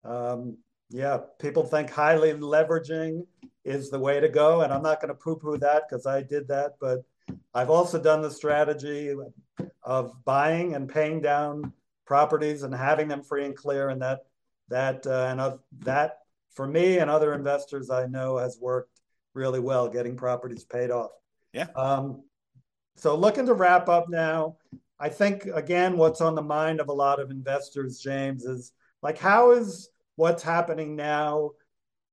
um, 0.05 0.57
yeah, 0.91 1.19
people 1.41 1.65
think 1.65 1.91
highly 1.91 2.33
leveraging 2.33 3.27
is 3.65 3.91
the 3.91 3.99
way 3.99 4.21
to 4.21 4.29
go. 4.29 4.63
And 4.63 4.73
I'm 4.73 4.83
not 4.83 5.01
going 5.01 5.09
to 5.09 5.15
poo 5.15 5.37
poo 5.37 5.57
that 5.59 5.85
because 5.89 6.07
I 6.07 6.23
did 6.23 6.49
that. 6.49 6.73
But 6.81 7.05
I've 7.55 7.71
also 7.71 8.01
done 8.01 8.23
the 8.23 8.31
strategy 8.31 9.15
of 9.83 10.25
buying 10.25 10.75
and 10.75 10.89
paying 10.89 11.21
down 11.21 11.73
properties 12.07 12.63
and 12.63 12.75
having 12.75 13.09
them 13.09 13.23
free 13.23 13.45
and 13.47 13.57
clear. 13.57 13.89
And 13.89 14.03
that, 14.03 14.21
that, 14.69 15.07
uh, 15.07 15.29
and 15.31 15.41
uh, 15.41 15.57
that 15.81 16.19
for 16.55 16.67
me 16.67 16.99
and 16.99 17.11
other 17.11 17.33
investors 17.35 17.91
I 17.91 18.07
know 18.07 18.39
has 18.39 18.59
worked 18.61 19.01
really 19.35 19.61
well 19.61 19.89
getting 19.89 20.17
properties 20.17 20.65
paid 20.65 20.91
off. 20.91 21.13
Yeah. 21.53 21.69
Um, 21.77 22.23
so 22.97 23.15
looking 23.17 23.47
to 23.47 23.55
wrap 23.55 23.89
up 23.89 24.09
now, 24.09 24.57
I 25.01 25.09
think 25.09 25.47
again, 25.47 25.97
what's 25.97 26.21
on 26.21 26.35
the 26.35 26.43
mind 26.43 26.81
of 26.81 26.89
a 26.89 26.93
lot 26.93 27.19
of 27.19 27.31
investors, 27.31 27.99
James, 27.99 28.45
is 28.45 28.73
like 29.03 29.19
how 29.19 29.53
is 29.53 29.89
what's 30.17 30.43
happening 30.43 30.97
now 30.97 31.53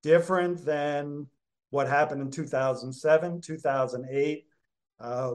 different 0.03 0.63
than 0.65 1.27
what 1.69 1.87
happened 1.87 2.21
in 2.21 2.31
2007, 2.31 3.41
2008? 3.41 4.45
Uh, 4.99 5.33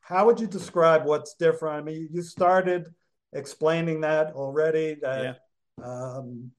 how 0.00 0.26
would 0.26 0.40
you 0.40 0.46
describe 0.46 1.04
what's 1.04 1.34
different? 1.34 1.76
I 1.76 1.82
mean, 1.82 2.08
you 2.10 2.22
started 2.22 2.88
explaining 3.32 4.00
that 4.00 4.32
already. 4.32 4.96
That 5.00 5.40
yeah. 5.78 5.84
um, 5.84 6.50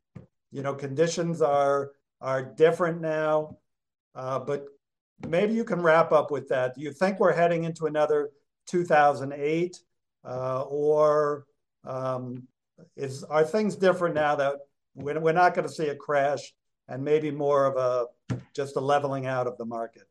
you 0.51 0.61
know 0.61 0.73
conditions 0.73 1.41
are 1.41 1.91
are 2.21 2.43
different 2.43 3.01
now, 3.01 3.57
uh, 4.15 4.39
but 4.39 4.65
maybe 5.27 5.53
you 5.53 5.63
can 5.63 5.81
wrap 5.81 6.11
up 6.11 6.31
with 6.31 6.47
that. 6.49 6.75
Do 6.75 6.81
you 6.81 6.93
think 6.93 7.19
we're 7.19 7.33
heading 7.33 7.63
into 7.63 7.87
another 7.87 8.31
2008, 8.67 9.77
uh, 10.23 10.61
or 10.61 11.45
um, 11.83 12.47
is 12.95 13.23
are 13.23 13.43
things 13.43 13.75
different 13.75 14.15
now 14.15 14.35
that 14.35 14.55
we're, 14.95 15.19
we're 15.19 15.31
not 15.31 15.53
going 15.53 15.67
to 15.67 15.73
see 15.73 15.87
a 15.87 15.95
crash 15.95 16.53
and 16.87 17.03
maybe 17.03 17.31
more 17.31 17.65
of 17.65 17.77
a 17.77 18.37
just 18.53 18.75
a 18.75 18.79
leveling 18.79 19.25
out 19.25 19.47
of 19.47 19.57
the 19.57 19.65
market? 19.65 20.03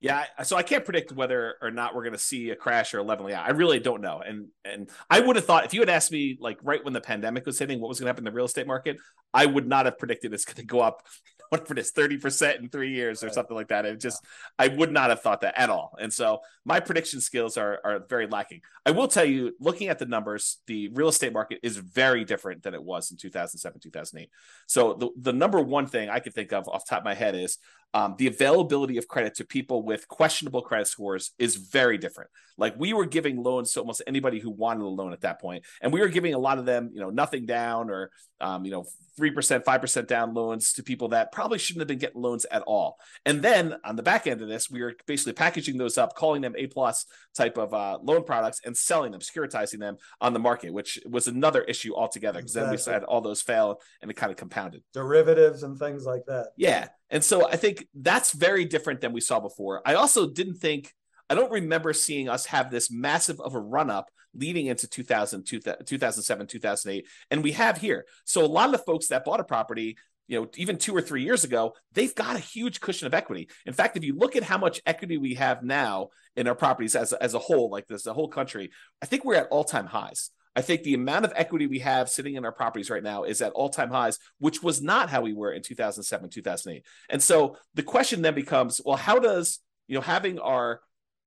Yeah, 0.00 0.24
so 0.44 0.56
I 0.56 0.62
can't 0.62 0.84
predict 0.84 1.12
whether 1.12 1.56
or 1.60 1.70
not 1.70 1.94
we're 1.94 2.04
going 2.04 2.14
to 2.14 2.18
see 2.18 2.48
a 2.50 2.56
crash 2.56 2.94
or 2.94 2.98
a 2.98 3.02
leveling 3.02 3.34
out. 3.34 3.46
I 3.46 3.50
really 3.50 3.78
don't 3.80 4.00
know. 4.00 4.22
And 4.26 4.46
and 4.64 4.88
I 5.10 5.20
would 5.20 5.36
have 5.36 5.44
thought 5.44 5.66
if 5.66 5.74
you 5.74 5.80
had 5.80 5.90
asked 5.90 6.10
me 6.10 6.38
like 6.40 6.58
right 6.62 6.82
when 6.82 6.94
the 6.94 7.02
pandemic 7.02 7.44
was 7.44 7.58
hitting, 7.58 7.80
what 7.80 7.88
was 7.88 8.00
going 8.00 8.06
to 8.06 8.08
happen 8.08 8.26
in 8.26 8.32
the 8.32 8.36
real 8.36 8.46
estate 8.46 8.66
market, 8.66 8.96
I 9.34 9.44
would 9.44 9.66
not 9.66 9.84
have 9.84 9.98
predicted 9.98 10.32
it's 10.32 10.46
going 10.46 10.56
to 10.56 10.64
go 10.64 10.80
up 10.80 11.02
whatever 11.50 11.72
it 11.72 11.80
is, 11.80 11.92
30% 11.92 12.60
in 12.60 12.68
three 12.68 12.92
years 12.92 13.22
or 13.22 13.26
right. 13.26 13.34
something 13.34 13.56
like 13.56 13.68
that. 13.68 13.84
It 13.84 14.00
just, 14.00 14.24
I 14.58 14.68
would 14.68 14.92
not 14.92 15.10
have 15.10 15.20
thought 15.20 15.40
that 15.40 15.58
at 15.58 15.68
all. 15.68 15.96
And 16.00 16.12
so 16.12 16.40
my 16.64 16.78
prediction 16.78 17.20
skills 17.20 17.56
are, 17.56 17.80
are 17.84 18.04
very 18.08 18.28
lacking. 18.28 18.60
I 18.86 18.92
will 18.92 19.08
tell 19.08 19.24
you, 19.24 19.52
looking 19.58 19.88
at 19.88 19.98
the 19.98 20.06
numbers, 20.06 20.58
the 20.68 20.88
real 20.94 21.08
estate 21.08 21.32
market 21.32 21.58
is 21.64 21.76
very 21.76 22.24
different 22.24 22.62
than 22.62 22.74
it 22.74 22.82
was 22.82 23.10
in 23.10 23.16
2007, 23.16 23.80
2008. 23.80 24.30
So 24.68 24.94
the, 24.94 25.10
the 25.20 25.32
number 25.32 25.60
one 25.60 25.86
thing 25.86 26.08
I 26.08 26.20
could 26.20 26.34
think 26.34 26.52
of 26.52 26.68
off 26.68 26.86
top 26.88 27.00
of 27.00 27.04
my 27.04 27.14
head 27.14 27.34
is 27.34 27.58
um, 27.92 28.14
the 28.18 28.28
availability 28.28 28.98
of 28.98 29.08
credit 29.08 29.34
to 29.36 29.44
people 29.44 29.82
with 29.82 30.06
questionable 30.08 30.62
credit 30.62 30.86
scores 30.86 31.32
is 31.38 31.56
very 31.56 31.98
different. 31.98 32.30
Like 32.56 32.74
we 32.78 32.92
were 32.92 33.06
giving 33.06 33.42
loans 33.42 33.72
to 33.72 33.80
almost 33.80 34.02
anybody 34.06 34.38
who 34.38 34.50
wanted 34.50 34.82
a 34.82 34.88
loan 34.88 35.12
at 35.12 35.22
that 35.22 35.40
point, 35.40 35.64
and 35.80 35.92
we 35.92 36.00
were 36.00 36.08
giving 36.08 36.34
a 36.34 36.38
lot 36.38 36.58
of 36.58 36.66
them, 36.66 36.90
you 36.92 37.00
know, 37.00 37.10
nothing 37.10 37.46
down 37.46 37.90
or 37.90 38.10
um, 38.40 38.64
you 38.64 38.70
know, 38.70 38.86
three 39.20 39.30
percent, 39.30 39.66
five 39.66 39.82
percent 39.82 40.08
down 40.08 40.32
loans 40.32 40.72
to 40.72 40.82
people 40.82 41.08
that 41.08 41.30
probably 41.30 41.58
shouldn't 41.58 41.82
have 41.82 41.88
been 41.88 41.98
getting 41.98 42.22
loans 42.22 42.46
at 42.50 42.62
all. 42.62 42.96
And 43.26 43.42
then 43.42 43.76
on 43.84 43.96
the 43.96 44.02
back 44.02 44.26
end 44.26 44.40
of 44.40 44.48
this, 44.48 44.70
we 44.70 44.80
were 44.80 44.94
basically 45.06 45.34
packaging 45.34 45.76
those 45.76 45.98
up, 45.98 46.16
calling 46.16 46.40
them 46.40 46.54
A 46.56 46.68
plus 46.68 47.04
type 47.34 47.58
of 47.58 47.74
uh, 47.74 47.98
loan 48.02 48.24
products, 48.24 48.62
and 48.64 48.74
selling 48.74 49.12
them, 49.12 49.20
securitizing 49.20 49.78
them 49.78 49.98
on 50.22 50.32
the 50.32 50.38
market, 50.38 50.72
which 50.72 50.98
was 51.06 51.26
another 51.26 51.60
issue 51.62 51.94
altogether. 51.94 52.38
Because 52.38 52.52
exactly. 52.52 52.76
then 52.78 52.86
we 52.86 52.92
had 52.94 53.04
all 53.04 53.20
those 53.20 53.42
fail, 53.42 53.78
and 54.00 54.10
it 54.10 54.14
kind 54.14 54.32
of 54.32 54.38
compounded 54.38 54.82
derivatives 54.94 55.62
and 55.62 55.78
things 55.78 56.06
like 56.06 56.24
that. 56.26 56.48
Yeah, 56.56 56.88
and 57.10 57.22
so 57.22 57.46
I 57.46 57.56
think 57.56 57.86
that's 57.94 58.32
very 58.32 58.64
different 58.64 59.02
than 59.02 59.12
we 59.12 59.20
saw 59.20 59.38
before. 59.38 59.82
I 59.84 59.94
also 59.94 60.30
didn't 60.30 60.54
think 60.54 60.94
I 61.28 61.34
don't 61.34 61.52
remember 61.52 61.92
seeing 61.92 62.28
us 62.28 62.46
have 62.46 62.70
this 62.70 62.90
massive 62.90 63.38
of 63.40 63.54
a 63.54 63.60
run 63.60 63.90
up 63.90 64.10
leading 64.34 64.66
into 64.66 64.88
2000, 64.88 65.44
2007, 65.44 66.46
2008. 66.46 67.06
And 67.30 67.42
we 67.42 67.52
have 67.52 67.78
here. 67.78 68.06
So 68.24 68.44
a 68.44 68.46
lot 68.46 68.66
of 68.66 68.72
the 68.72 68.78
folks 68.78 69.08
that 69.08 69.24
bought 69.24 69.40
a 69.40 69.44
property, 69.44 69.96
you 70.28 70.40
know, 70.40 70.48
even 70.56 70.78
two 70.78 70.94
or 70.94 71.02
three 71.02 71.24
years 71.24 71.44
ago, 71.44 71.74
they've 71.92 72.14
got 72.14 72.36
a 72.36 72.40
huge 72.40 72.80
cushion 72.80 73.06
of 73.06 73.14
equity. 73.14 73.48
In 73.66 73.72
fact, 73.72 73.96
if 73.96 74.04
you 74.04 74.14
look 74.14 74.36
at 74.36 74.44
how 74.44 74.58
much 74.58 74.80
equity 74.86 75.18
we 75.18 75.34
have 75.34 75.62
now 75.62 76.10
in 76.36 76.46
our 76.46 76.54
properties 76.54 76.94
as, 76.94 77.12
as 77.12 77.34
a 77.34 77.38
whole, 77.38 77.70
like 77.70 77.86
this, 77.88 78.04
the 78.04 78.14
whole 78.14 78.28
country, 78.28 78.70
I 79.02 79.06
think 79.06 79.24
we're 79.24 79.34
at 79.34 79.48
all 79.48 79.64
time 79.64 79.86
highs. 79.86 80.30
I 80.56 80.62
think 80.62 80.82
the 80.82 80.94
amount 80.94 81.24
of 81.24 81.32
equity 81.36 81.66
we 81.66 81.78
have 81.80 82.08
sitting 82.08 82.34
in 82.34 82.44
our 82.44 82.52
properties 82.52 82.90
right 82.90 83.02
now 83.02 83.22
is 83.24 83.40
at 83.40 83.52
all 83.52 83.68
time 83.68 83.90
highs, 83.90 84.18
which 84.38 84.62
was 84.62 84.82
not 84.82 85.08
how 85.08 85.20
we 85.20 85.32
were 85.32 85.52
in 85.52 85.62
2007, 85.62 86.28
2008. 86.28 86.84
And 87.08 87.22
so 87.22 87.56
the 87.74 87.82
question 87.82 88.22
then 88.22 88.34
becomes 88.34 88.80
well, 88.84 88.96
how 88.96 89.18
does, 89.18 89.60
you 89.86 89.94
know, 89.94 90.00
having 90.00 90.38
our 90.38 90.80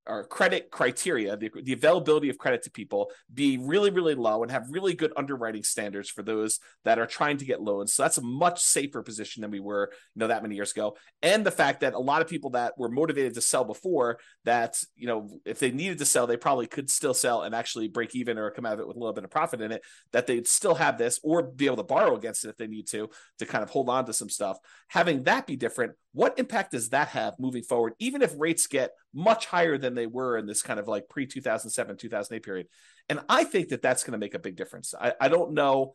our 0.06 0.24
credit 0.24 0.70
criteria, 0.70 1.38
the, 1.38 1.50
the 1.64 1.74
availability 1.74 2.30
of 2.30 2.38
credit 2.38 2.64
to 2.64 2.72
people 2.72 3.12
be 3.34 3.58
really, 3.58 3.90
really 3.90 4.16
low 4.16 4.44
and 4.44 4.52
have 4.52 4.68
really 4.70 4.94
good 4.94 5.14
underwriting 5.16 5.64
standards 5.64 6.10
for 6.10 6.24
those 6.24 6.60
that 6.84 7.00
are 7.00 7.06
trying 7.06 7.38
to 7.38 7.46
get 7.46 7.62
loans. 7.62 7.94
So 7.94 8.04
that's 8.04 8.18
a 8.18 8.22
much 8.22 8.62
safer 8.62 9.02
position 9.02 9.42
than 9.42 9.52
we 9.52 9.60
were, 9.60 9.92
you 10.16 10.20
know, 10.20 10.28
that 10.28 10.44
many 10.44 10.56
years 10.56 10.72
ago. 10.72 10.98
And 11.22 11.46
the 11.46 11.52
fact 11.52 11.82
that 11.82 11.94
a 11.94 12.00
lot 12.00 12.22
of 12.22 12.28
people 12.28 12.52
that 12.52 12.78
were 12.78 12.90
motivated 12.90 13.34
to 13.36 13.42
sell 13.42 13.64
before 13.64 14.20
that, 14.44 14.78
you 14.96 15.08
know, 15.08 15.30
if 15.46 15.60
they 15.60 15.72
needed 15.72 16.00
to 16.00 16.06
sell, 16.06 16.28
they 16.28 16.38
probably 16.38 16.68
could 16.68 16.90
still 16.90 17.14
sell 17.14 17.44
and 17.44 17.56
actually 17.56 17.88
break 17.88 18.14
even 18.16 18.38
or 18.38 18.52
come 18.52 18.66
out 18.66 18.74
of 18.74 18.80
it 18.80 18.88
with 18.88 18.98
a 18.98 19.00
little 19.00 19.14
bit 19.14 19.24
of 19.24 19.32
profit 19.32 19.62
in 19.62 19.72
it, 19.72 19.84
that 20.12 20.28
they'd 20.28 20.48
still 20.48 20.76
have 20.76 20.98
this 20.98 21.20
or 21.24 21.44
be 21.44 21.66
able 21.66 21.78
to 21.78 21.84
borrow 21.84 22.16
against 22.16 22.44
it 22.44 22.50
if 22.50 22.58
they 22.58 22.68
need 22.68 22.88
to, 22.88 23.10
to 23.40 23.46
kind 23.46 23.64
of 23.64 23.70
hold 23.70 23.90
on 23.90 24.06
to 24.06 24.14
some 24.14 24.30
stuff. 24.30 24.58
Having 24.90 25.24
that 25.24 25.48
be 25.48 25.56
different, 25.56 25.94
what 26.14 26.38
impact 26.38 26.72
does 26.72 26.90
that 26.90 27.10
have 27.10 27.34
moving 27.40 27.64
forward, 27.64 27.94
even 28.00 28.22
if 28.22 28.34
rates 28.38 28.68
get 28.68 28.92
much 29.14 29.48
higher 29.48 29.78
than 29.78 29.96
they 29.96 30.06
were 30.06 30.38
in 30.38 30.46
this 30.46 30.62
kind 30.62 30.80
of 30.80 30.88
like 30.88 31.10
pre 31.10 31.26
2007, 31.26 31.98
2008 31.98 32.44
period. 32.44 32.68
And 33.10 33.20
I 33.28 33.44
think 33.44 33.70
that 33.70 33.82
that's 33.82 34.04
going 34.04 34.14
to 34.14 34.18
make 34.20 34.36
a 34.36 34.40
big 34.40 34.56
difference. 34.56 34.94
I, 35.00 35.14
I 35.20 35.28
don't 35.28 35.54
know 35.54 35.94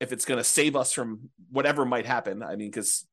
if 0.00 0.12
it's 0.12 0.24
going 0.24 0.38
to 0.38 0.44
save 0.44 0.74
us 0.74 0.92
from 0.92 1.30
whatever 1.50 1.84
might 1.84 2.06
happen. 2.06 2.42
I 2.42 2.56
mean, 2.56 2.70
because 2.70 3.06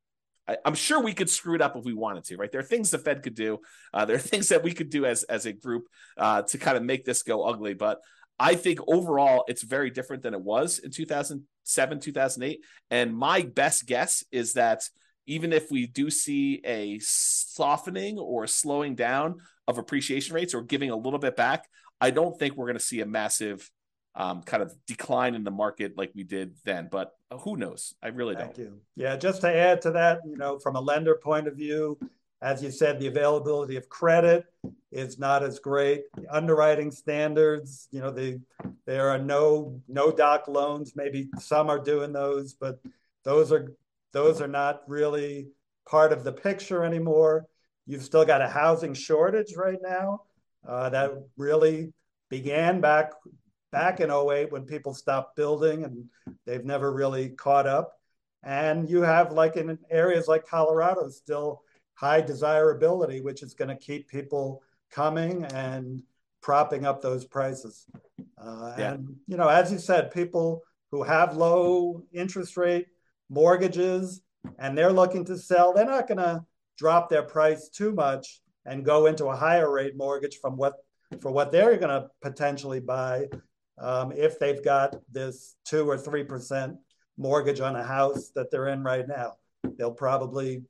I'm 0.66 0.76
sure 0.76 1.02
we 1.02 1.14
could 1.14 1.30
screw 1.30 1.56
it 1.56 1.62
up 1.62 1.76
if 1.76 1.84
we 1.84 1.94
wanted 1.94 2.24
to, 2.26 2.38
right? 2.38 2.52
There 2.52 2.62
are 2.62 2.64
things 2.64 2.90
the 2.90 2.98
Fed 2.98 3.22
could 3.24 3.36
do. 3.36 3.60
Uh, 3.94 4.06
there 4.06 4.16
are 4.16 4.20
things 4.20 4.50
that 4.50 4.64
we 4.64 4.74
could 4.74 4.90
do 4.90 5.06
as 5.06 5.24
as 5.24 5.46
a 5.46 5.54
group 5.54 5.86
uh, 6.18 6.42
to 6.44 6.58
kind 6.58 6.78
of 6.78 6.84
make 6.84 7.06
this 7.06 7.24
go 7.24 7.44
ugly. 7.44 7.74
But 7.74 8.00
I 8.40 8.56
think 8.56 8.80
overall, 8.88 9.44
it's 9.48 9.64
very 9.64 9.90
different 9.90 10.24
than 10.24 10.34
it 10.34 10.42
was 10.42 10.80
in 10.80 10.92
2007, 10.92 12.00
2008. 12.00 12.64
And 12.90 13.16
my 13.16 13.42
best 13.42 13.86
guess 13.86 14.24
is 14.32 14.54
that 14.54 14.84
even 15.30 15.54
if 15.54 15.70
we 15.70 15.86
do 15.86 16.10
see 16.10 16.60
a 16.66 16.98
softening 17.00 18.18
or 18.18 18.48
slowing 18.48 18.96
down 18.96 19.36
of 19.68 19.78
appreciation 19.78 20.34
rates 20.34 20.56
or 20.56 20.64
giving 20.64 20.90
a 20.90 20.96
little 20.96 21.20
bit 21.20 21.36
back, 21.36 21.70
I 22.02 22.10
don't 22.10 22.38
think 22.38 22.56
we're 22.56 22.66
going 22.66 22.80
to 22.80 22.84
see 22.84 23.02
a 23.02 23.06
massive 23.06 23.70
um, 24.16 24.42
kind 24.42 24.64
of 24.64 24.74
decline 24.88 25.36
in 25.36 25.44
the 25.44 25.52
market 25.52 25.96
like 25.96 26.12
we 26.16 26.24
did 26.24 26.56
then. 26.66 26.90
But 26.92 27.12
who 27.42 27.58
knows? 27.58 27.94
I 28.02 28.08
really 28.08 28.34
Thank 28.34 28.56
don't. 28.56 28.56
Thank 28.56 28.68
you. 28.70 28.82
Yeah, 28.96 29.16
just 29.18 29.42
to 29.42 29.56
add 29.56 29.84
to 29.84 29.92
that, 29.92 30.22
you 30.26 30.36
know, 30.36 30.58
from 30.58 30.76
a 30.76 30.82
lender 30.82 31.20
point 31.24 31.48
of 31.48 31.56
view, 31.56 32.00
as 32.42 32.64
you 32.64 32.72
said, 32.72 33.00
the 33.00 33.08
availability 33.08 33.76
of 33.76 33.88
credit 33.88 34.46
is 34.92 35.20
not 35.20 35.44
as 35.44 35.60
great. 35.60 36.06
The 36.18 36.28
underwriting 36.36 36.90
standards, 36.90 37.88
you 37.92 38.00
know, 38.02 38.10
the 38.10 38.42
there 38.88 39.10
are 39.10 39.20
no 39.20 39.80
no 39.88 40.12
doc 40.12 40.48
loans. 40.48 40.96
Maybe 40.96 41.30
some 41.38 41.70
are 41.70 41.80
doing 41.80 42.14
those, 42.14 42.56
but 42.56 42.80
those 43.24 43.52
are 43.52 43.76
those 44.12 44.42
are 44.42 44.48
not 44.48 44.82
really 44.88 45.48
part 45.88 46.12
of 46.12 46.24
the 46.24 46.32
picture 46.32 46.84
anymore. 46.84 47.46
You've 47.86 48.04
still 48.04 48.26
got 48.26 48.42
a 48.42 48.48
housing 48.48 48.94
shortage 48.94 49.56
right 49.56 49.80
now 49.82 50.22
uh, 50.68 50.90
that 50.90 51.12
really 51.38 51.94
began 52.30 52.82
back 52.82 53.12
back 53.72 54.00
in 54.00 54.10
08 54.12 54.52
when 54.52 54.66
people 54.66 54.94
stopped 54.94 55.36
building 55.36 55.84
and 55.84 56.06
they've 56.46 56.66
never 56.66 56.92
really 56.92 57.30
caught 57.30 57.68
up. 57.68 57.94
And 58.44 58.90
you 58.90 59.02
have 59.02 59.32
like 59.32 59.58
in 59.58 59.78
areas 59.90 60.28
like 60.28 60.48
Colorado 60.48 61.10
still 61.10 61.62
high 61.94 62.22
desirability, 62.22 63.22
which 63.22 63.44
is 63.44 63.54
going 63.54 63.68
to 63.68 63.76
keep 63.76 64.08
people 64.08 64.64
coming 64.90 65.46
and 65.46 66.02
propping 66.42 66.86
up 66.86 67.02
those 67.02 67.26
prices. 67.26 67.86
Uh, 68.38 68.74
yeah. 68.78 68.94
And, 68.94 69.18
you 69.28 69.38
know, 69.38 69.50
as 69.50 69.72
you 69.72 69.78
said, 69.78 70.12
people 70.12 70.64
who 70.92 71.04
have 71.04 71.36
low 71.36 72.04
interest 72.14 72.58
rate 72.58 72.88
mortgages 73.30 74.22
and 74.58 74.78
they're 74.78 74.92
looking 74.92 75.26
to 75.26 75.38
sell, 75.38 75.74
they're 75.74 75.86
not 75.86 76.08
going 76.08 76.18
to 76.18 76.44
drop 76.78 77.10
their 77.10 77.24
price 77.24 77.70
too 77.70 77.92
much 77.92 78.42
and 78.66 78.86
go 78.86 79.06
into 79.06 79.26
a 79.26 79.36
higher 79.36 79.72
rate 79.72 79.98
mortgage 79.98 80.38
from 80.42 80.58
what 80.58 80.74
for 81.22 81.32
what 81.32 81.52
they're 81.52 81.78
going 81.78 81.90
to 81.90 82.08
potentially 82.22 82.80
buy 82.80 83.26
um, 83.80 84.12
if 84.12 84.38
they've 84.38 84.64
got 84.64 84.96
this 85.12 85.56
two 85.66 85.90
or 85.90 85.98
three 85.98 86.24
percent 86.24 86.76
mortgage 87.18 87.60
on 87.60 87.76
a 87.76 87.84
house 87.84 88.32
that 88.36 88.50
they're 88.50 88.68
in 88.68 88.84
right 88.84 89.08
now. 89.08 89.34
They'll 89.78 89.92
probably 89.92 90.64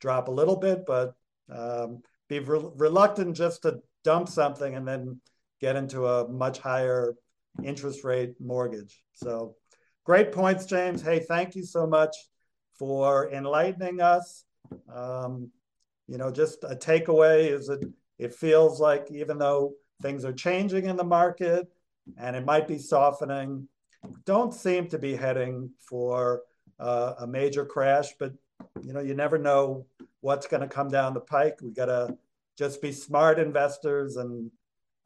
drop 0.00 0.28
a 0.28 0.32
little 0.32 0.56
bit, 0.56 0.84
but 0.86 1.14
um, 1.50 2.02
be 2.28 2.40
re- 2.40 2.70
reluctant 2.76 3.36
just 3.36 3.62
to 3.62 3.80
dump 4.02 4.28
something 4.28 4.74
and 4.74 4.86
then 4.86 5.20
get 5.60 5.76
into 5.76 6.06
a 6.06 6.28
much 6.28 6.58
higher 6.58 7.14
interest 7.62 8.02
rate 8.02 8.34
mortgage. 8.40 9.02
So, 9.14 9.54
great 10.04 10.32
points, 10.32 10.66
James. 10.66 11.02
Hey, 11.02 11.20
thank 11.20 11.54
you 11.54 11.64
so 11.64 11.86
much 11.86 12.14
for 12.78 13.30
enlightening 13.32 14.00
us. 14.00 14.44
Um, 14.92 15.50
you 16.08 16.18
know, 16.18 16.30
just 16.30 16.64
a 16.64 16.74
takeaway 16.74 17.50
is 17.50 17.66
that 17.68 17.88
it 18.18 18.34
feels 18.34 18.80
like 18.80 19.10
even 19.10 19.38
though 19.38 19.74
things 20.02 20.24
are 20.24 20.32
changing 20.32 20.86
in 20.86 20.96
the 20.96 21.04
market 21.04 21.68
and 22.18 22.34
it 22.34 22.44
might 22.44 22.66
be 22.66 22.78
softening, 22.78 23.68
don't 24.24 24.52
seem 24.52 24.88
to 24.88 24.98
be 24.98 25.14
heading 25.14 25.70
for 25.78 26.42
uh, 26.80 27.14
a 27.20 27.26
major 27.26 27.64
crash, 27.64 28.08
but 28.18 28.32
you 28.82 28.92
know, 28.92 29.00
you 29.00 29.14
never 29.14 29.38
know 29.38 29.86
what's 30.20 30.46
going 30.46 30.60
to 30.60 30.68
come 30.68 30.88
down 30.88 31.14
the 31.14 31.20
pike. 31.20 31.58
We 31.62 31.70
got 31.70 31.86
to 31.86 32.16
just 32.58 32.82
be 32.82 32.92
smart 32.92 33.38
investors 33.38 34.16
and 34.16 34.50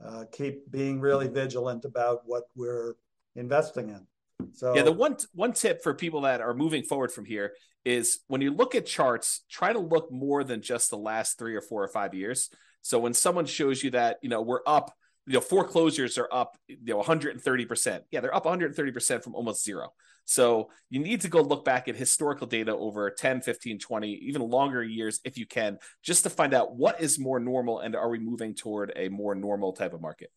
uh, 0.05 0.25
keep 0.33 0.71
being 0.71 1.01
really 1.01 1.29
vigilant 1.29 1.85
about 1.85 2.23
what 2.25 2.45
we're 2.55 2.95
investing 3.35 3.91
in. 3.91 4.07
So 4.53 4.75
yeah, 4.75 4.83
the 4.83 4.93
one 4.93 5.17
one 5.33 5.53
tip 5.53 5.83
for 5.83 5.95
people 5.95 6.23
that 6.23 6.41
are 6.41 6.55
moving 6.55 6.83
forward 6.83 7.13
from 7.13 7.25
here 7.25 7.55
is 7.85 8.21
when 8.27 8.41
you 8.41 8.53
look 8.53 8.75
at 8.75 8.85
charts, 8.85 9.45
try 9.49 9.73
to 9.73 9.79
look 9.79 10.11
more 10.11 10.43
than 10.43 10.61
just 10.61 10.91
the 10.91 10.99
last 10.99 11.39
three 11.39 11.55
or 11.55 11.61
four 11.61 11.83
or 11.83 11.89
five 11.89 12.15
years. 12.15 12.51
So 12.83 12.99
when 12.99 13.15
someone 13.15 13.47
shows 13.47 13.83
you 13.83 13.91
that 13.93 14.19
you 14.23 14.29
know 14.29 14.43
we're 14.43 14.61
up 14.67 14.93
you 15.27 15.35
know 15.35 15.41
foreclosures 15.41 16.19
are 16.19 16.29
up 16.33 16.57
you 16.69 16.77
know 16.83 17.03
130% 17.03 18.01
yeah 18.13 18.21
they're 18.21 18.35
up 18.35 18.45
130% 18.45 19.23
from 19.23 19.35
almost 19.35 19.65
zero. 19.65 19.93
So 20.25 20.71
you 20.91 20.99
need 21.01 21.21
to 21.21 21.29
go 21.29 21.41
look 21.41 21.65
back 21.65 21.87
at 21.87 21.95
historical 21.95 22.49
data 22.49 22.75
over 22.75 23.11
10 23.11 23.43
15 23.43 23.79
20 23.79 24.13
even 24.13 24.43
longer 24.43 24.83
years 24.83 25.21
if 25.25 25.39
you 25.39 25.47
can 25.47 25.79
just 26.03 26.25
to 26.25 26.31
find 26.31 26.55
out 26.55 26.77
what 26.77 27.01
is 27.01 27.19
more 27.19 27.39
normal 27.39 27.81
and 27.81 27.95
are 27.95 28.09
we 28.09 28.19
moving 28.19 28.55
toward 28.55 28.93
a 28.97 29.09
more 29.09 29.35
normal 29.35 29.73
type 29.73 29.95
of 29.95 30.01
market. 30.01 30.31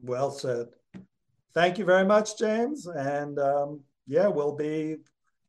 Well 0.00 0.30
said 0.30 0.66
thank 1.54 1.78
you 1.78 1.84
very 1.84 2.04
much 2.04 2.38
james 2.38 2.86
and 2.86 3.38
um, 3.38 3.80
yeah 4.06 4.26
we'll 4.26 4.56
be 4.56 4.96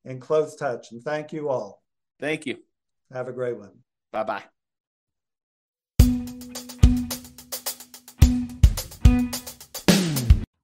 in 0.03 0.20
close 0.20 0.56
touch 0.56 0.91
and 0.91 1.03
thank 1.03 1.34
you 1.34 1.49
all 1.49 1.84
thank 2.20 2.45
you 2.45 2.58
have 3.12 3.28
a 3.28 3.34
great 3.34 3.58
one 3.58 3.72
bye 4.12 4.24
bye 4.24 4.43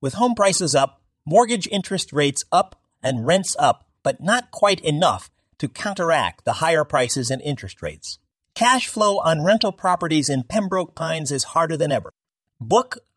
With 0.02 0.16
home 0.16 0.34
prices 0.34 0.74
up, 0.74 1.00
mortgage 1.26 1.68
interest 1.68 2.12
rates 2.12 2.44
up, 2.52 2.76
and 3.04 3.28
rents 3.28 3.56
up, 3.60 3.86
but 4.02 4.20
not 4.20 4.50
quite 4.50 4.80
enough 4.80 5.30
to 5.60 5.68
counteract 5.68 6.44
the 6.44 6.54
higher 6.54 6.84
prices 6.84 7.30
and 7.30 7.40
interest 7.44 7.84
rates. 7.84 8.18
Cash 8.56 8.88
flow 8.88 9.20
on 9.20 9.44
rental 9.44 9.72
properties 9.72 10.28
in 10.28 10.44
Pembroke 10.44 10.96
Pines 10.96 11.32
is 11.32 11.44
harder 11.54 11.78
than 11.78 11.92
ever. 11.92 12.12
Book 12.60 12.98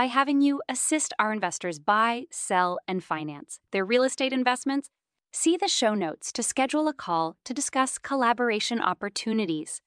by 0.00 0.06
having 0.06 0.40
you 0.40 0.62
assist 0.66 1.12
our 1.18 1.30
investors 1.30 1.78
buy, 1.78 2.24
sell, 2.30 2.78
and 2.88 3.04
finance 3.04 3.60
their 3.70 3.84
real 3.84 4.02
estate 4.02 4.32
investments. 4.32 4.88
See 5.30 5.58
the 5.58 5.68
show 5.68 5.94
notes 5.94 6.32
to 6.32 6.42
schedule 6.42 6.88
a 6.88 6.94
call 6.94 7.36
to 7.44 7.52
discuss 7.52 7.98
collaboration 7.98 8.80
opportunities. 8.80 9.82